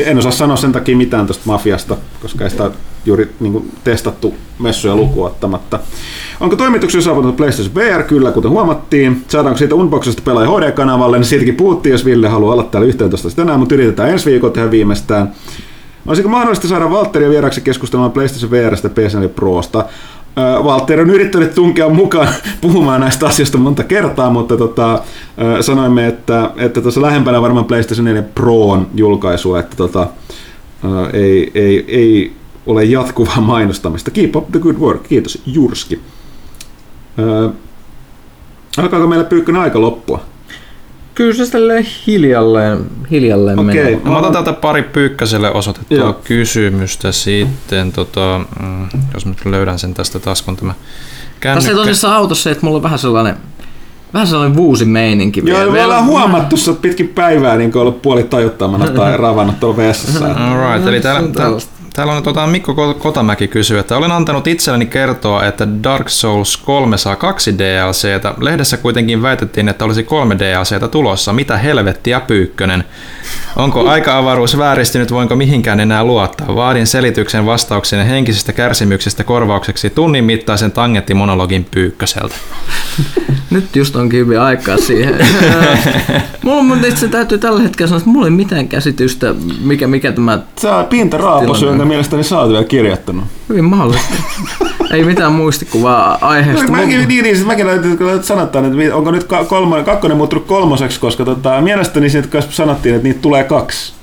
En 0.05 0.17
osaa 0.17 0.31
sanoa 0.31 0.57
sen 0.57 0.71
takia 0.71 0.97
mitään 0.97 1.25
tuosta 1.25 1.43
mafiasta, 1.45 1.97
koska 2.21 2.43
ei 2.43 2.49
sitä 2.49 2.71
juuri 3.05 3.31
niin 3.39 3.53
kuin, 3.53 3.71
testattu 3.83 4.35
messuja 4.59 4.95
lukuun 4.95 5.27
ottamatta. 5.27 5.79
Onko 6.39 6.55
toimituksia 6.55 7.01
saavutettu 7.01 7.37
PlayStation 7.37 7.75
VR? 7.75 8.03
Kyllä, 8.03 8.31
kuten 8.31 8.51
huomattiin. 8.51 9.25
Saadaanko 9.27 9.57
siitä 9.57 9.75
Unboxista 9.75 10.21
pelaaja 10.25 10.49
HD-kanavalle, 10.49 11.17
niin 11.17 11.25
siitäkin 11.25 11.55
puhuttiin, 11.55 11.91
jos 11.91 12.05
Ville 12.05 12.27
haluaa 12.27 12.53
olla 12.53 12.63
täällä 12.63 12.87
11 12.87 13.29
tänään, 13.35 13.59
mutta 13.59 13.75
yritetään 13.75 14.09
ensi 14.09 14.31
viikolla 14.31 14.53
tehdä 14.53 14.71
viimeistään. 14.71 15.31
Olisiko 16.07 16.29
mahdollista 16.29 16.67
saada 16.67 16.91
Valtteria 16.91 17.29
vieraksi 17.29 17.61
keskustelemaan 17.61 18.11
PlayStation 18.11 18.51
VRstä, 18.51 18.89
PSN 18.89 19.29
Prosta? 19.35 19.85
Valtteri 20.63 21.01
on 21.01 21.09
yrittänyt 21.09 21.55
tunkea 21.55 21.89
mukaan 21.89 22.27
puhumaan 22.61 23.01
näistä 23.01 23.27
asioista 23.27 23.57
monta 23.57 23.83
kertaa, 23.83 24.29
mutta 24.29 24.57
tota, 24.57 25.03
sanoimme, 25.61 26.07
että, 26.07 26.51
että 26.57 26.81
tuossa 26.81 27.01
lähempänä 27.01 27.41
varmaan 27.41 27.65
PlayStation 27.65 28.05
4 28.05 28.21
Proon 28.21 28.87
julkaisua, 28.95 29.59
että 29.59 29.75
tota, 29.75 30.07
ei, 31.13 31.51
ei, 31.55 31.85
ei 31.87 32.31
ole 32.65 32.83
jatkuvaa 32.83 33.41
mainostamista. 33.53 34.11
Keep 34.11 34.35
up 34.35 34.51
the 34.51 34.59
good 34.59 34.75
work. 34.75 35.03
Kiitos, 35.03 35.41
Jurski. 35.45 36.01
Alkaako 38.77 39.07
meillä 39.07 39.25
pyykkönen 39.25 39.61
aika 39.61 39.81
loppua? 39.81 40.21
Kyllä 41.17 41.33
se 41.33 41.51
tälleen 41.51 41.87
hiljalleen, 42.07 42.85
hiljalleen 43.11 43.59
Okei. 43.59 43.83
menee. 43.83 44.01
Mä 44.03 44.17
otan 44.17 44.31
täältä 44.31 44.53
pari 44.53 44.83
Pyykkäselle 44.83 45.51
osoitettua 45.51 45.97
Joo. 45.97 46.19
kysymystä 46.23 47.11
sitten, 47.11 47.91
tota, 47.91 48.41
mm, 48.59 48.87
jos 49.13 49.25
mä 49.25 49.31
nyt 49.31 49.45
löydän 49.45 49.79
sen 49.79 49.93
tästä 49.93 50.19
taas, 50.19 50.41
kun 50.41 50.57
tämä 50.57 50.73
Tässä 50.73 50.87
ei 51.33 51.39
kännykkä... 51.39 51.75
tosissaan 51.75 52.15
auta 52.15 52.35
se, 52.35 52.51
että 52.51 52.65
mulla 52.65 52.75
on 52.75 52.83
vähän 52.83 52.99
sellainen, 52.99 53.35
vähän 54.13 54.27
sellainen 54.27 54.57
vuusi 54.57 54.85
meininki 54.85 55.43
Joo, 55.45 55.71
me 55.71 55.83
ollaan 55.83 56.05
huomattu, 56.05 56.55
oot 56.67 56.81
pitkin 56.81 57.07
päivää 57.07 57.57
niin 57.57 57.77
ollut 57.77 58.01
puoli 58.01 58.23
tajuttamana 58.23 58.87
tai 58.87 59.17
ravannut 59.27 59.59
tuolla 59.59 59.77
vessassa. 59.77 60.25
Alright, 60.25 60.87
eli 60.87 61.01
täällä, 61.01 61.19
on 61.19 61.31
täällä. 61.31 61.59
Täällä 61.97 62.13
on 62.13 62.23
tota, 62.23 62.47
Mikko 62.47 62.73
Ko- 62.73 62.99
Kotamäki 62.99 63.47
kysyy, 63.47 63.79
että 63.79 63.97
olen 63.97 64.11
antanut 64.11 64.47
itselleni 64.47 64.85
kertoa, 64.85 65.45
että 65.45 65.67
Dark 65.83 66.09
Souls 66.09 66.57
3 66.57 66.97
saa 66.97 67.15
kaksi 67.15 67.57
DLCtä. 67.57 68.33
Lehdessä 68.39 68.77
kuitenkin 68.77 69.21
väitettiin, 69.21 69.69
että 69.69 69.85
olisi 69.85 70.03
kolme 70.03 70.35
DLCtä 70.39 70.87
tulossa. 70.87 71.33
Mitä 71.33 71.57
helvettiä 71.57 72.19
pyykkönen? 72.19 72.83
Onko 73.55 73.89
aika-avaruus 73.89 74.57
vääristynyt, 74.57 75.11
voinko 75.11 75.35
mihinkään 75.35 75.79
enää 75.79 76.03
luottaa? 76.03 76.55
Vaadin 76.55 76.87
selityksen 76.87 77.45
vastauksen 77.45 78.07
henkisestä 78.07 78.53
kärsimyksestä 78.53 79.23
korvaukseksi 79.23 79.89
tunnin 79.89 80.23
mittaisen 80.23 80.71
tangentimonologin 80.71 81.65
pyykköseltä. 81.71 82.35
Nyt 83.49 83.75
just 83.75 83.95
onkin 83.95 84.19
hyvin 84.19 84.39
aikaa 84.39 84.77
siihen. 84.77 85.15
mulla 86.43 86.73
on 86.73 86.85
itse 86.85 87.07
täytyy 87.07 87.37
tällä 87.37 87.61
hetkellä 87.61 87.87
sanoa, 87.87 87.97
että 87.97 88.09
mulla 88.09 88.27
ei 88.27 88.31
mitään 88.31 88.67
käsitystä, 88.67 89.35
mikä, 89.61 89.87
mikä 89.87 90.11
tämä 90.11 90.39
Sä 90.61 90.75
oot 90.75 90.89
Pinta 90.89 91.17
Raapos, 91.17 91.61
jonka 91.61 91.85
mielestäni 91.87 92.23
sä 92.23 92.39
oot 92.39 92.49
vielä 92.49 92.63
kirjoittanut. 92.63 93.23
hyvin 93.49 93.65
mahdollista. 93.65 94.13
ei 94.91 95.03
mitään 95.03 95.33
muistikuvaa 95.33 96.17
aiheesta. 96.21 96.71
Mäkin, 96.71 96.89
Mulla- 96.89 97.07
niin, 97.07 97.23
niin, 97.23 97.35
siis 97.35 97.47
mäkin 97.47 97.65
näytin, 97.65 97.97
kun 97.97 98.23
sanottaan, 98.23 98.65
että 98.65 98.95
onko 98.95 99.11
nyt 99.11 99.27
kolmonen, 99.47 99.85
kakkonen 99.85 100.17
muuttunut 100.17 100.45
kolmoseksi, 100.45 100.99
koska 100.99 101.25
tota, 101.25 101.61
mielestäni 101.61 102.09
siitä 102.09 102.41
sanottiin, 102.49 102.95
että 102.95 103.07
niitä 103.07 103.21
tulee 103.21 103.43
kaksi. 103.43 103.93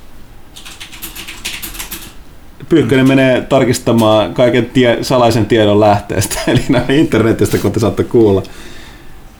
Pyykkönen 2.69 3.09
menee 3.09 3.41
tarkistamaan 3.41 4.35
kaiken 4.35 4.67
tie, 4.67 4.99
salaisen 5.03 5.47
tiedon 5.47 5.81
lähteestä, 5.81 6.41
eli 6.51 6.65
näin 6.69 6.91
internetistä, 6.91 7.59
kun 7.59 7.73
te 7.73 7.81
saatte 7.81 8.05
kuulla. 8.05 8.43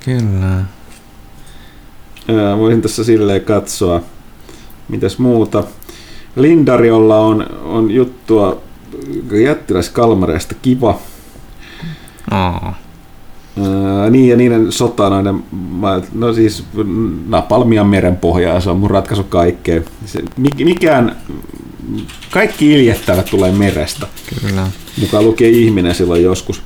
Kyllä. 0.05 0.65
Voisin 2.59 2.83
tässä 2.83 3.05
silleen 3.05 3.41
katsoa, 3.41 4.01
mitäs 4.89 5.19
muuta. 5.19 5.65
Lindariolla 6.37 7.19
on, 7.19 7.47
on 7.65 7.91
juttua 7.91 8.61
jättiläiskalmareista 9.45 10.55
kiva. 10.63 10.99
Oh. 12.33 12.73
Öö, 13.59 14.11
niin 14.11 14.29
ja 14.29 14.37
niiden 14.37 14.73
sota 14.73 15.11
noiden, 15.11 15.45
no 16.15 16.33
siis 16.33 16.65
napalmia 17.29 17.85
meren 17.85 18.17
pohjaa, 18.17 18.61
se 18.61 18.71
on 18.71 18.77
mun 18.79 18.91
ratkaisu 18.91 19.25
kaikkeen. 19.25 19.85
Se, 20.07 20.21
mik- 20.41 20.65
mikään, 20.65 21.17
kaikki 22.31 22.73
iljettävät 22.73 23.27
tulee 23.31 23.53
merestä, 23.53 24.07
Kyllä. 24.41 24.67
mukaan 25.01 25.25
lukee 25.25 25.49
ihminen 25.49 25.95
silloin 25.95 26.23
joskus. 26.23 26.63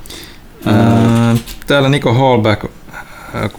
Ää, 0.65 1.35
Täällä 1.67 1.89
Niko 1.89 2.13
Hallback 2.13 2.65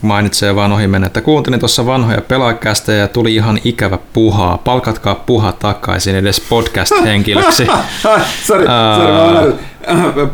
mainitsee 0.02 0.54
vaan 0.54 0.72
ohi 0.72 0.86
mennä, 0.86 1.06
että 1.06 1.20
kuuntelin 1.20 1.60
tuossa 1.60 1.86
vanhoja 1.86 2.20
pelaajakästä 2.20 2.92
ja 2.92 3.08
tuli 3.08 3.34
ihan 3.34 3.58
ikävä 3.64 3.98
puhaa. 4.12 4.58
Palkatkaa 4.58 5.14
puha 5.14 5.52
takaisin 5.52 6.16
edes 6.16 6.40
podcast-henkilöksi. 6.40 7.66
Sori, 8.46 8.64
Ää. 8.68 8.96
sori, 8.96 9.54
mä 9.88 10.12
olen 10.14 10.28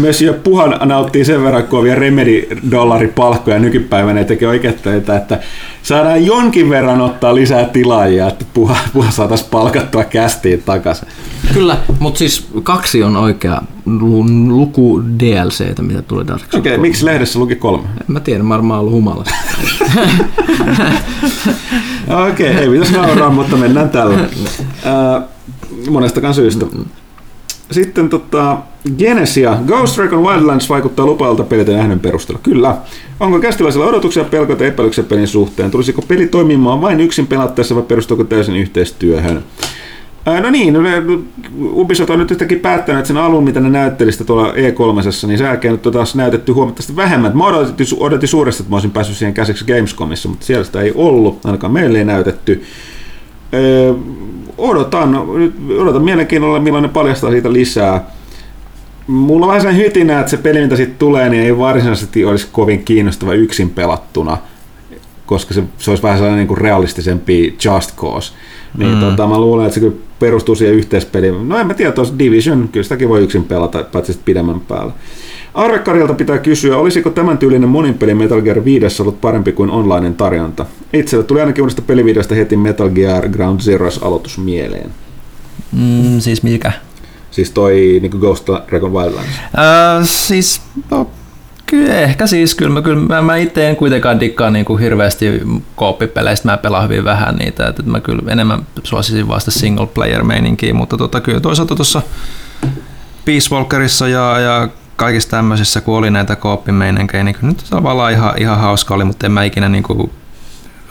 Monsieur 0.00 0.38
Puhan 0.44 0.78
nauttii 0.84 1.24
sen 1.24 1.42
verran 1.42 1.66
kovia 1.66 1.94
remedi-dollaripalkkoja 1.94 3.58
nykypäivänä 3.58 4.20
ja 4.20 4.24
tekee 4.24 4.48
oikein 4.48 4.74
töitä, 4.74 5.16
että 5.16 5.40
saadaan 5.82 6.26
jonkin 6.26 6.70
verran 6.70 7.00
ottaa 7.00 7.34
lisää 7.34 7.64
tilaajia, 7.64 8.28
että 8.28 8.44
Puha, 8.54 8.76
puha 8.92 9.10
saataisiin 9.10 9.50
palkattua 9.50 10.04
kästiin 10.04 10.62
takaisin. 10.62 11.08
Kyllä, 11.54 11.76
mutta 11.98 12.18
siis 12.18 12.48
kaksi 12.62 13.02
on 13.02 13.16
oikea 13.16 13.62
lu- 13.86 14.26
luku 14.48 15.02
DLCtä, 15.18 15.82
mitä 15.82 16.02
tulee 16.02 16.26
Dark 16.26 16.40
Souls 16.40 16.54
Okei, 16.54 16.72
okay, 16.72 16.82
miksi 16.82 17.04
lehdessä 17.04 17.38
luki 17.38 17.56
kolme? 17.56 17.88
En 17.88 18.04
Mä 18.06 18.20
tiedän, 18.20 18.46
mä 18.46 18.54
varmaan 18.54 18.80
ollut 18.80 18.92
humalassa. 18.92 19.34
Okei, 22.30 22.50
okay, 22.50 22.62
ei 22.62 22.68
pitäisi 22.70 22.92
nauraa, 22.92 23.30
mutta 23.30 23.56
mennään 23.56 23.90
tällä. 23.90 24.18
Ää, 24.84 25.22
monestakaan 25.90 26.34
syystä. 26.34 26.66
Sitten 27.70 28.08
tota, 28.08 28.58
Genesia. 28.98 29.58
Ghost 29.66 29.98
Recon 29.98 30.22
Wildlands 30.22 30.68
vaikuttaa 30.68 31.06
lupailta 31.06 31.42
pelitä 31.42 31.72
nähdyn 31.72 32.00
perusteella. 32.00 32.40
Kyllä. 32.42 32.76
Onko 33.20 33.38
kästiläisillä 33.38 33.86
odotuksia, 33.86 34.24
pelkoja 34.24 34.58
ja 34.60 34.66
epäilyksiä 34.66 35.04
pelin 35.04 35.28
suhteen? 35.28 35.70
Tulisiko 35.70 36.02
peli 36.02 36.26
toimimaan 36.26 36.80
vain 36.80 37.00
yksin 37.00 37.26
pelattaessa 37.26 37.74
vai 37.74 37.82
perustuuko 37.82 38.24
täysin 38.24 38.56
yhteistyöhön? 38.56 39.44
No 40.42 40.50
niin, 40.50 40.74
no 40.74 40.80
Ubisoft 41.60 42.10
on 42.10 42.18
nyt 42.18 42.30
yhtäkkiä 42.30 42.58
päättänyt, 42.58 42.98
että 42.98 43.08
sen 43.08 43.16
alun, 43.16 43.44
mitä 43.44 43.60
ne 43.60 43.70
näytteli 43.70 44.12
sitä 44.12 44.24
tuolla 44.24 44.52
E3, 44.52 45.26
niin 45.26 45.38
sen 45.38 45.46
jälkeen 45.46 45.72
nyt 45.72 45.86
on 45.86 45.92
taas 45.92 46.14
näytetty 46.14 46.52
huomattavasti 46.52 46.96
vähemmän. 46.96 47.38
Mä 47.38 47.46
odotin, 47.46 47.86
odotin 48.00 48.28
suuresti, 48.28 48.62
että 48.62 48.70
mä 48.70 48.76
olisin 48.76 48.90
päässyt 48.90 49.16
siihen 49.16 49.34
käsiksi 49.34 49.64
Gamescomissa, 49.64 50.28
mutta 50.28 50.46
siellä 50.46 50.64
sitä 50.64 50.80
ei 50.80 50.92
ollut, 50.94 51.46
ainakaan 51.46 51.72
meille 51.72 51.98
ei 51.98 52.04
näytetty. 52.04 52.62
Odotan, 54.58 55.18
nyt 55.34 55.54
odotan 55.78 56.02
mielenkiinnolla, 56.02 56.60
milloin 56.60 56.82
ne 56.82 56.88
paljastaa 56.88 57.30
siitä 57.30 57.52
lisää. 57.52 58.04
Mulla 59.06 59.46
on 59.46 59.48
vähän 59.48 59.62
sen 59.62 59.76
hytinä, 59.76 60.20
että 60.20 60.30
se 60.30 60.36
peli, 60.36 60.60
mitä 60.60 60.76
siitä 60.76 60.94
tulee, 60.98 61.28
niin 61.28 61.42
ei 61.42 61.58
varsinaisesti 61.58 62.24
olisi 62.24 62.48
kovin 62.52 62.84
kiinnostava 62.84 63.32
yksin 63.34 63.70
pelattuna, 63.70 64.38
koska 65.26 65.54
se, 65.54 65.62
se 65.78 65.90
olisi 65.90 66.02
vähän 66.02 66.18
sellainen 66.18 66.38
niin 66.38 66.48
kuin 66.48 66.58
realistisempi 66.58 67.56
Just 67.64 67.96
Cause. 67.96 68.32
Niin 68.78 68.94
mm. 68.94 69.00
tota, 69.00 69.26
mä 69.26 69.40
luulen, 69.40 69.66
että 69.66 69.74
se 69.74 69.80
kyllä 69.80 69.96
perustuu 70.18 70.54
siihen 70.54 70.76
yhteispeliin. 70.76 71.48
No 71.48 71.58
en 71.58 71.66
mä 71.66 71.74
tiedä, 71.74 71.92
tuossa 71.92 72.18
Division, 72.18 72.68
kyllä 72.72 72.84
sitäkin 72.84 73.08
voi 73.08 73.22
yksin 73.22 73.44
pelata, 73.44 73.84
paitsi 73.92 74.12
sitten 74.12 74.24
pidemmän 74.24 74.60
päällä. 74.60 74.92
Arvekarilta 75.58 76.14
pitää 76.14 76.38
kysyä, 76.38 76.76
olisiko 76.76 77.10
tämän 77.10 77.38
tyylinen 77.38 77.68
monin 77.68 77.94
peli 77.94 78.14
Metal 78.14 78.40
Gear 78.40 78.64
5 78.64 79.02
ollut 79.02 79.20
parempi 79.20 79.52
kuin 79.52 79.70
online 79.70 80.12
tarjonta? 80.12 80.66
Itselle 80.92 81.24
tuli 81.24 81.40
ainakin 81.40 81.62
uudesta 81.62 81.82
pelivideosta 81.82 82.34
heti 82.34 82.56
Metal 82.56 82.88
Gear 82.88 83.28
Ground 83.28 83.60
Zeroes 83.60 84.02
aloitus 84.02 84.38
mieleen. 84.38 84.90
Mm, 85.72 86.20
siis 86.20 86.42
mikä? 86.42 86.72
Siis 87.30 87.50
toi 87.50 87.98
niin 88.02 88.20
Ghost 88.20 88.48
Recon 88.68 88.92
Wildlands. 88.92 89.30
Äh, 89.38 90.04
siis, 90.04 90.60
no, 90.90 91.10
kyllä 91.66 91.94
ehkä 91.94 92.26
siis, 92.26 92.54
kyllä 92.54 92.72
mä, 92.72 92.82
kyllä 92.82 93.00
mä, 93.00 93.22
mä 93.22 93.36
itse 93.36 93.68
en 93.68 93.76
kuitenkaan 93.76 94.20
dikkaa 94.20 94.50
niin 94.50 94.64
kuin 94.64 94.80
hirveästi 94.80 95.26
kooppipeleistä, 95.76 96.48
mä 96.48 96.56
pelaan 96.56 96.84
hyvin 96.84 97.04
vähän 97.04 97.36
niitä, 97.36 97.66
että 97.66 97.82
mä 97.82 98.00
kyllä 98.00 98.32
enemmän 98.32 98.66
suosisin 98.82 99.28
vasta 99.28 99.50
single 99.50 99.86
player 99.86 100.24
meininkiä, 100.24 100.74
mutta 100.74 100.96
tota, 100.96 101.20
kyllä 101.20 101.40
toisaalta 101.40 101.76
tuossa 101.76 102.02
Peace 103.24 103.54
Walkerissa 103.54 104.08
ja, 104.08 104.40
ja 104.40 104.68
kaikissa 104.98 105.30
tämmöisissä, 105.30 105.80
kun 105.80 105.96
oli 105.96 106.10
näitä 106.10 106.36
kooppimeinenkejä, 106.36 107.24
niin 107.24 107.36
nyt 107.42 107.66
tavallaan 107.70 108.12
ihan, 108.12 108.32
ihan 108.38 108.58
hauska 108.58 108.94
oli, 108.94 109.04
mutta 109.04 109.26
en 109.26 109.32
mä 109.32 109.44
ikinä 109.44 109.68
niin 109.68 109.82
kuin 109.82 110.10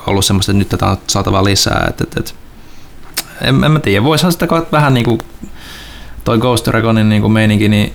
ollut 0.08 0.26
semmoista, 0.26 0.52
että 0.52 0.60
nyt 0.60 0.70
tätä 0.70 0.86
on 0.86 0.98
saatava 1.08 1.44
lisää, 1.44 1.86
että, 1.90 2.04
että, 2.04 2.20
että 2.20 2.32
en, 3.42 3.64
en 3.64 3.72
mä 3.72 3.80
tiedä, 3.80 4.04
voisihan 4.04 4.32
sitä 4.32 4.48
vähän 4.72 4.94
niin 4.94 5.06
kuin 5.06 5.18
toi 6.24 6.38
Ghost 6.38 6.68
Reconin 6.68 7.10
niin 7.10 7.22
kuin 7.22 7.34
meininki, 7.34 7.70
niin 7.70 7.94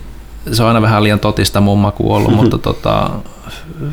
se 0.51 0.61
on 0.63 0.67
aina 0.67 0.81
vähän 0.81 1.03
liian 1.03 1.19
totista 1.19 1.61
mun 1.61 1.79
maku 1.79 2.13
ollut, 2.13 2.35
mutta 2.39 2.57
tota, 2.57 3.09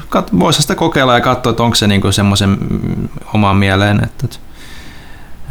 kat, 0.08 0.38
voisi 0.38 0.62
sitä 0.62 0.74
kokeilla 0.74 1.14
ja 1.14 1.20
katsoa, 1.20 1.50
että 1.50 1.62
onko 1.62 1.76
se 1.76 1.86
niinku 1.86 2.12
semmoisen 2.12 2.50
mm, 2.50 3.08
omaan 3.34 3.56
mieleen. 3.56 4.04
Että, 4.04 4.24
että, 4.24 4.38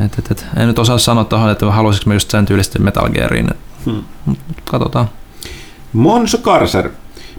että, 0.05 0.21
että, 0.31 0.45
en 0.57 0.67
nyt 0.67 0.79
osaa 0.79 0.97
sanoa 0.97 1.23
tuohon, 1.23 1.49
että 1.49 1.71
haluaisinko 1.71 2.09
mä 2.09 2.13
just 2.13 2.31
sen 2.31 2.45
tyylistä 2.45 2.79
Metal 2.79 3.09
Geariin. 3.09 3.51
Että, 3.51 3.69
Hmm. 3.85 4.03
katsotaan. 4.71 5.09
Monso 5.93 6.37
Karser. 6.37 6.89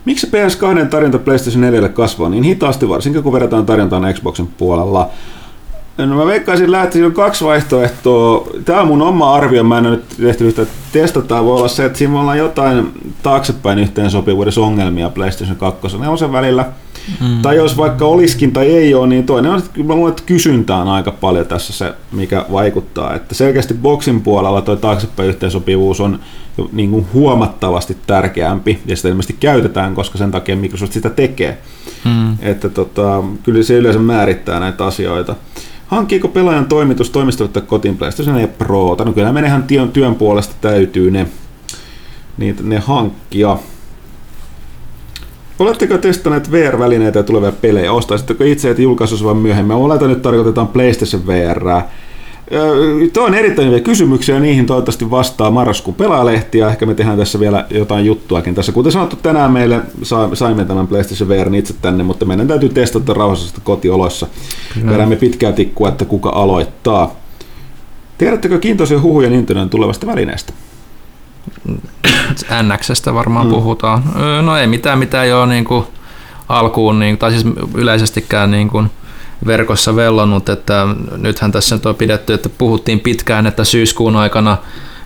Miksi 0.05 0.26
PS2 0.26 0.86
tarjonta 0.86 1.18
PlayStation 1.18 1.61
4 1.61 1.88
kasvaa 1.88 2.28
niin 2.28 2.42
hitaasti, 2.42 2.88
varsinkin 2.88 3.22
kun 3.22 3.32
verrataan 3.32 3.66
tarjontaan 3.66 4.14
Xboxin 4.14 4.46
puolella? 4.46 5.09
No 5.98 6.16
mä 6.16 6.26
veikkaisin 6.26 6.72
lähti, 6.72 6.92
siinä 6.92 7.07
on 7.07 7.12
kaksi 7.12 7.44
vaihtoehtoa. 7.44 8.48
Tämä 8.64 8.80
on 8.80 8.86
mun 8.86 9.03
oma 9.03 9.34
arvio, 9.34 9.64
mä 9.64 9.78
en 9.78 9.86
ole 9.86 9.96
nyt 9.96 10.05
tehty 10.20 10.46
yhtä 10.46 10.66
testataan. 10.92 11.44
Voi 11.44 11.57
olla 11.57 11.68
se, 11.68 11.84
että 11.84 11.98
siinä 11.98 12.20
ollaan 12.20 12.38
jotain 12.38 12.92
taaksepäin 13.22 13.78
yhteensopivuudessa 13.78 14.61
ongelmia 14.61 15.11
PlayStation 15.11 15.57
2 15.57 15.80
ja 16.05 16.16
sen 16.16 16.32
välillä. 16.32 16.66
Mm. 17.20 17.43
Tai 17.43 17.57
jos 17.57 17.76
vaikka 17.76 18.05
olisikin 18.05 18.53
tai 18.53 18.66
ei 18.66 18.95
ole, 18.95 19.07
niin 19.07 19.26
toinen 19.26 19.53
on, 19.53 19.59
että 19.59 19.82
mä 19.82 19.95
luulen, 19.95 20.11
että 20.11 20.22
kysyntä 20.26 20.76
on 20.76 20.88
aika 20.88 21.11
paljon 21.11 21.47
tässä 21.47 21.72
se, 21.72 21.95
mikä 22.12 22.45
vaikuttaa. 22.53 23.14
Että 23.14 23.34
selkeästi 23.34 23.74
boksin 23.74 24.20
puolella 24.20 24.62
toi 24.62 24.76
taaksepäin 24.76 25.28
yhteensopivuus 25.28 26.01
on 26.01 26.20
niin 26.72 26.91
kuin 26.91 27.07
huomattavasti 27.14 27.97
tärkeämpi 28.07 28.78
ja 28.86 28.97
sitä 28.97 29.09
ilmeisesti 29.09 29.36
käytetään, 29.41 29.95
koska 29.95 30.18
sen 30.18 30.30
takia 30.30 30.57
Microsoft 30.57 30.93
sitä 30.93 31.11
tekee. 31.11 31.59
Mm. 32.05 32.36
Että 32.41 32.68
tota, 32.68 33.22
kyllä 33.43 33.62
se 33.62 33.74
yleensä 33.74 34.01
määrittää 34.01 34.61
näitä 34.61 34.86
asioita. 34.86 35.36
Hankkiiko 35.86 36.28
pelaajan 36.28 36.66
toimitus 36.66 37.11
toimistolle 37.11 37.61
kotiin 37.61 37.97
PlayStation 37.97 38.34
4 38.34 38.49
Pro? 38.49 38.97
No 39.05 39.12
kyllä 39.12 39.32
menehän 39.32 39.62
työn, 39.62 39.88
työn 39.88 40.14
puolesta 40.14 40.55
täytyy 40.61 41.11
ne, 41.11 41.26
niitä, 42.38 42.62
ne 42.62 42.78
hankkia. 42.78 43.59
Oletteko 45.61 45.98
testanneet 45.98 46.52
VR-välineitä 46.52 47.18
ja 47.18 47.22
tulevia 47.22 47.52
pelejä? 47.52 47.92
Ostaisitteko 47.92 48.44
itse, 48.44 48.70
että 48.70 48.82
julkaisussa 48.82 49.24
vai 49.24 49.34
myöhemmin? 49.34 49.76
Oletan, 49.76 50.08
nyt 50.08 50.22
tarkoitetaan 50.22 50.68
PlayStation 50.68 51.26
VR. 51.26 51.64
Tuo 53.12 53.24
on 53.24 53.34
erittäin 53.34 53.68
hyviä 53.68 53.80
kysymyksiä 53.80 54.34
ja 54.34 54.40
niihin 54.40 54.66
toivottavasti 54.66 55.11
vastaa 55.11 55.50
marraskuun 55.50 55.94
pelaajalehti 55.94 56.58
ja 56.58 56.68
ehkä 56.70 56.86
me 56.86 56.94
tehdään 56.94 57.18
tässä 57.18 57.40
vielä 57.40 57.66
jotain 57.70 58.06
juttuakin 58.06 58.54
tässä. 58.54 58.72
Kuten 58.72 58.92
sanottu, 58.92 59.16
tänään 59.16 59.52
meille 59.52 59.80
sa- 60.02 60.34
saimme 60.34 60.64
tämän 60.64 60.86
PlayStation 60.86 61.28
VR 61.28 61.54
itse 61.54 61.74
tänne, 61.82 62.04
mutta 62.04 62.24
meidän 62.24 62.48
täytyy 62.48 62.68
testata 62.68 63.14
rauhassa 63.14 63.61
kotioloissa. 63.64 64.26
Vedämme 64.86 65.16
pitkää 65.16 65.52
tikkua, 65.52 65.88
että 65.88 66.04
kuka 66.04 66.30
aloittaa. 66.30 67.14
Tiedättekö 68.18 68.58
kiintoisia 68.58 69.00
huhuja 69.00 69.30
Nintendon 69.30 69.70
tulevasta 69.70 70.06
välineestä? 70.06 70.52
NXstä 72.62 73.14
varmaan 73.14 73.46
Mm. 73.46 73.50
puhutaan. 73.52 74.02
No 74.42 74.56
ei 74.56 74.66
mitään, 74.66 74.98
mitä 74.98 75.24
jo 75.24 75.46
niin 75.46 75.64
kuin 75.64 75.84
alkuun, 76.48 76.98
niin, 76.98 77.18
tai 77.18 77.30
siis 77.30 77.44
yleisestikään 77.74 78.50
niin 78.50 78.68
kuin 78.68 78.90
verkossa 79.46 79.96
vellonut, 79.96 80.48
että 80.48 80.86
nythän 81.16 81.52
tässä 81.52 81.74
nyt 81.74 81.86
on 81.86 81.94
pidetty, 81.94 82.32
että 82.34 82.48
puhuttiin 82.48 83.00
pitkään, 83.00 83.46
että 83.46 83.64
syyskuun 83.64 84.16
aikana 84.16 84.58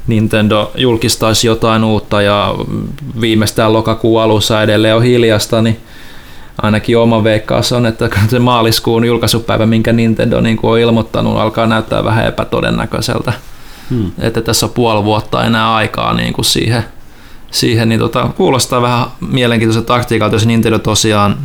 Nintendo 0.07 0.71
julkistaisi 0.75 1.47
jotain 1.47 1.85
uutta 1.85 2.23
ja 2.23 2.55
viimeistään 3.21 3.73
lokakuun 3.73 4.23
alussa 4.23 4.63
edelleen 4.63 4.97
on 4.97 5.03
hiljasta, 5.03 5.63
niin 5.63 5.81
ainakin 6.63 6.99
oma 6.99 7.25
veikkaus 7.25 7.73
on, 7.73 7.87
että 7.87 8.09
se 8.29 8.39
maaliskuun 8.39 9.05
julkaisupäivä, 9.05 9.67
minkä 9.67 9.93
Nintendo 9.93 10.41
niin 10.41 10.57
kuin 10.57 10.73
on 10.73 10.79
ilmoittanut, 10.79 11.39
alkaa 11.39 11.67
näyttää 11.67 12.05
vähän 12.05 12.27
epätodennäköiseltä. 12.27 13.33
Hmm. 13.91 14.13
Että 14.19 14.41
tässä 14.41 14.67
on 14.67 14.73
puoli 14.73 15.05
vuotta 15.05 15.45
enää 15.45 15.75
aikaa 15.75 16.15
niin 16.15 16.33
kuin 16.33 16.45
siihen, 16.45 16.85
siihen 17.51 17.89
niin 17.89 17.99
tota, 17.99 18.29
kuulostaa 18.37 18.83
vähän 18.83 19.07
mielenkiintoiselta 19.21 19.87
taktiikalta, 19.87 20.35
jos 20.35 20.47
Nintendo 20.47 20.79
tosiaan, 20.79 21.39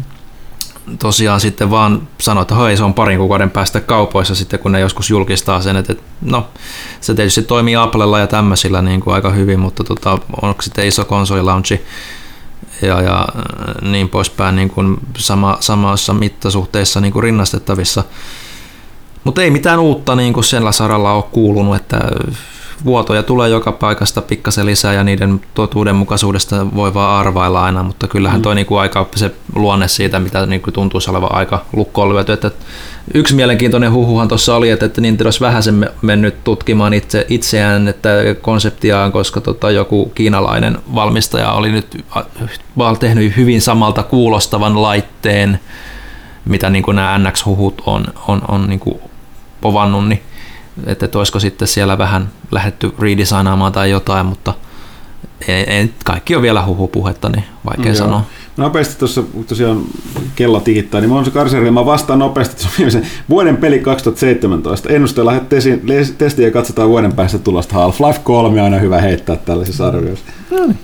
tosiaan 1.00 1.40
sitten 1.40 1.70
vaan 1.70 2.08
sanoo, 2.22 2.42
että 2.42 2.56
hei, 2.56 2.78
se 2.78 2.84
on 2.84 2.94
parin 2.94 3.18
kuukauden 3.20 3.50
päästä 3.50 3.80
kaupoissa 3.80 4.36
sitten, 4.36 4.60
kun 4.60 4.72
ne 4.72 4.80
joskus 4.80 5.10
julkistaa 5.10 5.62
sen, 5.62 5.76
että, 5.76 5.94
että 5.94 6.04
no, 6.22 6.48
se 7.02 7.14
tietysti 7.14 7.42
toimii 7.42 7.76
Applella 7.76 8.20
ja 8.20 8.28
tämmöisillä 8.28 8.82
niin 8.82 9.02
kuin 9.02 9.14
aika 9.14 9.30
hyvin, 9.30 9.60
mutta 9.60 9.84
tota, 9.84 10.18
onko 10.42 10.62
sitten 10.62 10.88
iso 10.88 11.06
konsolilaunchi 11.06 11.82
ja, 12.82 13.02
ja 13.02 13.28
äh, 13.38 13.90
niin 13.92 14.10
poispäin 14.10 14.56
niin 14.56 14.70
kuin 14.70 14.98
sama, 15.18 15.58
samassa 15.60 16.14
mittasuhteissa 16.14 17.02
niin 17.02 17.14
kuin 17.14 17.24
rinnastettavissa. 17.24 18.04
Mutta 19.30 19.41
ei 19.41 19.51
mitään 19.51 19.80
uutta 19.80 20.15
niin 20.15 20.34
kuin 20.34 20.43
sillä 20.43 20.71
saralla 20.71 21.13
ole 21.13 21.23
kuulunut, 21.32 21.75
että 21.75 21.99
vuotoja 22.86 23.23
tulee 23.23 23.49
joka 23.49 23.71
paikasta 23.71 24.21
pikkasen 24.21 24.65
lisää 24.65 24.93
ja 24.93 25.03
niiden 25.03 25.41
totuudenmukaisuudesta 25.53 26.75
voi 26.75 26.93
vaan 26.93 27.19
arvailla 27.19 27.63
aina, 27.63 27.84
mutta 27.84 28.07
kyllähän 28.07 28.41
toi 28.41 28.53
mm. 28.53 28.55
niinku 28.55 28.75
aika 28.75 29.09
se 29.15 29.32
luonne 29.55 29.88
siitä, 29.88 30.19
mitä 30.19 30.45
niinku 30.45 30.71
tuntuisi 30.71 31.09
olevan 31.09 31.36
aika 31.36 31.65
lukkoon 31.73 32.09
lyöty. 32.09 32.34
Että 32.34 32.51
yksi 33.13 33.36
mielenkiintoinen 33.36 33.91
huhuhan 33.91 34.27
tuossa 34.27 34.55
oli, 34.55 34.69
että, 34.69 34.86
että 34.86 35.01
Nintendo 35.01 35.27
olisi 35.27 35.41
vähän 35.41 35.63
sen 35.63 35.89
mennyt 36.01 36.43
tutkimaan 36.43 36.93
itse, 36.93 37.25
itseään, 37.30 37.88
että 37.88 38.09
konseptiaan, 38.41 39.11
koska 39.11 39.41
tota, 39.41 39.71
joku 39.71 40.11
kiinalainen 40.15 40.77
valmistaja 40.95 41.51
oli 41.51 41.71
nyt 41.71 42.05
tehnyt 42.99 43.38
hyvin 43.38 43.61
samalta 43.61 44.03
kuulostavan 44.03 44.82
laitteen, 44.82 45.59
mitä 46.45 46.69
niin 46.69 46.84
kuin 46.84 46.95
nämä 46.95 47.17
NX-huhut 47.17 47.84
on, 47.86 48.05
on, 48.27 48.41
on 48.47 48.67
niin 48.67 48.80
kuin 48.80 48.99
povannut, 49.62 50.07
niin 50.07 50.22
että, 50.86 51.05
että 51.05 51.18
olisiko 51.18 51.39
sitten 51.39 51.68
siellä 51.68 51.97
vähän 51.97 52.30
lähdetty 52.51 52.93
redesignaamaan 52.99 53.72
tai 53.72 53.91
jotain, 53.91 54.26
mutta 54.26 54.53
ei, 55.47 55.64
ei, 55.64 55.93
kaikki 56.05 56.36
on 56.36 56.41
vielä 56.41 56.66
huhupuhetta, 56.66 57.30
niin 57.30 57.43
vaikea 57.66 57.86
Joo. 57.86 57.95
sanoa. 57.95 58.22
Nopeasti 58.57 58.99
tuossa 58.99 59.24
tosiaan 59.47 59.82
kello 60.36 60.60
tikittää, 60.60 61.01
niin 61.01 61.10
mä 61.10 61.16
oon 61.16 61.26
se 61.26 61.32
karseri, 61.32 61.72
mä 61.72 61.86
vastaan 61.86 62.20
nopeasti 62.20 62.55
tuossa 62.64 62.99
vuoden 63.30 63.57
peli 63.57 63.80
2017. 63.80 64.89
Ennusteella 64.89 65.32
lähdet 65.32 65.49
testiin 66.18 66.45
ja 66.45 66.51
katsotaan 66.51 66.89
vuoden 66.89 67.14
päästä 67.14 67.39
tulosta. 67.39 67.76
Half-Life 67.76 68.20
3 68.24 68.60
on 68.60 68.66
aina 68.66 68.78
hyvä 68.78 69.01
heittää 69.01 69.36
tällaisessa 69.36 69.88
arvioissa. 69.88 70.26
No 70.51 70.66
niin. 70.66 70.78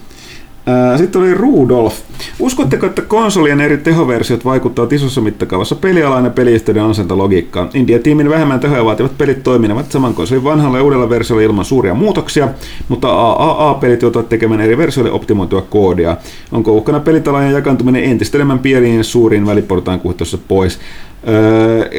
Sitten 0.98 1.22
oli 1.22 1.34
Rudolf. 1.34 2.00
Uskotteko, 2.40 2.86
että 2.86 3.02
konsolien 3.02 3.62
eri 3.62 3.78
tehoversiot 3.78 4.46
vaikuttavat 4.46 4.94
isossa 4.94 5.22
mittakaavassa 5.22 5.76
pelialainen 5.76 6.32
peliyhteyden 6.32 6.84
ansentalogiikkaan? 6.84 7.70
India-tiimin 7.74 8.30
vähemmän 8.30 8.60
tehoja 8.60 8.86
vaativat 8.86 9.18
pelit 9.18 9.44
toiminevat 9.44 9.92
saman 9.92 10.14
konsolin 10.14 10.44
vanhalla 10.44 10.78
ja 10.78 10.84
uudella 10.84 11.10
versiolla 11.10 11.44
ilman 11.44 11.66
suuria 11.66 11.94
muutoksia, 11.94 12.50
mutta 12.90 13.10
AAA-pelit 13.10 14.02
joutuvat 14.02 14.30
tekemään 14.30 14.62
eri 14.62 14.78
versioille 14.78 15.12
optimoitua 15.12 15.62
koodia. 15.62 16.18
Onko 16.52 16.72
uhkana 16.72 17.00
pelitalojen 17.00 17.54
jakantuminen 17.54 18.04
entistä 18.04 18.38
enemmän 18.38 18.60
pieniin 18.60 18.98
ja 18.98 19.04
suuriin 19.04 19.46
väliportaan 19.46 20.00
kuhtossa 20.00 20.38
pois? 20.48 20.80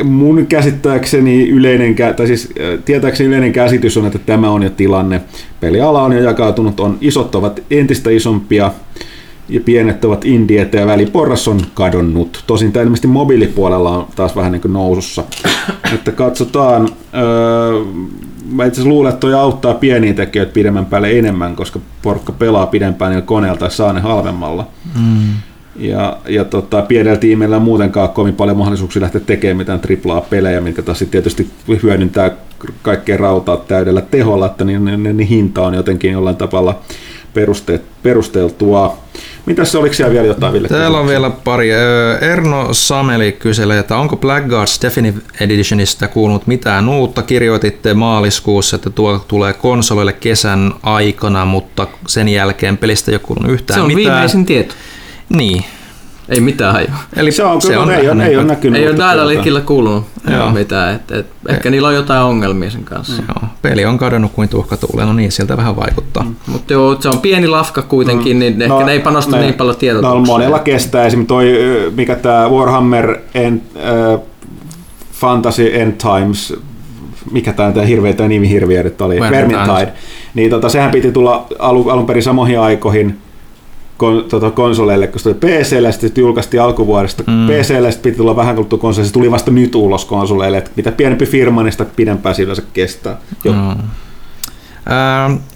Mun 0.04 0.46
käsittääkseni 0.46 1.48
yleinen, 1.48 1.94
tai 2.16 2.26
siis 2.26 2.52
tietääkseni 2.84 3.28
yleinen 3.28 3.52
käsitys 3.52 3.96
on, 3.96 4.06
että 4.06 4.18
tämä 4.18 4.50
on 4.50 4.62
jo 4.62 4.70
tilanne. 4.70 5.20
Peliala 5.60 6.02
on 6.02 6.12
jo 6.12 6.22
jakautunut, 6.22 6.80
on 6.80 6.98
isot 7.00 7.34
ovat 7.34 7.60
entistä 7.70 8.10
isompia 8.10 8.72
ja 9.48 9.60
pienet 9.60 10.04
ovat 10.04 10.24
indieet 10.24 10.74
ja 10.74 10.86
väliporras 10.86 11.48
on 11.48 11.60
kadonnut. 11.74 12.44
Tosin 12.46 12.72
tämä 12.72 12.82
ilmeisesti 12.82 13.08
mobiilipuolella 13.08 13.90
on 13.90 14.06
taas 14.16 14.36
vähän 14.36 14.52
niin 14.52 14.62
kuin 14.62 14.72
nousussa. 14.72 15.24
että 15.94 16.12
katsotaan, 16.12 16.88
mä 18.50 18.64
itse 18.64 18.80
asiassa 18.80 18.88
luulen, 18.88 19.10
että 19.10 19.20
toi 19.20 19.34
auttaa 19.34 19.74
pieniä 19.74 20.14
tekijöitä 20.14 20.52
pidemmän 20.52 20.86
päälle 20.86 21.18
enemmän, 21.18 21.56
koska 21.56 21.80
porkka 22.02 22.32
pelaa 22.32 22.66
pidempään 22.66 23.10
niillä 23.10 23.26
koneella 23.26 23.58
tai 23.58 23.70
saa 23.70 23.92
ne 23.92 24.00
halvemmalla. 24.00 24.66
Mm. 25.00 25.28
Ja, 25.78 26.16
ja 26.28 26.44
tota, 26.44 26.82
pienellä 26.82 27.18
tiimillä 27.18 27.58
muutenkaan 27.58 28.08
kovin 28.08 28.34
paljon 28.34 28.56
mahdollisuuksia 28.56 29.02
lähteä 29.02 29.20
tekemään 29.20 29.56
mitään 29.56 29.80
triplaa-pelejä, 29.80 30.60
mitkä 30.60 30.82
taas 30.82 31.04
tietysti 31.10 31.50
hyödyntää 31.82 32.30
kaikkea 32.82 33.16
rautaa 33.16 33.56
täydellä 33.56 34.00
teholla, 34.00 34.46
että 34.46 34.64
niin, 34.64 34.84
niin, 34.84 35.02
niin 35.02 35.28
hinta 35.28 35.62
on 35.62 35.74
jotenkin 35.74 36.12
jollain 36.12 36.36
tavalla 36.36 36.80
peruste, 37.34 37.80
perusteltua. 38.02 38.98
Mitäs 39.46 39.72
se, 39.72 39.78
oliko 39.78 39.94
siellä 39.94 40.12
vielä 40.12 40.26
jotain, 40.26 40.52
Ville? 40.52 40.68
Täällä 40.68 40.98
on 40.98 41.06
vielä 41.06 41.30
pari. 41.30 41.70
Erno 42.20 42.68
Sameli 42.72 43.32
kyselee, 43.32 43.78
että 43.78 43.96
onko 43.96 44.16
Blackguards 44.16 44.82
Definitive 44.82 45.20
Editionista 45.40 46.08
kuulunut 46.08 46.46
mitään 46.46 46.88
uutta? 46.88 47.22
Kirjoititte 47.22 47.94
maaliskuussa, 47.94 48.76
että 48.76 48.90
tuo 48.90 49.24
tulee 49.28 49.52
konsoleille 49.52 50.12
kesän 50.12 50.72
aikana, 50.82 51.44
mutta 51.44 51.86
sen 52.08 52.28
jälkeen 52.28 52.76
pelistä 52.76 53.10
ei 53.10 53.14
ole 53.14 53.20
kuulunut 53.26 53.52
yhtään 53.52 53.80
mitään. 53.80 53.90
Se 53.90 53.94
on 53.94 54.00
mitään. 54.00 54.14
viimeisin 54.14 54.46
tieto. 54.46 54.74
Niin. 55.28 55.64
Ei 56.28 56.40
mitään 56.40 56.72
hajua. 56.72 56.96
Eli 57.16 57.32
se 57.32 57.44
on, 57.44 57.62
se 57.62 57.78
on 57.78 57.90
ei, 57.90 58.08
on, 58.08 58.20
ei 58.20 58.36
ole 58.36 58.44
näkynyt. 58.44 58.82
Ei 58.82 58.88
ole 58.88 58.96
Daedalinkilla 58.96 59.60
kuulunut 59.60 60.04
Joo. 60.30 60.50
mitään. 60.50 60.94
Et, 60.94 61.10
et, 61.10 61.26
ehkä 61.48 61.70
niillä 61.70 61.88
on 61.88 61.94
jotain 61.94 62.22
ongelmia 62.22 62.70
sen 62.70 62.84
kanssa. 62.84 63.22
Joo. 63.28 63.48
Peli 63.62 63.84
on 63.84 63.98
kadonnut 63.98 64.32
kuin 64.32 64.48
tuhka 64.48 64.76
tuuleen, 64.76 65.08
no 65.08 65.14
niin, 65.14 65.32
sieltä 65.32 65.56
vähän 65.56 65.76
vaikuttaa. 65.76 66.22
Mm. 66.22 66.34
Mutta 66.46 66.72
joo, 66.72 66.96
se 67.00 67.08
on 67.08 67.18
pieni 67.18 67.48
lafka 67.48 67.82
kuitenkin, 67.82 68.36
mm. 68.36 68.38
niin 68.38 68.62
ehkä 68.62 68.74
no, 68.74 68.86
ne 68.86 68.92
ei 68.92 69.00
panosta 69.00 69.36
ne, 69.36 69.42
niin 69.42 69.54
paljon 69.54 69.76
tietotukseen. 69.76 70.22
No 70.22 70.26
monella 70.26 70.58
kestää 70.58 71.06
esimerkiksi 71.06 71.28
toi, 71.28 71.52
mikä 71.96 72.14
tämä 72.14 72.48
Warhammer 72.48 73.18
End, 73.34 73.60
äh, 73.76 74.20
Fantasy 75.12 75.80
End 75.80 75.92
Times, 75.92 76.54
mikä 77.30 77.52
tämä 77.52 77.82
hirveä 77.88 78.12
tämä 78.12 78.28
nimi 78.28 78.48
hirviö 78.48 78.84
oli, 79.00 79.20
Vermintide. 79.20 79.92
Niin 80.34 80.50
tota, 80.50 80.68
sehän 80.68 80.90
piti 80.90 81.12
tulla 81.12 81.46
alun, 81.58 81.92
alun 81.92 82.06
perin 82.06 82.22
samoihin 82.22 82.60
aikoihin, 82.60 83.18
kon, 83.96 84.24
tota, 84.28 84.50
konsoleille, 84.50 85.06
kun 85.06 85.20
se 85.20 85.34
tuli 85.34 85.34
PClle, 85.34 85.92
sitten 85.92 86.22
julkaistiin 86.22 86.62
alkuvuodesta 86.62 87.22
mm. 87.26 87.46
PClle, 87.46 87.92
sitten 87.92 88.10
piti 88.10 88.16
tulla 88.16 88.36
vähän 88.36 88.54
kuluttua 88.54 88.78
konsoleille, 88.78 89.08
se 89.08 89.12
tuli 89.12 89.30
vasta 89.30 89.50
nyt 89.50 89.74
ulos 89.74 90.04
konsoleille, 90.04 90.58
että 90.58 90.70
mitä 90.76 90.92
pienempi 90.92 91.26
firma, 91.26 91.62
niin 91.62 91.72
sitä 91.72 91.84
pidempään 91.84 92.34
sillä 92.34 92.54
se 92.54 92.62
kestää. 92.72 93.16
Jo. 93.44 93.52
Mm. 93.52 93.82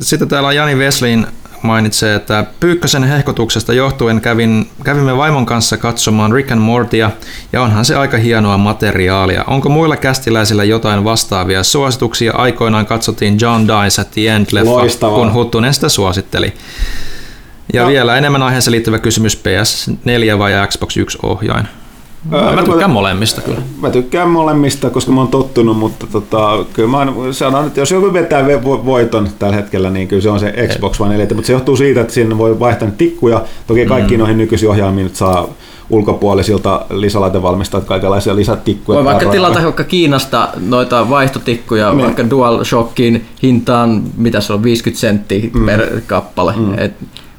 Sitten 0.01 0.28
täällä 0.28 0.49
on 0.49 0.57
Jani 0.57 0.78
Veslin 0.78 1.26
mainitsee, 1.62 2.14
että 2.14 2.45
Pyykkösen 2.61 3.05
hehkotuksesta 3.05 3.72
johtuen 3.72 4.20
kävin, 4.20 4.70
kävimme 4.84 5.16
vaimon 5.16 5.47
kanssa 5.47 5.76
katsomaan 5.76 6.32
Rick 6.32 6.53
and 6.53 6.61
Mortia, 6.61 7.11
ja 7.53 7.62
onhan 7.62 7.84
se 7.84 7.97
aika 7.97 8.16
hienoa 8.16 8.59
materiaalia. 8.59 9.45
Onko 9.47 9.68
muilla 9.68 9.97
kästiläisillä 9.97 10.64
jotain 10.64 11.05
vastaavia 11.05 11.62
suosituksia? 11.62 12.32
Aikoinaan 12.32 12.86
katsottiin 12.86 13.38
John 13.41 13.66
Dies 13.68 13.99
at 13.99 14.11
the 14.11 14.20
End-leffa, 14.36 15.11
kun 15.14 15.32
Huttunen 15.32 15.74
sitä 15.74 15.88
suositteli. 15.88 16.53
Ja 17.73 17.83
no. 17.83 17.89
vielä 17.89 18.16
enemmän 18.16 18.43
aiheeseen 18.43 18.73
liittyvä 18.73 18.99
kysymys, 18.99 19.43
PS4 19.43 20.39
vai 20.39 20.53
Xbox 20.68 20.97
1 20.97 21.18
ohjain? 21.23 21.68
Mä, 22.25 22.53
mä 22.53 22.62
tykkään 22.62 22.91
molemmista 22.91 23.41
kyllä. 23.41 23.61
Mä 23.81 23.91
tykkään 23.91 24.29
molemmista, 24.29 24.91
koska 24.91 25.12
mä 25.12 25.21
oon 25.21 25.29
tottunut, 25.29 25.77
mutta 25.77 26.07
tota, 26.07 26.64
kyllä 26.73 26.89
mä 26.89 27.07
sanon, 27.33 27.66
että 27.66 27.81
jos 27.81 27.91
joku 27.91 28.12
vetää 28.12 28.47
voiton 28.64 29.29
tällä 29.39 29.57
hetkellä, 29.57 29.91
niin 29.91 30.09
kyllä 30.09 30.23
se 30.23 30.31
on 30.31 30.41
se 30.41 30.55
Xbox 30.68 31.01
One 31.01 31.16
4, 31.16 31.35
mutta 31.35 31.47
se 31.47 31.53
johtuu 31.53 31.77
siitä, 31.77 32.01
että 32.01 32.12
siinä 32.12 32.39
voi 32.39 32.59
vaihtaa 32.59 32.89
tikkuja. 32.99 33.45
Toki 33.66 33.87
kaikki 33.87 34.14
mm. 34.14 34.18
noihin 34.18 34.39
nykyisiin 34.39 34.71
ohjaimiin 34.71 35.05
nyt 35.05 35.16
saa 35.16 35.49
ulkopuolisilta 35.91 36.87
lisälaitevalmistajat 36.91 37.85
kaikenlaisia 37.85 38.37
lisätikkuja. 38.37 38.97
Voi 38.97 39.05
vaikka 39.05 39.31
tilata 39.31 39.62
vaikka 39.62 39.85
Kiinasta 39.85 40.49
noita 40.61 41.11
vaihtotikkuja, 41.11 41.93
niin. 41.93 42.05
vaikka 42.05 42.31
DualShockin 42.31 43.25
hintaan, 43.43 44.03
mitä 44.16 44.41
se 44.41 44.53
on, 44.53 44.62
50 44.62 45.01
senttiä 45.01 45.51
mm. 45.53 45.66
per 45.66 46.01
kappale. 46.07 46.55
Mm. 46.57 46.79
Et 46.79 46.93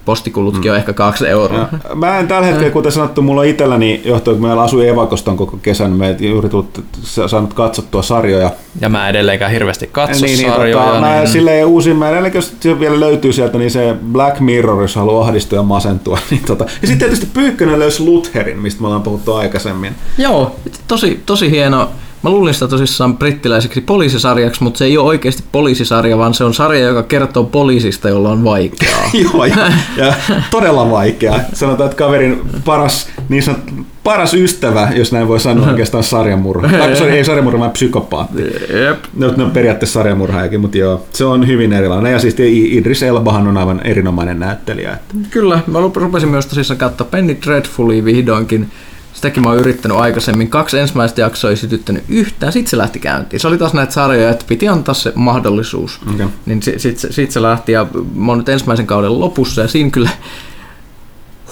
postikulutkin 0.05 0.71
mm. 0.71 0.73
on 0.73 0.77
ehkä 0.77 0.93
kaksi 0.93 1.27
euroa. 1.27 1.59
Ja, 1.89 1.95
mä 1.95 2.19
en 2.19 2.27
tällä 2.27 2.47
hetkellä, 2.47 2.71
kuten 2.79 2.91
sanottu, 2.91 3.21
mulla 3.21 3.43
itselläni 3.43 4.01
johtuen, 4.05 4.37
kun 4.37 4.47
meillä 4.47 4.63
asui 4.63 4.87
Evakoston 4.87 5.37
koko 5.37 5.57
kesän, 5.61 5.91
me 5.91 6.15
juuri 6.19 6.49
tullut, 6.49 6.83
saanut 7.03 7.53
katsottua 7.53 8.01
sarjoja. 8.01 8.51
Ja 8.81 8.89
mä 8.89 9.09
edelleenkään 9.09 9.51
hirveästi 9.51 9.89
katso 9.91 10.25
niin, 10.25 10.37
niin, 10.37 10.49
sarjoja. 10.49 10.85
Tota, 10.85 10.91
niin, 10.91 11.01
mä 11.01 11.17
niin... 11.17 11.27
silleen 11.27 11.65
uusin, 11.65 11.95
mä 11.95 12.09
edelleen, 12.09 12.33
jos 12.33 12.53
se 12.59 12.79
vielä 12.79 12.99
löytyy 12.99 13.33
sieltä, 13.33 13.57
niin 13.57 13.71
se 13.71 13.95
Black 14.11 14.39
Mirror, 14.39 14.81
jos 14.81 14.95
haluaa 14.95 15.27
ahdistua 15.27 15.59
ja 15.59 15.63
masentua. 15.63 16.19
Niin 16.31 16.43
tota. 16.43 16.63
Ja 16.63 16.87
sitten 16.87 16.97
tietysti 16.97 17.27
Pyykkönen 17.33 17.79
löysi 17.79 18.03
Lutherin, 18.03 18.59
mistä 18.59 18.81
me 18.81 18.87
ollaan 18.87 19.03
puhuttu 19.03 19.33
aikaisemmin. 19.33 19.95
Joo, 20.17 20.55
tosi, 20.87 21.23
tosi 21.25 21.51
hieno 21.51 21.89
Mä 22.23 22.29
luulin 22.29 22.53
sitä 22.53 22.67
tosissaan 22.67 23.17
brittiläiseksi 23.17 23.81
poliisisarjaksi, 23.81 24.63
mutta 24.63 24.77
se 24.77 24.85
ei 24.85 24.97
ole 24.97 25.07
oikeasti 25.07 25.43
poliisisarja, 25.51 26.17
vaan 26.17 26.33
se 26.33 26.43
on 26.43 26.53
sarja, 26.53 26.87
joka 26.87 27.03
kertoo 27.03 27.43
poliisista, 27.43 28.09
jolla 28.09 28.29
on 28.29 28.43
vaikeaa. 28.43 29.09
Joo, 29.23 29.45
ja, 29.45 29.55
ja, 30.05 30.13
todella 30.51 30.91
vaikeaa. 30.91 31.39
Sanotaan, 31.53 31.89
että 31.89 31.97
kaverin 31.97 32.41
paras, 32.65 33.09
niin 33.29 33.43
sanot, 33.43 33.61
paras 34.03 34.33
ystävä, 34.33 34.91
jos 34.95 35.11
näin 35.11 35.27
voi 35.27 35.39
sanoa, 35.39 35.67
oikeastaan 35.71 36.03
sarjamurha. 36.03 36.77
Tai 36.77 36.95
sorry, 36.95 37.13
ei 37.13 37.25
sarjamurha, 37.25 37.59
vaan 37.59 37.71
psykopaatti. 37.71 38.41
Jep. 38.41 39.03
Ne, 39.13 39.27
ne 39.37 39.43
on 39.43 39.51
periaatteessa 39.51 39.99
sarjamurhaajakin, 39.99 40.61
mutta 40.61 40.77
joo, 40.77 41.05
se 41.13 41.25
on 41.25 41.47
hyvin 41.47 41.73
erilainen. 41.73 42.11
Ja 42.11 42.19
siis 42.19 42.35
Idris 42.39 43.03
Elbahan 43.03 43.47
on 43.47 43.57
aivan 43.57 43.81
erinomainen 43.83 44.39
näyttelijä. 44.39 44.93
Että. 44.93 45.15
Kyllä, 45.29 45.59
mä 45.67 45.79
rupesin 45.95 46.29
myös 46.29 46.45
tosissaan 46.45 46.77
katsoa 46.77 47.07
Penny 47.11 47.37
Dreadfulia 47.45 48.05
vihdoinkin 48.05 48.71
Sitäkin 49.13 49.43
mä 49.43 49.49
oon 49.49 49.59
yrittänyt 49.59 49.97
aikaisemmin. 49.97 50.49
Kaksi 50.49 50.79
ensimmäistä 50.79 51.21
jaksoa 51.21 51.49
ei 51.49 51.57
sytyttänyt 51.57 52.03
yhtään, 52.09 52.53
sitten 52.53 52.69
se 52.69 52.77
lähti 52.77 52.99
käyntiin. 52.99 53.39
Se 53.39 53.47
oli 53.47 53.57
taas 53.57 53.73
näitä 53.73 53.93
sarjoja, 53.93 54.29
että 54.29 54.45
piti 54.47 54.67
antaa 54.67 54.93
se 54.93 55.11
mahdollisuus. 55.15 55.99
Okay. 56.13 56.27
Niin 56.45 56.63
sitten 56.63 56.79
sit, 56.79 57.13
sit 57.13 57.31
se 57.31 57.41
lähti 57.41 57.71
ja 57.71 57.87
mä 58.15 58.31
oon 58.31 58.37
nyt 58.37 58.49
ensimmäisen 58.49 58.87
kauden 58.87 59.19
lopussa 59.19 59.61
ja 59.61 59.67
siinä 59.67 59.89
kyllä 59.89 60.09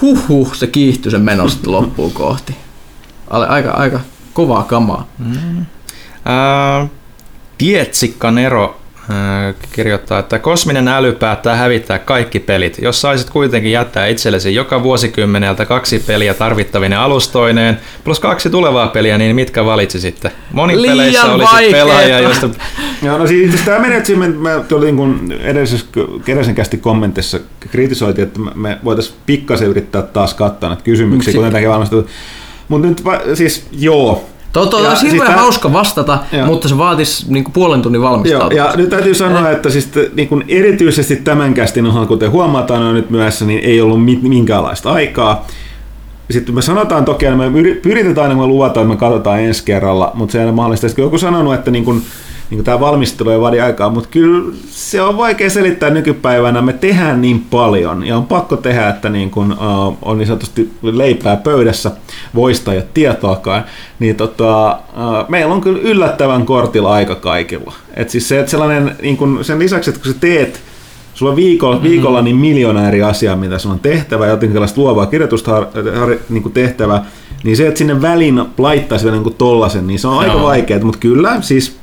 huhhuh, 0.02 0.56
se 0.56 0.68
kiihtyi 0.68 1.12
sen 1.12 1.22
meno 1.22 1.50
sitten 1.50 1.72
loppuun 1.72 2.12
kohti. 2.12 2.56
Aika, 3.30 3.72
aika 3.72 4.00
kovaa 4.34 4.64
kamaa. 4.64 5.08
Mm. 5.18 5.60
Äh, 5.60 6.90
Pietsikka 7.58 8.32
Nero 8.32 8.80
kirjoittaa, 9.72 10.20
että 10.20 10.40
kosminen 10.40 10.88
äly 10.88 11.12
päättää 11.12 11.56
hävittää 11.56 12.00
kaikki 12.00 12.40
pelit. 12.40 12.78
Jos 12.82 13.02
saisit 13.02 13.30
kuitenkin 13.30 13.72
jättää 13.72 14.08
itsellesi 14.08 14.56
joka 14.56 14.84
vuosikymmeneltä 14.84 15.66
kaksi 15.66 16.00
peliä 16.00 16.34
tarvittavine 16.34 16.96
alustoineen, 16.96 17.80
plus 18.04 18.20
kaksi 18.20 18.50
tulevaa 18.50 18.88
peliä, 18.88 19.18
niin 19.18 19.36
mitkä 19.36 19.66
valitsisitte? 19.66 20.32
Monin 20.54 20.82
Liian 20.82 20.98
peleissä 20.98 21.32
olisi 21.32 21.72
pelaaja, 21.72 22.20
josta 22.20 22.50
Joo, 23.02 23.18
no 23.18 23.28
siis 23.28 23.52
siis 23.52 23.66
tämä 23.66 23.80
menee, 23.80 23.98
että 23.98 24.08
siinä 24.08 24.28
me, 24.28 24.50
tuli 24.68 24.92
niin 24.92 25.32
edellisessä, 25.32 25.86
edellisen 26.28 26.56
kästi 26.56 26.78
kommentissa 26.78 27.40
kritisoitiin, 27.72 28.28
että 28.28 28.40
me, 28.56 28.78
voitaisiin 28.84 29.18
pikkasen 29.26 29.68
yrittää 29.68 30.02
taas 30.02 30.34
katsoa 30.34 30.70
näitä 30.70 30.84
kysymyksiä, 30.84 31.18
Miksi? 31.18 31.38
kuten 31.38 31.52
tämäkin 31.52 31.70
valmisteltu. 31.70 32.10
Mutta 32.68 32.88
nyt 32.88 33.06
va, 33.06 33.22
siis 33.34 33.68
joo. 33.72 34.30
Tuo 34.54 34.64
Ja 34.82 34.90
olisi 34.90 35.00
siis 35.02 35.14
hirveän 35.14 35.32
tää- 35.34 35.42
hauska 35.42 35.74
vastata, 35.74 36.20
Joo. 36.32 36.46
mutta 36.46 36.68
se 36.68 36.78
vaatisi 36.78 37.26
niinku 37.30 37.52
puolen 37.52 37.82
tunnin 37.82 38.02
Joo, 38.02 38.10
valmistautumista. 38.12 38.70
ja 38.70 38.74
nyt 38.78 38.90
täytyy 38.90 39.14
sanoa, 39.14 39.50
että 39.50 39.70
siis 39.70 39.90
niin 40.16 40.28
kuin 40.28 40.46
erityisesti 40.48 41.16
tämän 41.16 41.54
kästin 41.54 41.86
ohjelma, 41.86 42.08
kuten 42.08 42.32
huomataan 42.32 42.84
on 42.84 42.94
nyt 42.96 43.10
myöhässä, 43.10 43.46
niin 43.46 43.60
ei 43.64 43.82
ollut 43.82 44.06
mi- 44.06 44.20
minkäänlaista 44.24 44.92
aikaa. 44.92 45.48
Sitten 46.32 46.56
me 46.56 46.62
sanotaan 46.62 47.06
toki, 47.06 47.26
että 47.26 47.38
me 47.38 47.48
yri- 47.62 47.80
pyritetään 47.82 48.30
aina, 48.30 48.42
me 48.42 48.48
luvataan, 48.48 48.84
että 48.86 48.94
me 48.96 49.00
katsotaan 49.00 49.40
ensi 49.40 49.64
kerralla, 49.66 50.12
mutta 50.14 50.32
se 50.32 50.40
ei 50.40 50.46
ole 50.46 50.52
mahdollista. 50.52 50.88
Sitten 50.88 51.04
joku 51.04 51.18
sanonut, 51.18 51.54
että 51.54 51.72
niin 51.72 51.86
kuin, 51.86 52.02
niin 52.50 52.64
tämä 52.64 52.80
valmistelu 52.80 53.30
ei 53.30 53.40
vaadi 53.40 53.62
aikaa, 53.62 53.90
mutta 53.90 54.10
kyllä 54.10 54.54
se 54.70 55.02
on 55.02 55.18
vaikea 55.18 55.50
selittää 55.50 55.90
nykypäivänä. 55.90 56.62
Me 56.62 56.74
tehdään 56.74 57.22
niin 57.22 57.46
paljon 57.50 58.08
ja 58.08 58.18
on 58.18 58.26
pakko 58.26 58.58
tehdä, 58.58 58.90
että 58.90 59.10
niin 59.10 59.32
kuin, 59.32 59.52
uh, 59.52 59.98
on 60.02 60.18
niin 60.18 60.28
sanotusti 60.28 60.74
leipää 60.82 61.36
pöydässä, 61.36 61.92
voista 62.36 62.74
ja 62.74 62.82
tietoakaan. 62.94 63.64
Niin 64.00 64.16
tota, 64.16 64.72
uh, 64.72 65.30
meillä 65.30 65.54
on 65.54 65.62
kyllä 65.62 65.80
yllättävän 65.82 66.46
kortilla 66.46 66.94
aika 66.94 67.16
kaikilla. 67.16 67.74
Et 67.94 68.10
siis 68.10 68.28
se, 68.28 68.40
että 68.40 68.52
sellainen, 68.52 68.96
niin 69.02 69.18
kuin 69.18 69.46
sen 69.46 69.60
lisäksi, 69.60 69.90
että 69.90 70.02
kun 70.02 70.14
sä 70.14 70.20
teet 70.20 70.62
Sulla 71.14 71.30
on 71.30 71.36
viikolla, 71.36 71.76
Mm-hmm. 71.76 71.90
viikolla 71.90 72.22
niin 72.22 72.36
miljoona 72.36 72.88
eri 72.88 73.04
asiaa, 73.04 73.36
mitä 73.36 73.58
sun 73.58 73.72
on 73.72 73.80
tehtävä, 73.80 74.26
ja 74.26 74.32
jotenkin 74.32 74.54
tällaista 74.54 74.82
luovaa 74.82 75.06
kirjoitusta 75.06 75.52
har, 75.52 75.66
har, 76.00 76.16
niin 76.30 76.44
kuin 76.44 76.54
tehtävä, 76.54 77.02
niin 77.44 77.58
se, 77.58 77.68
että 77.68 77.78
sinne 77.78 78.02
väliin 78.02 78.42
laittaisi 78.58 79.06
vielä 79.06 79.16
niin 79.16 79.24
kuin 79.24 79.36
tollasen, 79.36 79.88
niin 79.88 80.00
se 80.00 80.08
on 80.08 80.20
aika 80.20 80.34
Joo. 80.34 80.44
vaikeaa, 80.44 80.80
mutta 80.80 81.00
kyllä 81.00 81.42
siis 81.42 81.78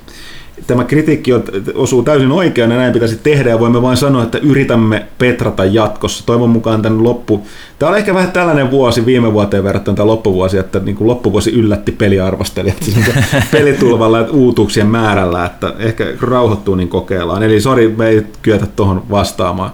tämä 0.67 0.85
kritiikki 0.85 1.33
on- 1.33 1.45
osuu 1.75 2.03
täysin 2.03 2.33
oikein 2.33 2.71
ja 2.71 2.77
näin 2.77 2.93
pitäisi 2.93 3.17
tehdä 3.23 3.51
ja 3.51 3.61
voimme 3.61 3.83
vain 3.83 3.97
sanoa, 3.97 4.23
että 4.23 4.39
yritämme 4.39 5.07
petrata 5.19 5.65
jatkossa. 5.65 6.27
Toivon 6.27 6.51
mukaan 6.51 6.83
tämän 6.83 7.05
loppu... 7.05 7.47
Tämä 7.79 7.91
on 7.91 7.99
ehkä 7.99 8.15
vähän 8.15 8.33
tällainen 8.33 8.71
vuosi 8.71 9.07
viime 9.07 9.33
vuoteen 9.33 9.65
verrattuna 9.65 9.97
tämä 9.97 10.07
loppuvuosi, 10.07 10.59
että 10.59 10.79
niin 10.79 10.97
kuin 10.97 11.09
loppuvuosi 11.09 11.51
yllätti 11.51 11.93
peliarvostelijat 11.93 12.77
pelitulvalla 13.53 14.19
ja 14.19 14.31
uutuuksien 14.31 14.87
määrällä, 14.87 15.45
että 15.45 15.75
ehkä 15.79 16.07
rauhoittuu 16.21 16.75
niin 16.75 16.89
kokeillaan. 16.89 17.43
Eli 17.43 17.61
sori, 17.61 17.89
me 17.89 18.09
ei 18.09 18.27
kyetä 18.43 18.67
tuohon 18.67 19.03
vastaamaan. 19.11 19.71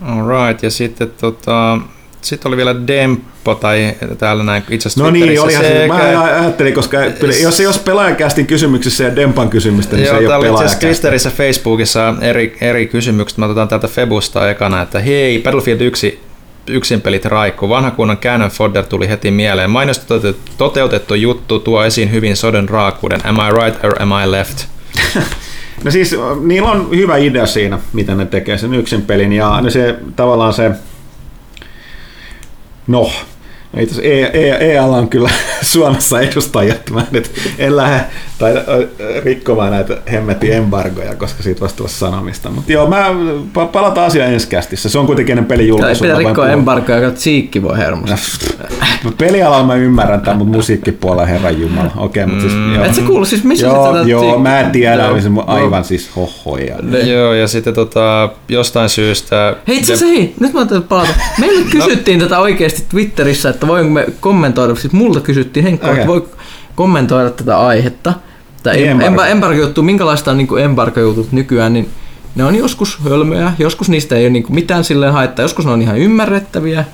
Alright, 0.00 0.62
ja 0.62 0.70
sitten 0.70 1.10
tota, 1.20 1.78
sitten 2.22 2.48
oli 2.50 2.56
vielä 2.56 2.86
Demppo, 2.86 3.54
tai 3.54 3.94
täällä 4.18 4.44
näin 4.44 4.62
itse 4.70 4.88
asiassa 4.88 5.04
No 5.04 5.10
niin, 5.10 5.40
olihan 5.40 5.64
se, 5.64 5.84
mä 5.88 5.98
sekä- 5.98 6.20
ajattelin, 6.20 6.74
koska 6.74 6.98
jos, 7.42 7.60
jos 7.60 7.78
pelaajakästin 7.78 8.46
kysymyksissä 8.46 9.04
ja 9.04 9.16
Dempan 9.16 9.48
kysymystä, 9.48 9.96
niin 9.96 10.04
Joo, 10.06 10.14
se 10.14 10.18
ei 10.20 10.26
ole 10.26 10.30
täällä 10.30 10.36
oli 10.36 10.46
itse 10.46 10.52
pelaajakästi. 10.52 10.86
asiassa 10.86 11.00
Twitterissä 11.02 11.30
Facebookissa 11.30 12.14
eri, 12.20 12.56
eri 12.60 12.86
kysymykset. 12.86 13.38
Mä 13.38 13.44
otetaan 13.46 13.68
täältä 13.68 13.88
Febusta 13.88 14.50
ekana, 14.50 14.82
että 14.82 14.98
hei, 15.00 15.38
Battlefield 15.42 15.80
1 15.80 16.20
yksin 16.66 17.00
pelit 17.00 17.24
raikku. 17.24 17.68
Vanha 17.68 17.90
kunnon 17.90 18.16
Cannon 18.18 18.50
Fodder 18.50 18.84
tuli 18.84 19.08
heti 19.08 19.30
mieleen. 19.30 19.70
Mainos 19.70 20.02
toteutettu, 20.58 21.14
juttu 21.14 21.58
tuo 21.58 21.84
esiin 21.84 22.12
hyvin 22.12 22.36
soden 22.36 22.68
raakuuden. 22.68 23.20
Am 23.26 23.36
I 23.36 23.62
right 23.64 23.84
or 23.84 24.02
am 24.02 24.10
I 24.24 24.30
left? 24.30 24.64
No 25.84 25.90
siis 25.90 26.16
niillä 26.40 26.70
on 26.70 26.88
hyvä 26.90 27.16
idea 27.16 27.46
siinä, 27.46 27.78
mitä 27.92 28.14
ne 28.14 28.26
tekee 28.26 28.58
sen 28.58 28.74
yksin 28.74 29.02
pelin 29.02 29.32
ja 29.32 29.62
se 29.68 29.96
tavallaan 30.16 30.52
se, 30.52 30.70
no, 32.88 33.06
itse 33.76 33.94
asiassa 33.94 34.02
E- 34.32 34.46
E- 34.48 34.72
EAlla 34.74 34.96
on 34.96 35.08
kyllä 35.08 35.30
Suomessa 35.62 36.20
edustajat, 36.20 36.90
mä 36.90 37.06
nyt 37.10 37.30
en 37.58 37.76
lähde 37.76 38.00
tai 38.38 38.52
rikkomaan 39.24 39.70
näitä 39.70 39.96
hemmetin 40.12 40.52
embargoja, 40.52 41.14
koska 41.14 41.42
siitä 41.42 41.60
vasta 41.60 41.76
tulla 41.76 41.90
sanomista. 41.90 42.50
Mutta 42.50 42.72
joo, 42.72 42.86
mä 42.86 43.08
pa- 43.56 43.66
palataan 43.66 44.06
asiaan 44.06 44.32
ensi 44.32 44.48
kästissä. 44.48 44.88
Se 44.88 44.98
on 44.98 45.06
kuitenkin 45.06 45.32
ennen 45.32 45.46
pelin 45.46 45.64
Ei 45.66 45.70
mä 45.70 45.78
vain 45.80 46.16
rikkoa 46.16 46.34
puhun. 46.34 46.50
embargoa, 46.50 46.96
joka 46.96 47.10
Tsiikki 47.10 47.62
voi 47.62 47.78
hermostua. 47.78 48.18
Pelialalla 49.18 49.66
mä 49.66 49.74
ymmärrän 49.74 50.20
tämän, 50.20 50.38
mutta 50.38 50.56
musiikkipuolella 50.56 51.26
herran 51.26 51.60
jumala. 51.60 51.90
Okei, 51.96 52.26
mutta 52.26 52.40
siis 52.40 52.52
joo. 52.74 52.84
Et 52.84 52.94
sä 52.94 53.02
kuulu 53.02 53.24
siis, 53.24 53.44
missä 53.44 53.66
Joo, 53.66 53.86
sä 53.92 53.98
tätä 53.98 54.08
joo, 54.10 54.38
mä 54.38 54.68
tiedän, 54.72 54.98
Joo. 54.98 55.12
oli 55.12 55.22
se 55.22 55.28
mun 55.28 55.44
aivan 55.46 55.84
siis 55.84 56.10
hohoja. 56.16 56.76
Joo, 57.06 57.32
ja 57.34 57.48
sitten 57.48 57.74
tota, 57.74 58.28
jostain 58.48 58.88
syystä... 58.88 59.56
Hei 59.68 59.76
itse 59.78 59.92
asiassa 59.92 60.14
hei, 60.16 60.34
nyt 60.40 60.52
mä 60.52 60.60
täytyy 60.60 60.80
palata. 60.88 61.08
Meille 61.40 61.64
kysyttiin 61.70 62.18
tätä 62.20 62.38
oikeasti 62.38 62.82
Twitterissä, 62.88 63.48
että 63.58 63.66
voinko 63.66 63.92
me 63.92 64.06
kommentoida, 64.20 64.74
siis 64.74 64.92
multa 64.92 65.20
kysyttiin 65.20 65.64
Henkka, 65.64 65.86
Okei. 65.86 65.96
että 65.98 66.08
voi 66.08 66.28
kommentoida 66.74 67.30
tätä 67.30 67.58
aihetta. 67.58 68.14
Tai 68.62 68.76
Niin, 68.76 68.86
em- 68.88 68.90
embargo. 68.90 69.22
emba- 69.22 69.26
embargo-juttu, 69.26 69.82
minkälaista 69.82 70.30
on 70.30 70.38
niin 70.38 70.58
embargo-jutut 70.58 71.32
nykyään, 71.32 71.72
niin 71.72 71.88
ne 72.34 72.44
on 72.44 72.54
joskus 72.56 72.98
hölmöjä, 73.04 73.52
joskus 73.58 73.88
niistä 73.88 74.16
ei 74.16 74.24
ole 74.24 74.30
niin 74.30 74.46
mitään 74.48 74.84
silleen 74.84 75.12
haittaa, 75.12 75.42
joskus 75.44 75.64
ne 75.66 75.70
on 75.72 75.82
ihan 75.82 75.98
ymmärrettäviä, 75.98 76.84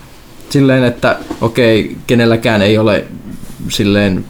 silleen, 0.51 0.85
että 0.85 1.17
okei, 1.41 1.97
kenelläkään 2.07 2.63
ei 2.63 2.79
ole 2.79 3.05
silleen 3.69 4.25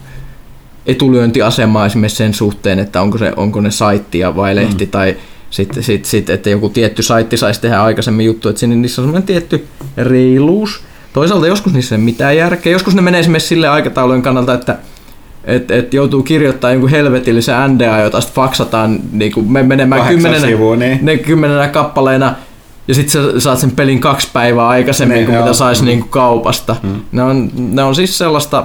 etulyöntiasemaa 0.87 1.87
esimerkiksi 1.87 2.17
sen 2.17 2.35
suhteen, 2.35 2.79
että 2.79 3.03
onko, 3.03 3.19
se, 3.19 3.33
onko 3.37 3.61
ne 3.61 3.71
saitti 3.71 4.19
ja 4.19 4.37
vai 4.37 4.57
lehti, 4.57 4.85
mm. 4.85 4.91
tai 4.91 5.17
sitten, 5.51 5.83
sit, 5.83 6.05
sit, 6.05 6.31
että 6.31 6.51
joku 6.51 6.69
tietty 6.69 7.03
saitti 7.03 7.37
saisi 7.37 7.61
tehdä 7.61 7.83
aikaisemmin 7.83 8.27
juttu, 8.27 8.49
että 8.49 8.61
sinne 8.61 8.77
niissä 8.77 9.03
on 9.03 9.07
semmoinen 9.07 9.27
tietty 9.27 9.67
reiluus. 9.97 10.85
Toisaalta 11.15 11.47
joskus 11.47 11.73
niissä 11.73 11.95
ei 11.95 11.99
ole 11.99 12.05
mitään 12.05 12.37
järkeä. 12.37 12.73
Joskus 12.73 12.95
ne 12.95 13.03
menee 13.03 13.21
esimerkiksi 13.21 13.49
sille 13.49 13.69
aikataulujen 13.69 14.23
kannalta, 14.23 14.55
että 14.55 14.79
et, 15.45 15.71
et 15.71 15.95
joutuu 15.95 16.23
kirjoittamaan 16.23 16.75
jonkun 16.75 16.91
helvetillisen 16.91 17.55
NDA, 17.69 17.99
jota 18.01 18.21
sitten 18.21 18.35
faksataan 18.35 18.99
niin 19.13 19.33
kuin 19.33 19.53
me 19.53 19.63
menemään 19.63 20.09
kymmenenä, 20.09 20.47
sivua, 20.47 20.77
niin. 20.77 20.99
ne 21.03 21.17
kymmenenä 21.17 21.69
kappaleena, 21.69 22.35
ja 22.89 22.95
sitten 22.95 23.13
sä 23.33 23.41
saat 23.41 23.59
sen 23.59 23.71
pelin 23.71 24.01
kaksi 24.01 24.29
päivää 24.33 24.69
aikaisemmin 24.69 25.19
Ne, 25.19 25.25
kuin 25.25 25.35
joo. 25.35 25.45
mitä 25.45 25.55
saisi 25.55 25.83
Mm. 25.83 25.87
niin 25.87 26.01
kuin 26.01 26.11
kaupasta. 26.11 26.77
Mm. 26.83 27.01
Ne, 27.13 27.23
on, 27.23 27.51
ne 27.57 27.83
on 27.83 27.95
siis 27.95 28.19
sellaista, 28.19 28.65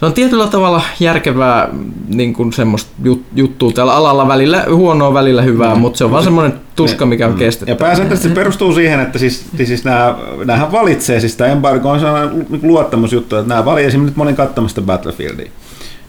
se 0.00 0.06
on 0.06 0.12
tietyllä 0.12 0.46
tavalla 0.46 0.82
järkevää 1.00 1.68
niin 2.08 2.34
kuin 2.34 2.52
semmoista 2.52 2.90
jut, 3.04 3.22
juttua 3.36 3.72
tällä 3.72 3.94
alalla 3.94 4.28
välillä, 4.28 4.64
huonoa 4.74 5.14
välillä 5.14 5.42
hyvää, 5.42 5.74
Mm. 5.74 5.80
mutta 5.80 5.98
se 5.98 6.04
on 6.04 6.10
vaan 6.10 6.24
semmoinen 6.24 6.60
tuska, 6.76 7.06
mikä 7.06 7.26
on 7.26 7.32
Ja 7.32 7.38
kestettävä. 7.38 7.76
pääsääntöisesti 7.78 8.28
se 8.28 8.34
perustuu 8.34 8.72
siihen, 8.74 9.00
että 9.00 9.18
siis, 9.18 9.44
siis 9.64 9.84
nämä, 9.84 10.14
näähän 10.44 10.72
valitsee, 10.72 11.20
siis 11.20 11.36
tämä 11.36 11.50
embargo 11.50 11.90
on 11.90 12.00
sellainen 12.00 12.46
luottamusjuttu, 12.62 13.36
että 13.36 13.48
nämä 13.48 13.64
valitsee 13.64 13.86
esimerkiksi 13.88 14.10
nyt 14.10 14.16
monen 14.16 14.36
katsomasta 14.36 14.82
Battlefieldia. 14.82 15.50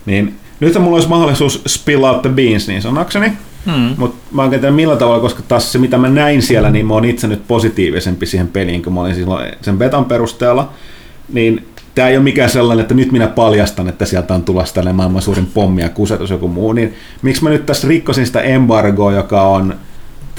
Niin 0.06 0.36
nyt 0.60 0.80
mulla 0.80 0.96
olisi 0.96 1.10
mahdollisuus 1.10 1.62
spill 1.68 2.04
out 2.04 2.22
the 2.22 2.30
beans 2.30 2.68
niin 2.68 2.82
sanakseni, 2.82 3.32
Hmm. 3.66 3.96
mutta 3.98 4.18
mä 4.32 4.44
en 4.44 4.50
tiedä 4.50 4.72
millä 4.72 4.96
tavalla, 4.96 5.20
koska 5.22 5.42
taas 5.48 5.72
se 5.72 5.78
mitä 5.80 5.98
mä 5.98 6.10
näin 6.10 6.42
siellä, 6.42 6.70
niin 6.70 6.86
mä 6.88 6.94
oon 6.94 7.06
itse 7.06 7.28
nyt 7.28 7.48
positiivisempi 7.48 8.26
siihen 8.26 8.48
peliin, 8.48 8.84
kun 8.84 8.94
mä 8.94 9.02
olin 9.02 9.16
silloin 9.16 9.52
sen 9.62 9.78
betan 9.78 10.06
perusteella. 10.06 10.70
Niin 11.34 11.68
tämä 11.96 12.08
ei 12.08 12.18
ole 12.18 12.24
mikään 12.24 12.50
sellainen, 12.50 12.82
että 12.82 12.94
nyt 12.94 13.12
minä 13.12 13.28
paljastan, 13.28 13.90
että 13.90 14.06
sieltä 14.06 14.34
on 14.34 14.44
tulossa 14.44 14.76
tällainen 14.76 14.96
maailman 14.96 15.22
suurin 15.22 15.46
pommi 15.54 15.82
ja 15.82 15.90
kusetus 15.90 16.30
joku 16.30 16.48
muu, 16.48 16.74
niin 16.74 16.94
miksi 17.22 17.44
mä 17.44 17.50
nyt 17.50 17.66
tässä 17.66 17.88
rikkosin 17.88 18.26
sitä 18.26 18.42
embargoa, 18.42 19.12
joka 19.12 19.42
on 19.42 19.76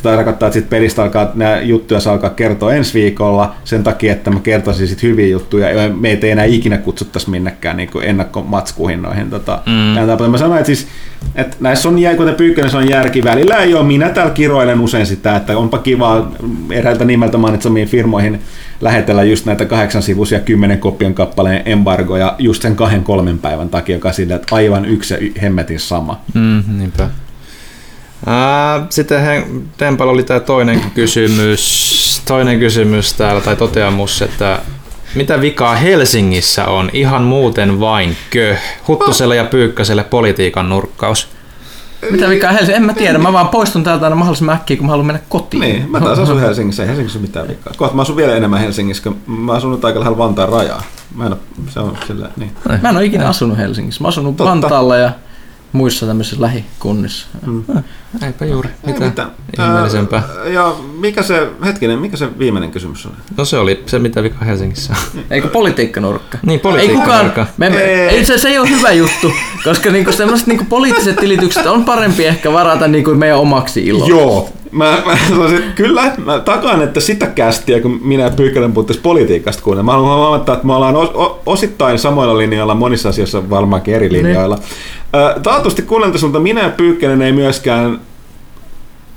Tätä 0.03 0.17
tarkoittaa, 0.17 0.47
että 0.47 0.61
sit 0.61 0.71
pelistä 0.71 1.03
alkaa, 1.03 1.31
nämä 1.35 1.61
juttuja 1.61 2.01
saa 2.01 2.13
alkaa 2.13 2.31
kertoa 2.31 2.75
ensi 2.75 2.95
viikolla 2.95 3.55
sen 3.65 3.85
takia, 3.85 4.13
että 4.13 4.31
mä 4.31 4.41
kertoisin 4.41 4.89
sit 4.89 5.03
hyviä 5.03 5.27
juttuja 5.27 5.71
ja 5.71 5.89
meitä 5.89 6.27
ei 6.27 6.33
enää 6.33 6.45
ikinä 6.45 6.79
kutsuttaisi 6.79 7.31
minnekään 7.31 7.77
niin 7.77 7.91
ennakkomatskuihin 8.03 9.03
noihin. 9.03 9.31
Tota, 9.31 9.59
Mm. 9.67 10.31
Mä 10.31 10.39
sanoin, 10.39 10.59
että, 10.59 10.67
siis, 10.67 10.87
että 11.35 11.57
näissä 11.61 11.89
on, 11.89 11.99
jää- 11.99 12.15
kuten 12.15 12.35
Pyykkönen 12.35 12.77
on 12.77 12.89
järki 12.89 13.25
välillä 13.25 13.57
ei 13.57 13.75
ole. 13.75 13.87
Minä 13.87 14.09
täällä 14.09 14.33
kiroilen 14.33 14.81
usein 14.81 15.07
sitä, 15.07 15.37
että 15.37 15.59
onpa 15.59 15.79
kiva 15.79 16.31
eräältä 16.71 17.05
nimeltä 17.05 17.39
mainitsemiin 17.39 17.89
firmoihin 17.89 18.41
lähetellä 18.81 19.25
just 19.25 19.47
näitä 19.47 19.65
kahdeksan 19.65 20.03
sivuisia 20.03 20.41
kymmenen 20.41 20.79
kopion 20.79 21.15
kappaleen 21.15 21.63
embargoja 21.65 22.35
just 22.39 22.63
sen 22.63 22.77
kahden 22.77 23.05
kolmen 23.05 23.39
päivän 23.39 23.69
takia, 23.69 23.97
joka 23.97 24.13
sille, 24.13 24.35
että 24.35 24.55
aivan 24.57 24.85
yksi 24.85 25.15
ja 25.15 25.21
hemmetin 25.43 25.81
sama. 25.81 26.21
Mm, 26.35 26.63
niinpä. 26.79 27.09
Ää, 28.27 28.87
sitten 28.91 29.21
he, 29.21 29.47
Tempalla 29.77 30.12
oli 30.12 30.23
tämä 30.23 30.41
toinen 30.41 30.81
kysymys, 30.95 32.23
toinen 32.29 32.59
kysymys 32.59 33.14
täällä, 33.14 33.41
tai 33.41 33.57
toteamus, 33.57 34.23
että 34.23 34.59
mitä 35.14 35.41
vikaa 35.41 35.75
Helsingissä 35.75 36.64
on 36.64 36.91
ihan 36.93 37.23
muuten 37.23 37.81
vain 37.81 38.16
kö? 38.31 38.57
Huttuselle 38.89 39.37
ja 39.37 39.45
Pyykkäselle 39.45 40.05
politiikan 40.05 40.68
nurkkaus. 40.68 41.29
Mitä 42.11 42.29
mikä 42.29 42.53
Helsinki? 42.53 42.73
En 42.73 42.83
mä 42.83 42.95
tiedä, 42.95 43.18
mä 43.18 43.33
vaan 43.33 43.49
poistun 43.49 43.85
täältä 43.85 44.07
aina 44.07 44.16
mahdollisimman 44.16 44.55
äkkiä, 44.55 44.77
kun 44.77 44.87
mä 44.87 44.91
haluan 44.91 45.07
mennä 45.07 45.21
kotiin. 45.29 45.61
Niin, 45.61 45.91
mä 45.91 46.01
taas 46.01 46.18
asun 46.18 46.41
Helsingissä, 46.41 46.83
ei 46.83 46.89
Helsingissä 46.89 47.18
ole 47.18 47.27
mitään 47.27 47.49
vikaa. 47.49 47.73
Kohta 47.77 47.97
mä 47.97 48.03
asun 48.03 48.16
vielä 48.16 48.37
enemmän 48.37 48.61
Helsingissä, 48.61 49.03
kun 49.03 49.16
mä 49.27 49.53
asun 49.53 49.71
nyt 49.73 49.85
aika 49.85 50.01
lähellä 50.01 50.18
Vantaan 50.18 50.49
rajaa. 50.49 50.83
Mä 51.14 51.27
en 51.27 51.33
ole, 51.33 51.41
se 51.68 51.81
on 51.81 51.99
sillä, 52.07 52.29
niin. 52.37 52.53
Mä 52.83 52.89
en 52.89 52.97
ole 52.97 53.05
ikinä 53.05 53.29
asunut 53.29 53.59
Helsingissä. 53.59 54.05
Mä 54.05 54.09
Totta. 54.12 54.45
Vantaalla 54.45 54.97
ja 54.97 55.11
muissa 55.73 56.07
tämmöisissä 56.07 56.41
lähikunnissa. 56.43 57.27
Mm. 57.47 57.64
Eipä 58.27 58.45
juuri. 58.45 58.68
Ei 58.87 58.93
Mitä 58.93 59.05
mitään. 59.05 59.31
ihmeellisempää. 59.59 60.23
Ää, 60.39 60.49
Ja 60.49 60.75
mikä 60.99 61.23
se, 61.23 61.49
hetkinen, 61.64 61.99
mikä 61.99 62.16
se 62.16 62.39
viimeinen 62.39 62.71
kysymys 62.71 63.07
oli? 63.07 63.14
No 63.37 63.45
se 63.45 63.59
oli 63.59 63.83
se, 63.87 63.99
mitä 63.99 64.23
vika 64.23 64.45
Helsingissä 64.45 64.93
on. 64.93 65.21
Eikö 65.31 65.49
politiikkanurkka? 65.49 66.39
Niin, 66.43 66.51
Ei 66.53 66.59
politiikka. 66.59 67.01
kukaan, 67.01 67.33
me, 67.57 67.71
me, 67.71 67.77
Ei. 67.79 68.09
ei, 68.09 68.25
se, 68.25 68.39
se 68.39 68.49
ei 68.49 68.59
ole 68.59 68.68
hyvä 68.71 68.93
juttu, 68.93 69.33
koska 69.64 69.91
niinku 69.91 70.12
semmoiset 70.12 70.47
niinku 70.47 70.64
poliittiset 70.68 71.16
tilitykset 71.16 71.66
on 71.66 71.85
parempi 71.85 72.25
ehkä 72.27 72.53
varata 72.53 72.89
niinku 72.89 73.14
meidän 73.14 73.39
omaksi 73.39 73.87
iloksi. 73.87 74.11
Joo. 74.11 74.49
Mä, 74.73 75.03
mä 75.07 75.18
sanoisin, 75.29 75.62
kyllä, 75.75 76.12
mä 76.25 76.39
takaan, 76.39 76.83
että 76.83 77.01
sitä 77.01 77.27
kästiä, 77.27 77.81
kun 77.81 78.01
minä 78.05 78.23
ja 78.23 78.31
Pyykkönen 78.31 78.73
puhuttaisiin 78.73 79.03
politiikasta 79.03 79.62
kuunnella. 79.62 79.85
Mä 79.85 79.93
haluan 79.93 80.18
huomata, 80.18 80.53
että 80.53 80.66
me 80.66 80.75
ollaan 80.75 80.95
osittain 81.47 81.99
samoilla 81.99 82.39
linjoilla, 82.39 82.75
monissa 82.75 83.09
asioissa 83.09 83.51
varmaankin 83.51 83.95
eri 83.95 84.12
linjoilla. 84.12 84.59
Ö, 85.14 85.41
Taatusti 85.41 85.83
kuunnelta 85.83 86.18
sulta, 86.18 86.41
minä 86.41 86.62
ja 86.62 86.71
Pyykkönen 86.71 87.23
ei 87.23 87.33
myöskään 87.33 88.01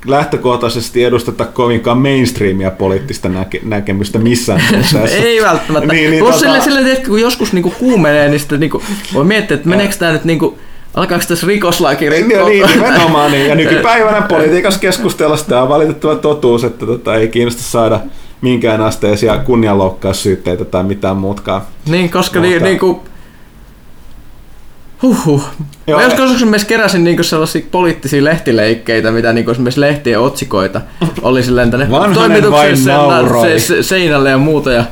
lähtökohtaisesti 0.05 1.03
edusteta 1.03 1.45
kovinkaan 1.45 1.97
mainstreamia 1.97 2.71
poliittista 2.71 3.29
näke, 3.29 3.59
näkemystä 3.63 4.19
missään. 4.19 4.61
Ei 5.23 5.41
välttämättä. 5.43 5.93
Niin, 5.93 6.11
niin, 6.11 6.23
Plus 6.23 6.35
tota- 6.35 6.39
sille, 6.39 6.61
sille, 6.61 6.95
kun 6.95 7.21
joskus 7.21 7.53
niinku 7.53 7.73
kuumenee, 7.79 8.29
niin 8.29 8.39
sitten 8.39 8.59
niinku, 8.59 8.83
voi 9.13 9.23
miettiä, 9.23 9.55
että 9.55 9.69
meneekö 9.69 9.95
tämä 9.95 10.11
nyt 10.11 10.25
niinku, 10.25 10.57
alkaako 10.93 11.25
tässä 11.27 11.47
rikoslaki 11.47 12.09
Niin, 12.09 12.25
rikkoa? 12.25 12.49
niin, 12.49 12.65
nimenomaan. 12.69 13.31
Niin. 13.31 13.49
Ja 13.49 13.55
nykypäivänä 13.55 14.21
politiikassa 14.35 14.79
keskustella 14.79 15.37
sitä 15.37 15.61
on 15.61 15.69
valitettava 15.69 16.15
totuus, 16.15 16.63
että 16.63 16.85
tota, 16.85 17.15
ei 17.15 17.27
kiinnosta 17.27 17.61
saada 17.63 17.99
minkään 18.41 18.81
asteisia 18.81 19.37
kunnianloukkaussyytteitä 19.37 20.65
tai 20.65 20.83
mitään 20.83 21.17
muutkaan. 21.17 21.61
Niin, 21.85 22.09
koska 22.09 22.39
Mutta- 22.39 22.49
niin, 22.49 22.63
niinku... 22.63 23.03
Huhhuh. 25.01 25.43
Joo, 25.87 25.99
Mä 25.99 26.05
joskus 26.05 26.31
esimerkiksi 26.35 26.67
keräsin 26.67 27.03
niinku 27.03 27.23
sellaisia 27.23 27.61
poliittisia 27.71 28.23
lehtileikkeitä, 28.23 29.11
mitä 29.11 29.33
niinku 29.33 29.51
esimerkiksi 29.51 29.81
lehtien 29.81 30.19
otsikoita 30.19 30.81
oli 31.21 31.43
silleen 31.43 31.71
tänne 31.71 31.87
toimituksessa 32.13 32.91
seinälle 33.81 34.29
ja 34.29 34.37
muuta. 34.37 34.71
Ja 34.71 34.83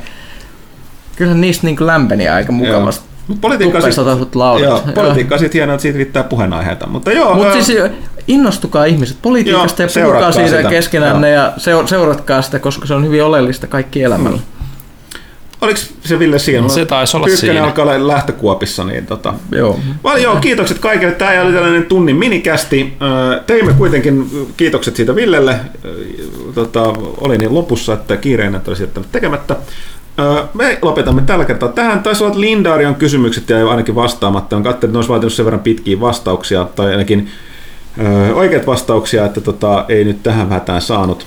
kyllä 1.16 1.34
niistä 1.34 1.66
niinku 1.66 1.86
lämpeni 1.86 2.28
aika 2.28 2.52
mukavasti. 2.52 3.04
Joo, 3.06 3.11
politiikka 3.40 5.34
on 5.34 5.38
sitten 5.38 5.58
hienoa, 5.58 5.74
että 5.74 5.82
siitä 5.82 5.98
riittää 5.98 6.22
puheenaiheita. 6.22 6.86
Mutta 6.86 7.12
joo, 7.12 7.34
Mutta 7.34 7.58
ö, 7.58 7.62
siis 7.62 7.78
innostukaa 8.28 8.84
ihmiset 8.84 9.16
politiikasta 9.22 9.82
Joo, 9.82 9.90
ja 9.96 10.04
puhukaa 10.04 10.32
siitä 10.32 10.56
sitä. 10.56 10.68
keskenänne 10.68 11.30
ja 11.30 11.52
seur- 11.56 11.86
seuratkaa 11.88 12.42
sitä, 12.42 12.58
koska 12.58 12.86
se 12.86 12.94
on 12.94 13.04
hyvin 13.06 13.24
oleellista 13.24 13.66
kaikki 13.66 14.02
elämällä. 14.02 14.38
oliko 15.60 15.80
se 16.04 16.18
Ville 16.18 16.38
siinä? 16.38 16.68
Se 16.68 16.84
taisi 16.86 17.16
olla 17.16 17.26
Pyykkönen 17.26 17.54
siinä. 17.54 17.64
alkaa 17.66 17.84
olla 17.84 18.08
lähtökuopissa, 18.08 18.84
niin 18.84 19.06
tota, 19.06 19.34
Joo. 19.52 19.80
Paljon 20.02 20.22
joo, 20.22 20.36
kiitokset 20.36 20.78
kaikille. 20.78 21.12
Tämä 21.12 21.42
oli 21.42 21.52
tällainen 21.52 21.86
tunnin 21.86 22.16
minikästi. 22.16 22.96
Teimme 23.46 23.72
kuitenkin 23.72 24.30
kiitokset 24.56 24.96
siitä 24.96 25.14
Villelle. 25.16 25.56
Tota, 26.54 26.82
oli 27.20 27.38
niin 27.38 27.54
lopussa, 27.54 27.92
että 27.92 28.16
kiireinen 28.16 28.54
että 28.58 28.70
olisi 28.70 28.82
jättänyt 28.82 29.12
tekemättä. 29.12 29.56
Me 30.54 30.78
lopetamme 30.82 31.22
tällä 31.22 31.44
kertaa 31.44 31.68
tähän. 31.68 32.02
Taisi 32.02 32.24
olla, 32.24 32.40
Lindarion 32.40 32.94
kysymykset 32.94 33.50
jäi 33.50 33.62
ainakin 33.62 33.94
vastaamatta. 33.94 34.56
On 34.56 34.62
katsellut, 34.62 34.84
että 34.84 34.94
ne 34.94 34.98
olisi 34.98 35.10
vaatinut 35.10 35.32
sen 35.32 35.44
verran 35.44 35.60
pitkiä 35.60 36.00
vastauksia, 36.00 36.66
tai 36.76 36.90
ainakin 36.90 37.28
oikeat 38.34 38.66
vastauksia, 38.66 39.24
että 39.24 39.40
tota, 39.40 39.84
ei 39.88 40.04
nyt 40.04 40.22
tähän 40.22 40.48
hätään 40.48 40.82
saanut 40.82 41.26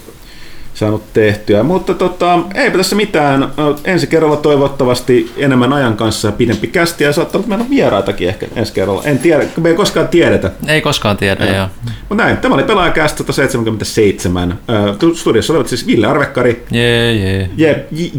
saanut 0.75 1.13
tehtyä. 1.13 1.63
Mutta 1.63 1.93
tota, 1.93 2.39
eipä 2.55 2.77
tässä 2.77 2.95
mitään. 2.95 3.51
Ensi 3.85 4.07
kerralla 4.07 4.35
toivottavasti 4.37 5.31
enemmän 5.37 5.73
ajan 5.73 5.97
kanssa 5.97 6.27
ja 6.27 6.31
pidempi 6.31 6.67
kästi 6.67 7.03
ja 7.03 7.13
saattaa 7.13 7.39
olla, 7.39 7.47
meillä 7.47 7.65
vieraitakin 7.69 8.27
ehkä 8.27 8.45
ensi 8.55 8.73
kerralla. 8.73 9.03
En 9.05 9.19
tiedä, 9.19 9.43
me 9.61 9.69
ei 9.69 9.75
koskaan 9.75 10.07
tiedetä. 10.07 10.51
Ei 10.67 10.81
koskaan 10.81 11.17
tiedä, 11.17 11.45
joo. 11.45 11.67
Mutta 12.09 12.23
näin, 12.23 12.37
tämä 12.37 12.55
oli 12.55 12.63
Pelaajakäst 12.63 13.17
177. 13.17 14.59
Ö, 14.69 15.15
Studiossa 15.15 15.53
olivat 15.53 15.67
siis 15.67 15.87
Ville 15.87 16.07
Arvekkari, 16.07 16.65
Jee, 16.71 17.13
jee. 17.13 17.49
J. 17.57 17.65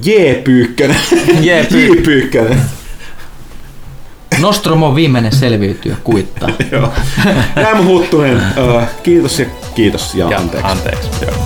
J. 0.05 0.35
Pyykkönen, 0.45 0.97
J. 1.41 1.51
J. 1.51 2.03
Pyykkönen. 2.05 2.61
Nostromo 4.41 4.87
on 4.87 4.95
viimeinen 4.95 5.33
selviytyjä 5.33 5.97
kuittaa. 6.05 6.49
Joo. 6.73 6.93
Jäämä 7.57 7.85
Huttunen, 7.85 8.43
kiitos 9.03 9.39
ja 9.39 9.47
kiitos 9.75 10.15
ja, 10.15 10.31
Ja 10.31 10.39
anteeksi. 10.39 10.67
anteeksi. 10.71 11.09
Joo. 11.23 11.46